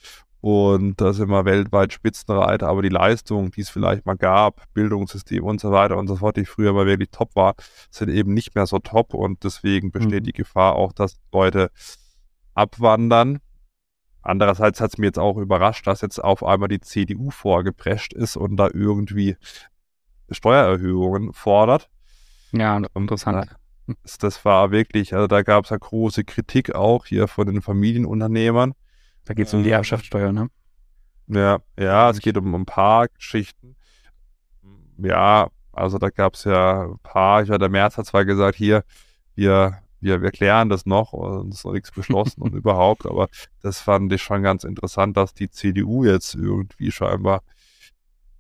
Und 0.42 1.00
da 1.00 1.12
sind 1.12 1.30
wir 1.30 1.44
weltweit 1.44 1.92
Spitzenreiter, 1.92 2.66
aber 2.66 2.82
die 2.82 2.88
Leistung, 2.88 3.52
die 3.52 3.60
es 3.60 3.70
vielleicht 3.70 4.06
mal 4.06 4.16
gab, 4.16 4.64
Bildungssystem 4.74 5.44
und 5.44 5.60
so 5.60 5.70
weiter 5.70 5.96
und 5.96 6.08
so 6.08 6.16
fort, 6.16 6.36
die 6.36 6.46
früher 6.46 6.72
mal 6.72 6.84
wirklich 6.84 7.10
top 7.12 7.36
war, 7.36 7.54
sind 7.90 8.10
eben 8.10 8.34
nicht 8.34 8.56
mehr 8.56 8.66
so 8.66 8.80
top 8.80 9.14
und 9.14 9.44
deswegen 9.44 9.92
besteht 9.92 10.22
mhm. 10.22 10.26
die 10.26 10.32
Gefahr 10.32 10.74
auch, 10.74 10.92
dass 10.92 11.20
Leute 11.32 11.70
abwandern. 12.54 13.38
Andererseits 14.22 14.80
hat 14.80 14.92
es 14.92 14.98
mir 14.98 15.06
jetzt 15.06 15.18
auch 15.18 15.36
überrascht, 15.36 15.86
dass 15.86 16.00
jetzt 16.00 16.22
auf 16.22 16.44
einmal 16.44 16.68
die 16.68 16.80
CDU 16.80 17.30
vorgeprescht 17.30 18.12
ist 18.12 18.36
und 18.36 18.56
da 18.56 18.68
irgendwie 18.72 19.36
Steuererhöhungen 20.30 21.32
fordert. 21.32 21.90
Ja, 22.52 22.80
interessant. 22.94 23.56
Das, 24.02 24.18
das 24.18 24.44
war 24.44 24.70
wirklich, 24.70 25.14
also 25.14 25.26
da 25.26 25.42
gab 25.42 25.64
es 25.64 25.70
ja 25.70 25.76
große 25.76 26.24
Kritik 26.24 26.74
auch 26.74 27.06
hier 27.06 27.26
von 27.26 27.46
den 27.46 27.62
Familienunternehmern. 27.62 28.74
Da 29.24 29.34
geht 29.34 29.48
es 29.48 29.54
um 29.54 29.62
die 29.62 29.70
ähm, 29.70 29.76
Erbschaftssteuer, 29.76 30.32
ne? 30.32 30.48
Ja, 31.26 31.60
ja, 31.78 32.10
es 32.10 32.20
geht 32.20 32.36
um, 32.36 32.54
ein 32.54 32.66
paar 32.66 33.08
Geschichten. 33.08 33.76
Ja, 34.98 35.48
also 35.72 35.98
da 35.98 36.10
gab 36.10 36.34
es 36.34 36.44
ja 36.44 36.82
ein 36.84 36.98
paar, 37.02 37.42
ich 37.42 37.48
war 37.48 37.58
der 37.58 37.68
März 37.68 37.96
hat 37.96 38.06
zwar 38.06 38.24
gesagt, 38.24 38.56
hier, 38.56 38.84
wir, 39.34 39.78
wir, 40.02 40.20
wir 40.20 40.30
klären 40.30 40.68
das 40.68 40.84
noch 40.84 41.12
und 41.12 41.50
es 41.50 41.60
ist 41.60 41.64
noch 41.64 41.72
nichts 41.72 41.90
beschlossen 41.90 42.42
und 42.42 42.54
überhaupt, 42.54 43.06
aber 43.06 43.28
das 43.62 43.80
fand 43.80 44.12
ich 44.12 44.22
schon 44.22 44.42
ganz 44.42 44.64
interessant, 44.64 45.16
dass 45.16 45.32
die 45.32 45.48
CDU 45.48 46.04
jetzt 46.04 46.34
irgendwie 46.34 46.90
scheinbar 46.90 47.42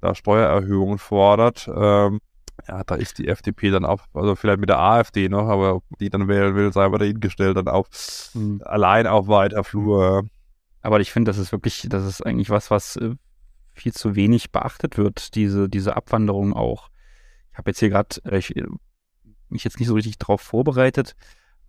da 0.00 0.14
Steuererhöhungen 0.14 0.98
fordert. 0.98 1.68
Ähm, 1.74 2.20
ja, 2.68 2.84
da 2.84 2.96
ist 2.96 3.18
die 3.18 3.28
FDP 3.28 3.70
dann 3.70 3.84
auch, 3.84 4.02
also 4.12 4.36
vielleicht 4.36 4.60
mit 4.60 4.68
der 4.68 4.78
AfD 4.78 5.28
noch, 5.28 5.48
aber 5.48 5.76
ob 5.76 5.84
die 5.98 6.10
dann 6.10 6.28
wählen 6.28 6.54
will, 6.54 6.72
sei 6.72 6.84
aber 6.84 6.98
dahingestellt, 6.98 7.56
dann 7.56 7.68
auch 7.68 7.88
mhm. 8.34 8.60
allein 8.64 9.06
auf 9.06 9.28
weiter 9.28 9.64
Flur. 9.64 10.24
Aber 10.80 11.00
ich 11.00 11.12
finde, 11.12 11.30
das 11.30 11.38
ist 11.38 11.52
wirklich, 11.52 11.86
das 11.88 12.04
ist 12.04 12.20
eigentlich 12.26 12.50
was, 12.50 12.70
was 12.70 12.96
äh, 12.96 13.14
viel 13.72 13.92
zu 13.92 14.16
wenig 14.16 14.50
beachtet 14.50 14.98
wird, 14.98 15.34
diese, 15.34 15.68
diese 15.68 15.96
Abwanderung 15.96 16.52
auch. 16.52 16.90
Ich 17.52 17.58
habe 17.58 17.70
jetzt 17.70 17.78
hier 17.80 17.90
gerade 17.90 18.16
äh, 18.24 18.42
mich 19.48 19.64
jetzt 19.64 19.78
nicht 19.78 19.88
so 19.88 19.94
richtig 19.94 20.18
drauf 20.18 20.40
vorbereitet, 20.40 21.14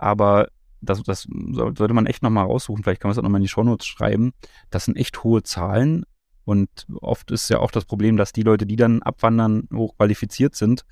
aber 0.03 0.47
das, 0.81 1.01
das 1.03 1.27
sollte 1.51 1.93
man 1.93 2.05
echt 2.05 2.23
nochmal 2.23 2.45
raussuchen. 2.45 2.83
Vielleicht 2.83 3.01
kann 3.01 3.09
man 3.09 3.13
es 3.13 3.17
auch 3.17 3.23
nochmal 3.23 3.39
in 3.39 3.43
die 3.43 3.49
Shownotes 3.49 3.87
schreiben. 3.87 4.33
Das 4.69 4.85
sind 4.85 4.97
echt 4.97 5.23
hohe 5.23 5.43
Zahlen 5.43 6.05
und 6.45 6.69
oft 7.01 7.31
ist 7.31 7.49
ja 7.49 7.59
auch 7.59 7.71
das 7.71 7.85
Problem, 7.85 8.17
dass 8.17 8.33
die 8.33 8.41
Leute, 8.41 8.65
die 8.65 8.75
dann 8.75 9.01
abwandern, 9.01 9.67
hochqualifiziert 9.73 10.55
sind 10.55 10.83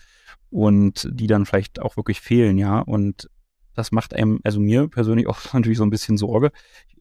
und 0.49 1.07
die 1.11 1.27
dann 1.27 1.45
vielleicht 1.45 1.81
auch 1.81 1.97
wirklich 1.97 2.21
fehlen, 2.21 2.57
ja. 2.57 2.79
Und 2.79 3.29
das 3.73 3.91
macht 3.91 4.13
einem, 4.13 4.39
also 4.43 4.59
mir 4.59 4.87
persönlich 4.87 5.27
auch 5.29 5.53
natürlich 5.53 5.77
so 5.77 5.83
ein 5.83 5.89
bisschen 5.89 6.17
Sorge. 6.17 6.51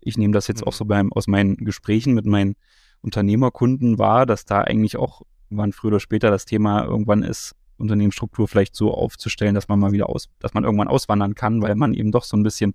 Ich 0.01 0.19
nehme 0.19 0.33
das 0.33 0.49
jetzt 0.49 0.67
auch 0.67 0.73
so 0.73 0.85
mhm. 0.85 0.89
beim, 0.89 1.13
aus 1.13 1.27
meinen 1.27 1.57
Gesprächen 1.57 2.15
mit 2.15 2.27
meinen 2.27 2.57
Unternehmerkunden 3.03 3.99
wahr, 3.99 4.27
dass 4.27 4.45
da 4.45 4.61
eigentlich 4.63 4.97
auch 4.97 5.23
wann 5.49 5.73
früher 5.73 5.93
oder 5.93 6.01
später 6.01 6.31
das 6.31 6.45
Thema 6.45 6.85
irgendwann 6.85 7.23
ist, 7.23 7.55
Unternehmensstruktur 7.81 8.49
vielleicht 8.49 8.77
so 8.77 8.93
aufzustellen, 8.95 9.55
dass 9.55 9.69
man 9.69 9.79
mal 9.79 9.93
wieder 9.93 10.09
aus, 10.09 10.29
dass 10.39 10.55
man 10.55 10.65
irgendwann 10.65 10.89
auswandern 10.89 11.35
kann, 11.35 11.63
weil 11.63 11.75
man 11.75 11.95
eben 11.95 12.13
doch 12.13 12.25
so 12.25 12.37
ein 12.37 12.43
bisschen 12.43 12.75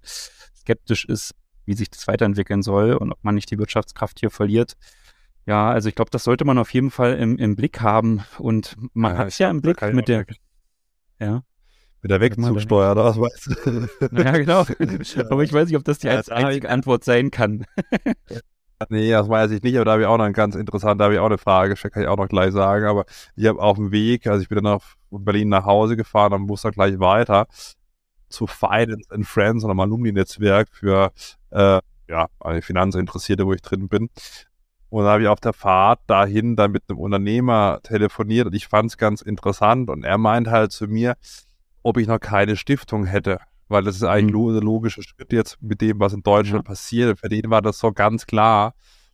skeptisch 0.55 1.05
ist, 1.05 1.33
wie 1.65 1.73
sich 1.73 1.89
das 1.89 2.07
weiterentwickeln 2.07 2.61
soll 2.61 2.93
und 2.93 3.11
ob 3.11 3.23
man 3.23 3.35
nicht 3.35 3.51
die 3.51 3.57
Wirtschaftskraft 3.57 4.19
hier 4.19 4.29
verliert. 4.29 4.75
Ja, 5.45 5.69
also 5.69 5.89
ich 5.89 5.95
glaube, 5.95 6.11
das 6.11 6.23
sollte 6.23 6.45
man 6.45 6.57
auf 6.57 6.73
jeden 6.73 6.89
Fall 6.89 7.15
im, 7.15 7.37
im 7.37 7.55
Blick 7.55 7.81
haben. 7.81 8.23
Und 8.39 8.75
man 8.93 9.13
ja, 9.13 9.17
hat 9.19 9.27
es 9.27 9.37
ja 9.37 9.49
im 9.49 9.61
Blick 9.61 9.81
mit 9.93 10.07
der. 10.07 10.25
Ja. 11.19 11.43
Mit 12.01 12.11
der 12.11 12.21
Wegzugsteuer, 12.21 12.95
was 12.95 13.17
weißt 13.19 13.65
du? 13.65 13.87
Ja, 14.11 14.31
genau. 14.31 14.59
aber 15.29 15.43
ich 15.43 15.53
weiß 15.53 15.69
nicht, 15.69 15.77
ob 15.77 15.83
das 15.83 15.99
die 15.99 16.07
ja, 16.07 16.21
einzige 16.29 16.69
Antwort 16.69 17.03
sein 17.03 17.31
kann. 17.31 17.65
Nee, 18.89 19.11
das 19.11 19.29
weiß 19.29 19.51
ich 19.51 19.63
nicht, 19.63 19.75
aber 19.75 19.85
da 19.85 19.91
habe 19.93 20.01
ich 20.03 20.07
auch 20.07 20.17
noch 20.17 20.25
eine 20.25 20.33
ganz 20.33 20.55
interessante, 20.55 20.97
da 20.97 21.05
habe 21.05 21.15
ich 21.15 21.19
auch 21.19 21.25
eine 21.25 21.37
Frage 21.37 21.71
gestellt, 21.71 21.93
kann 21.93 22.03
ich 22.03 22.09
auch 22.09 22.17
noch 22.17 22.27
gleich 22.27 22.51
sagen. 22.51 22.85
Aber 22.85 23.05
ich 23.35 23.45
habe 23.45 23.59
auf 23.59 23.77
dem 23.77 23.91
Weg, 23.91 24.27
also 24.27 24.41
ich 24.41 24.49
bin 24.49 24.63
dann 24.63 24.79
von 25.09 25.25
Berlin 25.25 25.49
nach 25.49 25.65
Hause 25.65 25.95
gefahren, 25.95 26.31
dann 26.31 26.41
muss 26.41 26.63
er 26.63 26.71
gleich 26.71 26.99
weiter 26.99 27.47
zu 28.29 28.47
Finance 28.47 29.09
and 29.11 29.25
Friends, 29.25 29.63
einem 29.63 29.79
Alumni-Netzwerk 29.79 30.69
für 30.71 31.11
äh, 31.51 31.79
ja, 32.07 32.27
Finanzinteressierte, 32.61 33.45
wo 33.45 33.53
ich 33.53 33.61
drin 33.61 33.87
bin. 33.87 34.09
Und 34.89 35.03
da 35.03 35.11
habe 35.11 35.23
ich 35.23 35.27
auf 35.27 35.39
der 35.39 35.53
Fahrt 35.53 35.99
dahin 36.07 36.55
dann 36.55 36.71
mit 36.71 36.83
einem 36.87 36.99
Unternehmer 36.99 37.79
telefoniert 37.83 38.47
und 38.47 38.55
ich 38.55 38.67
fand 38.67 38.91
es 38.91 38.97
ganz 38.97 39.21
interessant. 39.21 39.89
Und 39.89 40.03
er 40.03 40.17
meint 40.17 40.47
halt 40.47 40.71
zu 40.71 40.87
mir, 40.87 41.15
ob 41.83 41.97
ich 41.97 42.07
noch 42.07 42.19
keine 42.19 42.55
Stiftung 42.55 43.05
hätte. 43.05 43.39
Weil 43.67 43.83
das 43.83 43.95
ist 43.95 44.03
eigentlich 44.03 44.35
mhm. 44.35 44.53
der 44.53 44.63
logische 44.63 45.01
Schritt 45.01 45.33
jetzt 45.33 45.61
mit 45.61 45.81
dem, 45.81 45.99
was 45.99 46.13
in 46.13 46.21
Deutschland 46.21 46.65
ja. 46.65 46.69
passiert. 46.69 47.19
Für 47.19 47.29
den 47.29 47.49
war 47.49 47.61
das 47.61 47.79
so 47.79 47.91
ganz 47.91 48.25
klar. 48.25 48.73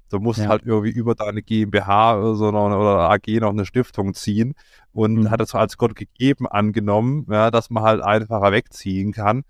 Du 0.09 0.19
musst 0.19 0.39
ja. 0.39 0.47
halt 0.47 0.63
irgendwie 0.65 0.91
über 0.91 1.15
deine 1.15 1.41
GmbH 1.41 2.19
oder, 2.19 2.35
so 2.35 2.51
noch, 2.51 2.65
oder 2.65 3.09
AG 3.09 3.27
noch 3.39 3.51
eine 3.51 3.65
Stiftung 3.65 4.13
ziehen. 4.13 4.55
Und 4.91 5.15
mhm. 5.15 5.31
hat 5.31 5.39
es 5.39 5.51
so 5.51 5.57
als 5.57 5.77
Gott 5.77 5.95
gegeben 5.95 6.47
angenommen, 6.47 7.25
ja, 7.29 7.49
dass 7.49 7.69
man 7.69 7.83
halt 7.83 8.01
einfacher 8.01 8.51
wegziehen 8.51 9.13
kann. 9.13 9.43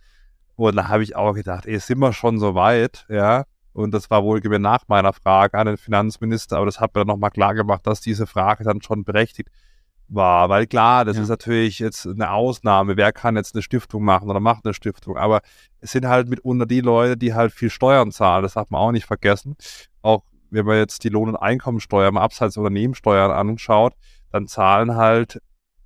Und 0.56 0.76
da 0.76 0.90
habe 0.90 1.02
ich 1.02 1.16
auch 1.16 1.34
gedacht, 1.34 1.66
ey, 1.66 1.80
sind 1.80 1.98
wir 1.98 2.14
schon 2.14 2.38
so 2.38 2.54
weit, 2.54 3.08
ja. 3.10 3.46
Und 3.74 3.94
das 3.94 4.10
war 4.10 4.24
wohl 4.24 4.42
nach 4.60 4.84
meiner 4.88 5.14
Frage 5.14 5.58
an 5.58 5.66
den 5.66 5.78
Finanzminister, 5.78 6.58
aber 6.58 6.66
das 6.66 6.80
hat 6.80 6.94
mir 6.94 7.02
dann 7.02 7.08
nochmal 7.08 7.32
klar 7.32 7.56
gemacht, 7.56 7.88
dass 7.88 8.02
diese 8.02 8.28
Frage 8.28 8.64
dann 8.64 8.82
schon 8.82 9.04
berechtigt 9.04 9.50
war. 10.14 10.50
Weil 10.50 10.68
klar, 10.68 11.06
das 11.06 11.18
ja. 11.18 11.24
ist 11.24 11.30
natürlich 11.30 11.80
jetzt 11.80 12.06
eine 12.06 12.32
Ausnahme. 12.32 12.98
Wer 12.98 13.12
kann 13.12 13.36
jetzt 13.36 13.56
eine 13.56 13.62
Stiftung 13.62 14.04
machen 14.04 14.30
oder 14.30 14.40
macht 14.40 14.66
eine 14.66 14.74
Stiftung? 14.74 15.18
Aber 15.18 15.42
es 15.80 15.92
sind 15.92 16.08
halt 16.08 16.30
mitunter 16.30 16.66
die 16.66 16.82
Leute, 16.82 17.18
die 17.18 17.34
halt 17.34 17.52
viel 17.52 17.70
Steuern 17.70 18.12
zahlen. 18.12 18.44
Das 18.44 18.54
darf 18.54 18.70
man 18.70 18.82
auch 18.82 18.92
nicht 18.92 19.06
vergessen. 19.06 19.56
Auch 20.02 20.24
wenn 20.50 20.66
man 20.66 20.78
jetzt 20.78 21.04
die 21.04 21.10
Lohn- 21.10 21.30
und 21.30 21.38
Einkommensteuer 21.38 22.10
im 22.10 22.18
Abseits 22.18 22.58
Unternehmenssteuern 22.58 23.32
anschaut, 23.32 23.94
dann 24.32 24.48
zahlen 24.48 24.96
halt 24.96 25.42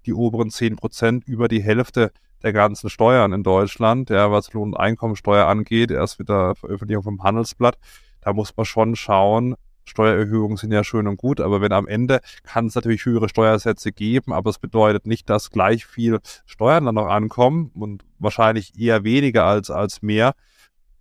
die 0.05 0.13
oberen 0.13 0.49
10 0.49 0.76
Prozent 0.76 1.28
über 1.28 1.47
die 1.47 1.63
Hälfte 1.63 2.11
der 2.43 2.53
ganzen 2.53 2.89
Steuern 2.89 3.34
in 3.34 3.43
Deutschland, 3.43 4.09
ja, 4.09 4.32
was 4.32 4.53
Lohn- 4.53 4.73
und 4.73 4.78
Einkommensteuer 4.78 5.47
angeht, 5.47 5.89
erst 5.89 6.19
mit 6.19 6.30
der 6.30 6.55
Veröffentlichung 6.55 7.03
vom 7.03 7.23
Handelsblatt. 7.23 7.78
Da 8.21 8.34
muss 8.34 8.55
man 8.55 8.65
schon 8.65 8.95
schauen, 8.95 9.55
Steuererhöhungen 9.86 10.57
sind 10.57 10.71
ja 10.71 10.83
schön 10.83 11.07
und 11.07 11.17
gut, 11.17 11.39
aber 11.39 11.61
wenn 11.61 11.71
am 11.71 11.88
Ende 11.88 12.21
kann 12.43 12.67
es 12.67 12.75
natürlich 12.75 13.05
höhere 13.05 13.29
Steuersätze 13.29 13.91
geben, 13.91 14.33
aber 14.33 14.49
es 14.49 14.59
bedeutet 14.59 15.05
nicht, 15.05 15.29
dass 15.29 15.51
gleich 15.51 15.86
viel 15.86 16.19
Steuern 16.45 16.86
dann 16.86 16.95
noch 16.95 17.07
ankommen 17.07 17.71
und 17.75 18.03
wahrscheinlich 18.19 18.77
eher 18.79 19.03
weniger 19.03 19.45
als, 19.45 19.69
als 19.69 20.01
mehr. 20.01 20.33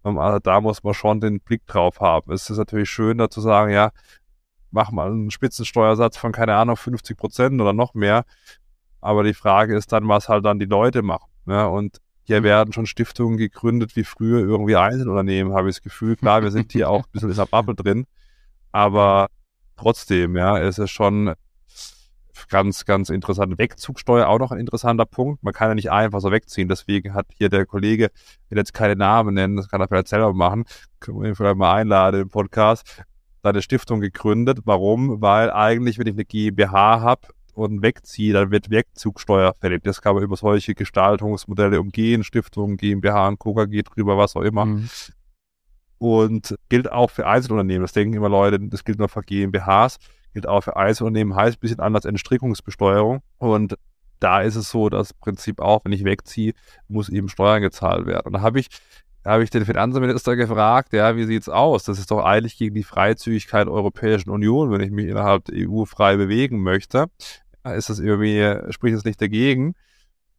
Ähm, 0.05 0.19
also 0.19 0.39
da 0.39 0.61
muss 0.61 0.83
man 0.85 0.95
schon 0.95 1.21
den 1.21 1.41
Blick 1.41 1.67
drauf 1.67 2.01
haben. 2.01 2.33
Es 2.33 2.51
ist 2.51 2.59
natürlich 2.59 2.91
schön, 2.91 3.19
da 3.19 3.31
zu 3.31 3.41
sagen, 3.41 3.73
ja, 3.73 3.91
mach 4.71 4.91
mal 4.91 5.11
einen 5.11 5.31
Spitzensteuersatz 5.31 6.17
von, 6.17 6.33
keine 6.33 6.55
Ahnung, 6.55 6.77
50 6.77 7.17
Prozent 7.17 7.61
oder 7.61 7.73
noch 7.73 7.95
mehr. 7.95 8.25
Aber 9.01 9.23
die 9.23 9.35
Frage 9.35 9.77
ist 9.77 9.93
dann, 9.93 10.09
was 10.09 10.29
halt 10.29 10.45
dann 10.45 10.59
die 10.59 10.65
Leute 10.67 11.03
machen. 11.03 11.31
Ja, 11.47 11.67
und 11.67 12.01
hier 12.25 12.41
mhm. 12.41 12.45
werden 12.45 12.73
schon 12.73 12.87
Stiftungen 12.87 13.37
gegründet 13.37 13.97
wie 13.97 14.05
früher 14.05 14.41
irgendwie 14.41 14.77
Einzelunternehmen, 14.77 15.55
habe 15.55 15.69
ich 15.69 15.77
das 15.77 15.83
Gefühl. 15.83 16.17
Klar, 16.17 16.43
wir 16.43 16.51
sind 16.51 16.73
hier 16.73 16.91
auch 16.91 17.05
ein 17.05 17.11
bisschen 17.13 17.31
in 17.31 17.37
der 17.37 17.47
Bubble 17.47 17.75
drin. 17.75 18.07
Aber 18.75 19.29
trotzdem, 19.77 20.37
ja, 20.37 20.59
es 20.59 20.79
ist 20.79 20.91
schon 20.91 21.35
ganz, 22.49 22.85
ganz 22.85 23.09
interessant. 23.09 23.57
Wegzugsteuer 23.57 24.27
auch 24.27 24.41
noch 24.41 24.51
ein 24.51 24.59
interessanter 24.59 25.07
Punkt. 25.07 25.45
Man 25.45 25.55
kann 25.55 25.69
ja 25.69 25.75
nicht 25.77 25.93
einfach 25.93 26.21
so 26.21 26.33
wegziehen. 26.33 26.67
Deswegen 26.69 27.15
hat 27.15 27.27
hier 27.39 27.49
der 27.49 27.67
Kollege, 27.67 28.11
ich 28.17 28.51
will 28.51 28.59
jetzt 28.59 28.75
keine 28.75 28.97
Namen 28.97 29.35
nennen, 29.35 29.57
das 29.57 29.69
kann 29.69 29.81
er 29.81 29.87
vielleicht 29.87 30.09
selber 30.09 30.35
machen, 30.35 30.65
können 30.99 31.21
wir 31.21 31.29
ihn 31.29 31.37
vielleicht 31.37 31.57
mal 31.57 31.73
einladen 31.73 32.23
im 32.23 32.31
Podcast, 32.31 33.05
seine 33.45 33.63
Stiftung 33.63 34.01
gegründet. 34.01 34.59
Warum? 34.65 35.21
Weil 35.23 35.53
eigentlich, 35.53 36.01
wenn 36.01 36.09
ich 36.09 36.15
eine 36.15 36.25
GmbH 36.25 37.01
habe, 37.01 37.29
und 37.55 37.83
wegziehe, 37.83 38.33
dann 38.33 38.51
wird 38.51 38.69
Wegzugsteuer 38.71 39.55
fällig. 39.61 39.85
Das 39.85 40.03
kann 40.03 40.17
man 40.17 40.25
über 40.25 40.35
solche 40.35 40.75
Gestaltungsmodelle 40.75 41.81
umgehen, 41.81 42.25
Stiftungen, 42.25 42.77
GmbH 42.77 43.29
und 43.29 43.39
KKG 43.39 43.83
drüber, 43.83 44.19
was 44.19 44.35
auch 44.35 44.43
immer. 44.43 44.65
Mhm. 44.65 44.89
Und 45.99 46.57
gilt 46.69 46.91
auch 46.91 47.11
für 47.11 47.27
Einzelunternehmen. 47.27 47.83
Das 47.83 47.93
denken 47.93 48.15
immer 48.15 48.29
Leute, 48.29 48.59
das 48.61 48.85
gilt 48.85 48.99
nur 48.99 49.09
für 49.09 49.23
GmbHs, 49.23 49.99
gilt 50.33 50.47
auch 50.47 50.63
für 50.63 50.77
Einzelunternehmen, 50.77 51.35
heißt 51.35 51.57
ein 51.57 51.61
bisschen 51.61 51.81
anders 51.81 52.05
Entstrickungsbesteuerung. 52.05 53.21
Und 53.39 53.77
da 54.21 54.43
ist 54.43 54.57
es 54.57 54.71
so, 54.71 54.89
dass 54.89 55.13
im 55.13 55.21
Prinzip 55.21 55.61
auch, 55.61 55.85
wenn 55.85 55.93
ich 55.93 56.05
wegziehe, 56.05 56.53
muss 56.89 57.09
eben 57.09 57.29
Steuern 57.29 57.63
gezahlt 57.63 58.07
werden. 58.07 58.27
Und 58.27 58.33
da 58.35 58.41
habe 58.41 58.61
ich 58.61 58.69
habe 59.25 59.43
ich 59.43 59.49
den 59.49 59.65
Finanzminister 59.65 60.37
gefragt, 60.37 60.93
ja, 60.93 61.17
wie 61.17 61.25
sieht's 61.25 61.49
aus? 61.49 61.85
Das 61.85 61.99
ist 61.99 62.11
doch 62.11 62.23
eigentlich 62.23 62.59
gegen 62.59 62.75
die 62.75 62.83
Freizügigkeit 62.83 63.67
der 63.67 63.73
Europäischen 63.73 64.29
Union, 64.29 64.71
wenn 64.71 64.83
ich 64.83 64.91
mich 64.91 65.07
innerhalb 65.07 65.47
der 65.47 65.67
EU 65.67 65.87
frei 65.87 66.19
bewegen 66.19 66.63
möchte 66.63 67.07
ist 67.73 67.89
das 67.89 67.99
irgendwie, 67.99 68.57
spricht 68.71 68.97
das 68.97 69.05
nicht 69.05 69.21
dagegen? 69.21 69.75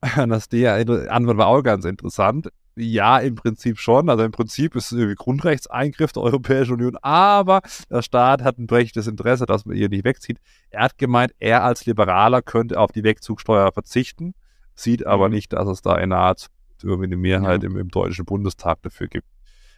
Das 0.28 0.50
die 0.50 0.68
Antwort 0.68 1.38
war 1.38 1.48
auch 1.48 1.64
ganz 1.64 1.86
interessant. 1.86 2.52
Ja, 2.78 3.20
im 3.20 3.36
Prinzip 3.36 3.80
schon. 3.80 4.10
Also 4.10 4.24
im 4.24 4.32
Prinzip 4.32 4.76
ist 4.76 4.92
es 4.92 4.98
irgendwie 4.98 5.16
Grundrechtseingriff 5.16 6.12
der 6.12 6.24
Europäischen 6.24 6.74
Union, 6.74 6.98
aber 7.02 7.62
der 7.90 8.02
Staat 8.02 8.44
hat 8.44 8.58
ein 8.58 8.68
berechtigtes 8.68 9.08
Interesse, 9.08 9.46
dass 9.46 9.66
man 9.66 9.78
ihr 9.78 9.88
nicht 9.88 10.04
wegzieht. 10.04 10.40
Er 10.72 10.84
hat 10.84 10.98
gemeint, 10.98 11.34
er 11.40 11.64
als 11.64 11.86
Liberaler 11.86 12.42
könnte 12.42 12.80
auf 12.80 12.92
die 12.92 13.04
Wegzugsteuer 13.04 13.72
verzichten, 13.72 14.34
sieht 14.76 15.06
aber 15.06 15.30
mhm. 15.30 15.36
nicht, 15.36 15.54
dass 15.54 15.70
es 15.70 15.82
da 15.82 15.94
eine 15.94 16.18
Art 16.18 16.48
irgendwie 16.84 17.06
eine 17.06 17.18
Mehrheit 17.18 17.64
ja. 17.64 17.70
im, 17.70 17.78
im, 17.78 17.88
Deutschen 17.90 18.26
Bundestag 18.26 18.82
dafür 18.82 19.08
gibt. 19.08 19.28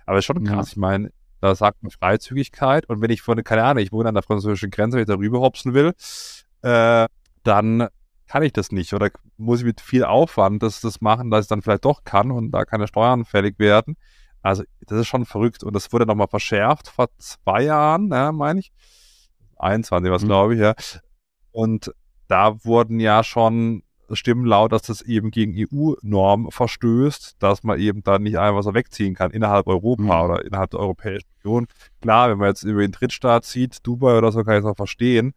Aber 0.06 0.18
ist 0.18 0.26
schon 0.26 0.44
krass. 0.44 0.70
Ja. 0.70 0.72
Ich 0.72 0.78
meine, 0.78 1.12
da 1.40 1.54
sagt 1.54 1.84
man 1.84 1.92
Freizügigkeit 1.92 2.90
und 2.90 3.02
wenn 3.02 3.12
ich 3.12 3.22
von, 3.22 3.42
keine 3.44 3.64
Ahnung, 3.64 3.84
ich 3.84 3.92
wohne 3.92 4.10
an 4.10 4.16
der 4.16 4.24
französischen 4.24 4.72
Grenze, 4.72 4.98
wenn 4.98 5.04
ich 5.04 5.08
da 5.08 5.16
rüber 5.16 5.40
hopsen 5.40 5.74
will, 5.76 5.94
äh, 6.64 7.08
dann 7.44 7.88
kann 8.28 8.44
ich 8.44 8.54
das 8.54 8.72
nicht 8.72 8.94
oder 8.94 9.10
muss 9.38 9.60
ich 9.60 9.66
mit 9.66 9.82
viel 9.82 10.04
Aufwand 10.04 10.64
das, 10.64 10.82
das 10.82 11.02
machen, 11.02 11.32
dass 11.32 11.46
ich 11.46 11.50
dann 11.50 11.62
vielleicht 11.62 11.86
doch 11.86 12.04
kann 12.04 12.32
und 12.32 12.52
da 12.52 12.66
keine 12.66 12.88
Steuern 12.88 13.26
fällig 13.26 13.60
werden. 13.60 13.96
Also 14.42 14.64
das 14.82 15.00
ist 15.00 15.08
schon 15.08 15.26
verrückt 15.26 15.64
und 15.64 15.74
das 15.74 15.92
wurde 15.92 16.06
nochmal 16.06 16.28
verschärft 16.28 16.88
vor 16.90 17.08
zwei 17.18 17.64
Jahren, 17.64 18.10
ja, 18.12 18.32
meine 18.32 18.60
ich. 18.60 18.72
21, 19.58 20.12
was 20.12 20.24
mhm. 20.24 20.28
glaube 20.28 20.56
ich, 20.56 20.62
ja. 20.62 20.74
Und 21.52 21.92
da 22.28 22.64
wurden 22.64 23.00
ja 23.00 23.24
schon 23.24 23.84
Stimmen 24.12 24.46
laut, 24.46 24.72
dass 24.72 24.84
das 24.84 25.02
eben 25.02 25.32
gegen 25.32 25.54
EU-Norm 25.58 26.50
verstößt, 26.50 27.36
dass 27.40 27.64
man 27.64 27.80
eben 27.80 28.04
dann 28.04 28.24
nicht 28.24 28.38
einfach 28.38 28.64
so 28.64 28.74
wegziehen 28.74 29.16
kann 29.16 29.32
innerhalb 29.32 29.68
Europa 29.68 30.04
mhm. 30.04 30.10
oder 30.10 30.46
innerhalb 30.46 30.72
der 30.72 30.80
Europäischen 30.80 31.28
Union. 31.44 31.68
Klar, 32.02 32.30
wenn 32.30 32.38
man 32.38 32.48
jetzt 32.48 32.64
über 32.64 32.82
den 32.82 32.92
Drittstaat 32.92 33.44
sieht, 33.44 33.86
Dubai 33.86 34.18
oder 34.18 34.32
so, 34.32 34.44
kann 34.44 34.54
ich 34.54 34.60
es 34.60 34.66
auch 34.66 34.78
verstehen 34.78 35.34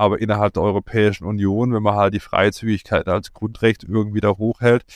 aber 0.00 0.18
innerhalb 0.18 0.54
der 0.54 0.62
Europäischen 0.62 1.26
Union, 1.26 1.74
wenn 1.74 1.82
man 1.82 1.94
halt 1.94 2.14
die 2.14 2.20
Freizügigkeit 2.20 3.06
als 3.06 3.34
Grundrecht 3.34 3.84
irgendwie 3.84 4.22
da 4.22 4.30
hochhält, 4.30 4.86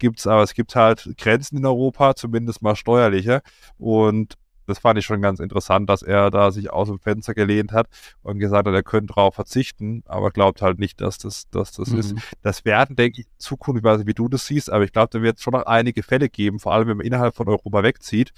gibt 0.00 0.18
es 0.18 0.26
aber, 0.26 0.42
es 0.42 0.54
gibt 0.54 0.74
halt 0.74 1.14
Grenzen 1.16 1.58
in 1.58 1.64
Europa, 1.64 2.16
zumindest 2.16 2.62
mal 2.62 2.74
steuerliche 2.74 3.42
und 3.78 4.36
das 4.66 4.80
fand 4.80 4.98
ich 4.98 5.04
schon 5.04 5.22
ganz 5.22 5.38
interessant, 5.38 5.88
dass 5.88 6.02
er 6.02 6.32
da 6.32 6.50
sich 6.50 6.72
aus 6.72 6.88
dem 6.88 6.98
Fenster 6.98 7.32
gelehnt 7.32 7.70
hat 7.70 7.86
und 8.22 8.40
gesagt 8.40 8.66
hat, 8.66 8.74
er 8.74 8.82
könnte 8.82 9.14
darauf 9.14 9.36
verzichten, 9.36 10.02
aber 10.06 10.32
glaubt 10.32 10.62
halt 10.62 10.80
nicht, 10.80 11.00
dass 11.00 11.18
das, 11.18 11.48
dass 11.50 11.70
das 11.70 11.90
mhm. 11.90 11.98
ist. 12.00 12.14
Das 12.42 12.64
werden, 12.64 12.96
denke 12.96 13.20
ich, 13.20 13.26
in 13.28 13.38
Zukunft, 13.38 13.78
ich 13.78 13.84
weiß 13.84 13.98
nicht, 13.98 14.08
wie 14.08 14.14
du 14.14 14.28
das 14.28 14.46
siehst, 14.46 14.68
aber 14.68 14.82
ich 14.82 14.92
glaube, 14.92 15.10
da 15.12 15.22
wird 15.22 15.36
es 15.36 15.44
schon 15.44 15.52
noch 15.52 15.66
einige 15.66 16.02
Fälle 16.02 16.28
geben, 16.28 16.58
vor 16.58 16.72
allem 16.72 16.88
wenn 16.88 16.96
man 16.96 17.06
innerhalb 17.06 17.36
von 17.36 17.46
Europa 17.46 17.84
wegzieht, 17.84 18.32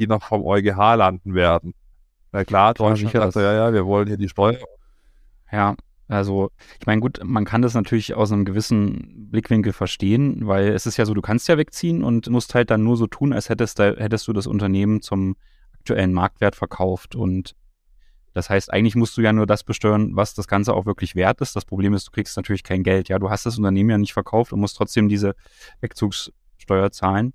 die 0.00 0.08
noch 0.08 0.24
vom 0.24 0.44
EuGH 0.44 0.96
landen 0.96 1.34
werden. 1.34 1.74
Na 2.32 2.44
klar, 2.44 2.74
Deutschland 2.74 3.12
sagt 3.12 3.36
ja, 3.36 3.52
ja, 3.52 3.72
wir 3.72 3.86
wollen 3.86 4.08
hier 4.08 4.16
die 4.16 4.28
Steuer 4.28 4.58
ja, 5.50 5.76
also 6.08 6.50
ich 6.80 6.86
meine, 6.86 7.00
gut, 7.00 7.20
man 7.22 7.44
kann 7.44 7.60
das 7.60 7.74
natürlich 7.74 8.14
aus 8.14 8.32
einem 8.32 8.46
gewissen 8.46 9.28
Blickwinkel 9.30 9.74
verstehen, 9.74 10.46
weil 10.46 10.68
es 10.68 10.86
ist 10.86 10.96
ja 10.96 11.04
so, 11.04 11.12
du 11.12 11.20
kannst 11.20 11.48
ja 11.48 11.58
wegziehen 11.58 12.02
und 12.02 12.28
musst 12.30 12.54
halt 12.54 12.70
dann 12.70 12.82
nur 12.82 12.96
so 12.96 13.06
tun, 13.06 13.34
als 13.34 13.50
hättest, 13.50 13.78
da, 13.78 13.94
hättest 13.94 14.26
du 14.26 14.32
das 14.32 14.46
Unternehmen 14.46 15.02
zum 15.02 15.36
aktuellen 15.74 16.14
Marktwert 16.14 16.56
verkauft. 16.56 17.14
Und 17.14 17.54
das 18.32 18.48
heißt, 18.48 18.72
eigentlich 18.72 18.96
musst 18.96 19.18
du 19.18 19.20
ja 19.20 19.34
nur 19.34 19.46
das 19.46 19.64
besteuern, 19.64 20.16
was 20.16 20.32
das 20.32 20.48
Ganze 20.48 20.72
auch 20.72 20.86
wirklich 20.86 21.14
wert 21.14 21.42
ist. 21.42 21.54
Das 21.54 21.66
Problem 21.66 21.92
ist, 21.92 22.06
du 22.06 22.10
kriegst 22.12 22.36
natürlich 22.38 22.62
kein 22.62 22.82
Geld. 22.82 23.10
Ja, 23.10 23.18
du 23.18 23.28
hast 23.28 23.44
das 23.44 23.58
Unternehmen 23.58 23.90
ja 23.90 23.98
nicht 23.98 24.14
verkauft 24.14 24.54
und 24.54 24.60
musst 24.60 24.78
trotzdem 24.78 25.10
diese 25.10 25.34
Wegzugssteuer 25.82 26.90
zahlen. 26.90 27.34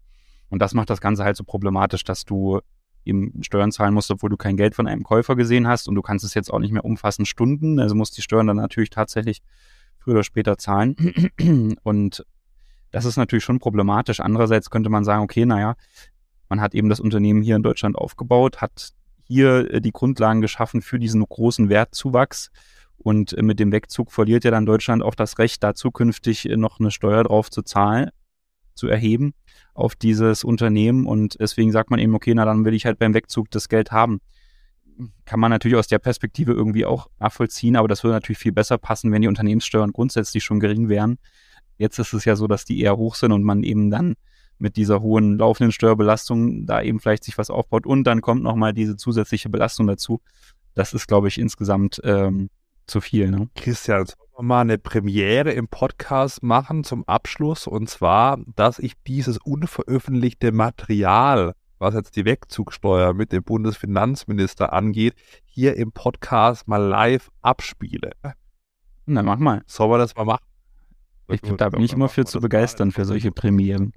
Und 0.49 0.59
das 0.59 0.73
macht 0.73 0.89
das 0.89 1.01
Ganze 1.01 1.23
halt 1.23 1.35
so 1.35 1.43
problematisch, 1.43 2.03
dass 2.03 2.25
du 2.25 2.59
eben 3.05 3.43
Steuern 3.43 3.71
zahlen 3.71 3.93
musst, 3.93 4.11
obwohl 4.11 4.29
du 4.29 4.37
kein 4.37 4.57
Geld 4.57 4.75
von 4.75 4.87
einem 4.87 5.03
Käufer 5.03 5.35
gesehen 5.35 5.67
hast 5.67 5.87
und 5.87 5.95
du 5.95 6.01
kannst 6.01 6.23
es 6.25 6.33
jetzt 6.33 6.51
auch 6.51 6.59
nicht 6.59 6.71
mehr 6.71 6.85
umfassen 6.85 7.25
Stunden, 7.25 7.79
also 7.79 7.95
musst 7.95 8.17
die 8.17 8.21
Steuern 8.21 8.47
dann 8.47 8.57
natürlich 8.57 8.89
tatsächlich 8.89 9.41
früher 10.03 10.15
oder 10.15 10.23
später 10.23 10.57
zahlen. 10.57 10.95
Und 11.83 12.25
das 12.91 13.05
ist 13.05 13.17
natürlich 13.17 13.43
schon 13.43 13.59
problematisch. 13.59 14.19
Andererseits 14.19 14.69
könnte 14.69 14.89
man 14.89 15.03
sagen, 15.03 15.23
okay, 15.23 15.45
naja, 15.45 15.75
man 16.49 16.61
hat 16.61 16.75
eben 16.75 16.89
das 16.89 16.99
Unternehmen 16.99 17.41
hier 17.41 17.55
in 17.55 17.63
Deutschland 17.63 17.97
aufgebaut, 17.97 18.61
hat 18.61 18.89
hier 19.23 19.73
äh, 19.73 19.81
die 19.81 19.91
Grundlagen 19.91 20.41
geschaffen 20.41 20.81
für 20.81 20.99
diesen 20.99 21.23
großen 21.23 21.69
Wertzuwachs. 21.69 22.51
Und 22.97 23.33
äh, 23.33 23.41
mit 23.41 23.59
dem 23.59 23.71
Wegzug 23.71 24.11
verliert 24.11 24.43
ja 24.43 24.51
dann 24.51 24.65
Deutschland 24.65 25.01
auch 25.01 25.15
das 25.15 25.39
Recht, 25.39 25.63
da 25.63 25.73
zukünftig 25.73 26.49
äh, 26.49 26.57
noch 26.57 26.79
eine 26.79 26.91
Steuer 26.91 27.23
drauf 27.23 27.49
zu 27.49 27.63
zahlen, 27.63 28.09
zu 28.75 28.87
erheben 28.87 29.33
auf 29.73 29.95
dieses 29.95 30.43
Unternehmen 30.43 31.05
und 31.05 31.39
deswegen 31.39 31.71
sagt 31.71 31.89
man 31.89 31.99
eben, 31.99 32.15
okay, 32.15 32.33
na 32.33 32.45
dann 32.45 32.65
will 32.65 32.73
ich 32.73 32.85
halt 32.85 32.99
beim 32.99 33.13
Wegzug 33.13 33.49
das 33.51 33.69
Geld 33.69 33.91
haben. 33.91 34.19
Kann 35.25 35.39
man 35.39 35.49
natürlich 35.49 35.77
aus 35.77 35.87
der 35.87 35.99
Perspektive 35.99 36.53
irgendwie 36.53 36.85
auch 36.85 37.07
nachvollziehen, 37.19 37.75
aber 37.75 37.87
das 37.87 38.03
würde 38.03 38.13
natürlich 38.13 38.37
viel 38.37 38.51
besser 38.51 38.77
passen, 38.77 39.11
wenn 39.11 39.23
die 39.23 39.27
Unternehmenssteuern 39.27 39.91
grundsätzlich 39.91 40.43
schon 40.43 40.59
gering 40.59 40.89
wären. 40.89 41.17
Jetzt 41.77 41.97
ist 41.97 42.13
es 42.13 42.25
ja 42.25 42.35
so, 42.35 42.47
dass 42.47 42.65
die 42.65 42.79
eher 42.79 42.97
hoch 42.97 43.15
sind 43.15 43.31
und 43.31 43.43
man 43.43 43.63
eben 43.63 43.89
dann 43.89 44.13
mit 44.59 44.77
dieser 44.77 45.01
hohen 45.01 45.39
laufenden 45.39 45.71
Steuerbelastung 45.71 46.65
da 46.67 46.81
eben 46.81 46.99
vielleicht 46.99 47.23
sich 47.23 47.37
was 47.37 47.49
aufbaut 47.49 47.87
und 47.87 48.03
dann 48.03 48.21
kommt 48.21 48.43
nochmal 48.43 48.73
diese 48.73 48.95
zusätzliche 48.95 49.49
Belastung 49.49 49.87
dazu. 49.87 50.21
Das 50.75 50.93
ist, 50.93 51.07
glaube 51.07 51.27
ich, 51.27 51.39
insgesamt 51.39 51.99
ähm, 52.03 52.49
zu 52.87 53.01
viel. 53.01 53.29
Ne? 53.29 53.49
Christian, 53.55 54.05
wir 54.35 54.43
mal 54.43 54.61
eine 54.61 54.77
Premiere 54.77 55.51
im 55.51 55.67
Podcast 55.67 56.43
machen 56.43 56.83
zum 56.83 57.03
Abschluss 57.07 57.67
und 57.67 57.89
zwar, 57.89 58.39
dass 58.55 58.79
ich 58.79 58.93
dieses 59.05 59.37
unveröffentlichte 59.37 60.51
Material, 60.51 61.53
was 61.79 61.93
jetzt 61.93 62.15
die 62.15 62.25
Wegzugsteuer 62.25 63.13
mit 63.13 63.31
dem 63.31 63.43
Bundesfinanzminister 63.43 64.73
angeht, 64.73 65.15
hier 65.45 65.75
im 65.75 65.91
Podcast 65.91 66.67
mal 66.67 66.77
live 66.77 67.29
abspiele. 67.41 68.11
Na, 69.05 69.21
mach 69.21 69.37
mal. 69.37 69.61
Sollen 69.67 69.91
wir 69.91 69.97
das 69.97 70.15
mal 70.15 70.25
machen? 70.25 70.45
Ich, 71.27 71.41
da 71.41 71.69
bin 71.69 71.81
ich 71.81 71.93
immer 71.93 72.09
für 72.09 72.25
zu 72.25 72.39
begeistern 72.39 72.91
für 72.91 73.05
solche 73.05 73.31
Premieren. 73.31 73.93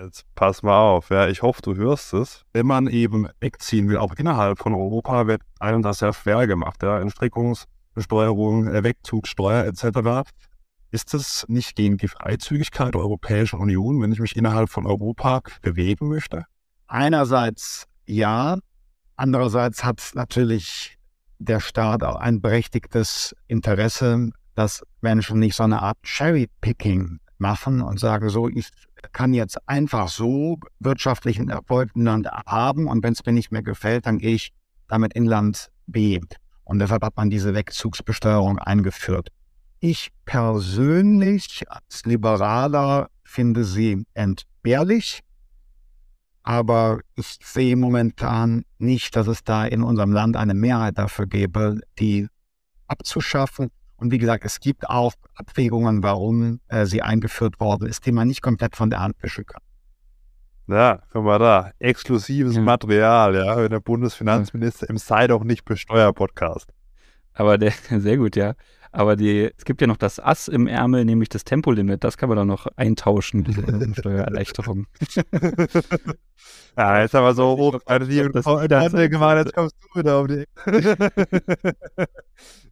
Jetzt 0.00 0.24
pass 0.34 0.62
mal 0.62 0.78
auf, 0.80 1.10
ja. 1.10 1.28
Ich 1.28 1.42
hoffe, 1.42 1.60
du 1.60 1.76
hörst 1.76 2.14
es. 2.14 2.44
Wenn 2.52 2.66
man 2.66 2.86
eben 2.86 3.28
wegziehen 3.40 3.88
will, 3.88 3.98
auch 3.98 4.14
innerhalb 4.14 4.58
von 4.58 4.72
Europa, 4.74 5.26
wird 5.26 5.42
einem 5.60 5.82
das 5.82 5.98
sehr 5.98 6.14
schwer 6.14 6.46
gemacht. 6.46 6.82
Ja. 6.82 6.98
Entstrickungsbesteuerung, 6.98 7.81
äh, 7.96 8.82
Wegzugssteuer 8.82 9.64
etc. 9.64 10.28
Ist 10.90 11.14
es 11.14 11.44
nicht 11.48 11.74
gegen 11.74 11.96
die 11.96 12.08
Freizügigkeit 12.08 12.94
der 12.94 13.00
Europäischen 13.00 13.58
Union, 13.58 14.00
wenn 14.02 14.12
ich 14.12 14.20
mich 14.20 14.36
innerhalb 14.36 14.68
von 14.68 14.86
Europa 14.86 15.42
bewegen 15.62 16.08
möchte? 16.08 16.44
Einerseits 16.86 17.86
ja, 18.06 18.58
andererseits 19.16 19.84
hat 19.84 20.10
natürlich 20.14 20.98
der 21.38 21.60
Staat 21.60 22.02
auch 22.02 22.16
ein 22.16 22.40
berechtigtes 22.40 23.34
Interesse, 23.48 24.30
dass 24.54 24.82
Menschen 25.00 25.38
nicht 25.38 25.56
so 25.56 25.64
eine 25.64 25.82
Art 25.82 25.98
Cherry-Picking 26.02 27.18
machen 27.38 27.80
und 27.80 27.98
sagen, 27.98 28.28
so, 28.28 28.48
ich 28.48 28.68
kann 29.12 29.34
jetzt 29.34 29.58
einfach 29.68 30.08
so 30.08 30.58
wirtschaftlichen 30.78 31.48
Erfolg 31.48 31.90
in 31.94 32.04
Land 32.04 32.28
haben 32.28 32.86
und 32.86 33.02
wenn 33.02 33.14
es 33.14 33.24
mir 33.24 33.32
nicht 33.32 33.50
mehr 33.50 33.62
gefällt, 33.62 34.06
dann 34.06 34.18
gehe 34.18 34.34
ich 34.34 34.52
damit 34.88 35.14
in 35.14 35.24
Land 35.24 35.70
B. 35.86 36.20
Und 36.64 36.78
deshalb 36.78 37.04
hat 37.04 37.16
man 37.16 37.30
diese 37.30 37.54
Wegzugsbesteuerung 37.54 38.58
eingeführt. 38.58 39.28
Ich 39.80 40.10
persönlich 40.24 41.64
als 41.68 42.04
Liberaler 42.04 43.08
finde 43.24 43.64
sie 43.64 44.04
entbehrlich, 44.14 45.20
aber 46.44 47.00
ich 47.14 47.38
sehe 47.42 47.76
momentan 47.76 48.64
nicht, 48.78 49.16
dass 49.16 49.26
es 49.26 49.44
da 49.44 49.64
in 49.64 49.82
unserem 49.82 50.12
Land 50.12 50.36
eine 50.36 50.54
Mehrheit 50.54 50.98
dafür 50.98 51.26
gäbe, 51.26 51.80
die 51.98 52.28
abzuschaffen. 52.86 53.70
Und 53.96 54.10
wie 54.10 54.18
gesagt, 54.18 54.44
es 54.44 54.60
gibt 54.60 54.88
auch 54.88 55.14
Abwägungen, 55.34 56.02
warum 56.02 56.60
äh, 56.68 56.86
sie 56.86 57.02
eingeführt 57.02 57.60
worden 57.60 57.88
ist, 57.88 58.04
die 58.06 58.12
man 58.12 58.28
nicht 58.28 58.42
komplett 58.42 58.76
von 58.76 58.90
der 58.90 59.00
Hand 59.00 59.14
wischen 59.22 59.46
kann. 59.46 59.62
Ja, 60.68 61.00
guck 61.12 61.24
mal 61.24 61.38
da. 61.38 61.72
Exklusives 61.78 62.56
ja. 62.56 62.62
Material, 62.62 63.34
ja, 63.34 63.56
wenn 63.56 63.70
der 63.70 63.80
Bundesfinanzminister 63.80 64.88
im 64.88 64.96
Sei 64.96 65.26
doch 65.26 65.42
nicht 65.44 65.64
besteuer 65.64 66.12
Podcast. 66.12 66.72
Aber 67.34 67.58
der, 67.58 67.72
sehr 67.98 68.16
gut, 68.16 68.36
ja. 68.36 68.54
Aber 68.94 69.16
die, 69.16 69.50
es 69.56 69.64
gibt 69.64 69.80
ja 69.80 69.86
noch 69.86 69.96
das 69.96 70.20
Ass 70.20 70.48
im 70.48 70.66
Ärmel, 70.66 71.06
nämlich 71.06 71.30
das 71.30 71.44
Tempolimit. 71.44 72.04
Das 72.04 72.18
kann 72.18 72.28
man 72.28 72.36
dann 72.36 72.48
noch 72.48 72.66
eintauschen, 72.76 73.42
diese 73.42 73.62
Steuererleichterung. 73.94 74.86
ja, 76.76 77.00
jetzt 77.00 77.14
aber 77.14 77.34
so 77.34 77.56
hoch. 77.56 77.80
Also 77.86 78.06
die 78.06 78.18
das, 78.30 78.44
das, 78.44 78.92
gemacht, 78.92 79.38
jetzt 79.38 79.54
kommst 79.54 79.76
du 79.80 79.98
wieder 79.98 80.16
auf 80.16 80.26
die 80.26 80.44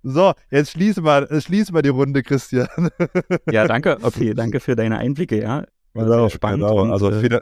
So, 0.02 0.34
jetzt 0.50 0.72
schließen 0.72 1.04
wir, 1.04 1.40
schließen 1.40 1.74
wir 1.74 1.82
die 1.82 1.88
Runde, 1.88 2.22
Christian. 2.22 2.68
ja, 3.50 3.66
danke. 3.66 3.98
Okay, 4.02 4.34
danke 4.34 4.60
für 4.60 4.76
deine 4.76 4.98
Einblicke, 4.98 5.40
ja. 5.40 5.64
War 5.94 6.04
genau, 6.04 6.28
spannend. 6.28 6.60
Genau. 6.60 6.92
Also 6.92 7.10
äh, 7.10 7.40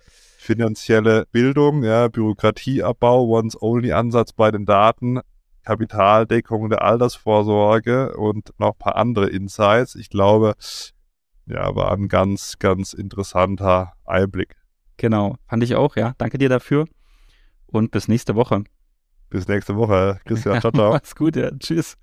finanzielle 0.49 1.27
Bildung, 1.31 1.83
ja, 1.83 2.09
Bürokratieabbau, 2.09 3.29
Once-Only-Ansatz 3.29 4.33
bei 4.33 4.51
den 4.51 4.65
Daten, 4.65 5.21
Kapitaldeckung 5.63 6.71
der 6.71 6.81
Altersvorsorge 6.81 8.17
und 8.17 8.55
noch 8.59 8.73
ein 8.73 8.79
paar 8.79 8.97
andere 8.97 9.29
Insights. 9.29 9.95
Ich 9.95 10.09
glaube, 10.09 10.55
ja, 11.45 11.77
war 11.77 11.93
ein 11.93 12.09
ganz, 12.09 12.59
ganz 12.59 12.95
interessanter 12.95 13.93
Einblick. 14.07 14.57
Genau, 14.97 15.37
fand 15.47 15.63
ich 15.65 15.75
auch, 15.75 15.97
ja. 15.97 16.15
Danke 16.17 16.39
dir 16.39 16.49
dafür 16.49 16.87
und 17.67 17.91
bis 17.91 18.09
nächste 18.09 18.35
Woche. 18.35 18.65
Bis 19.29 19.49
nächste 19.49 19.77
Woche. 19.77 20.19
Christian, 20.25 20.61
ciao, 20.63 20.73
ciao. 20.73 20.93
Mach's 20.95 21.15
gut, 21.15 21.37
ja. 21.37 21.51
Tschüss. 21.59 21.95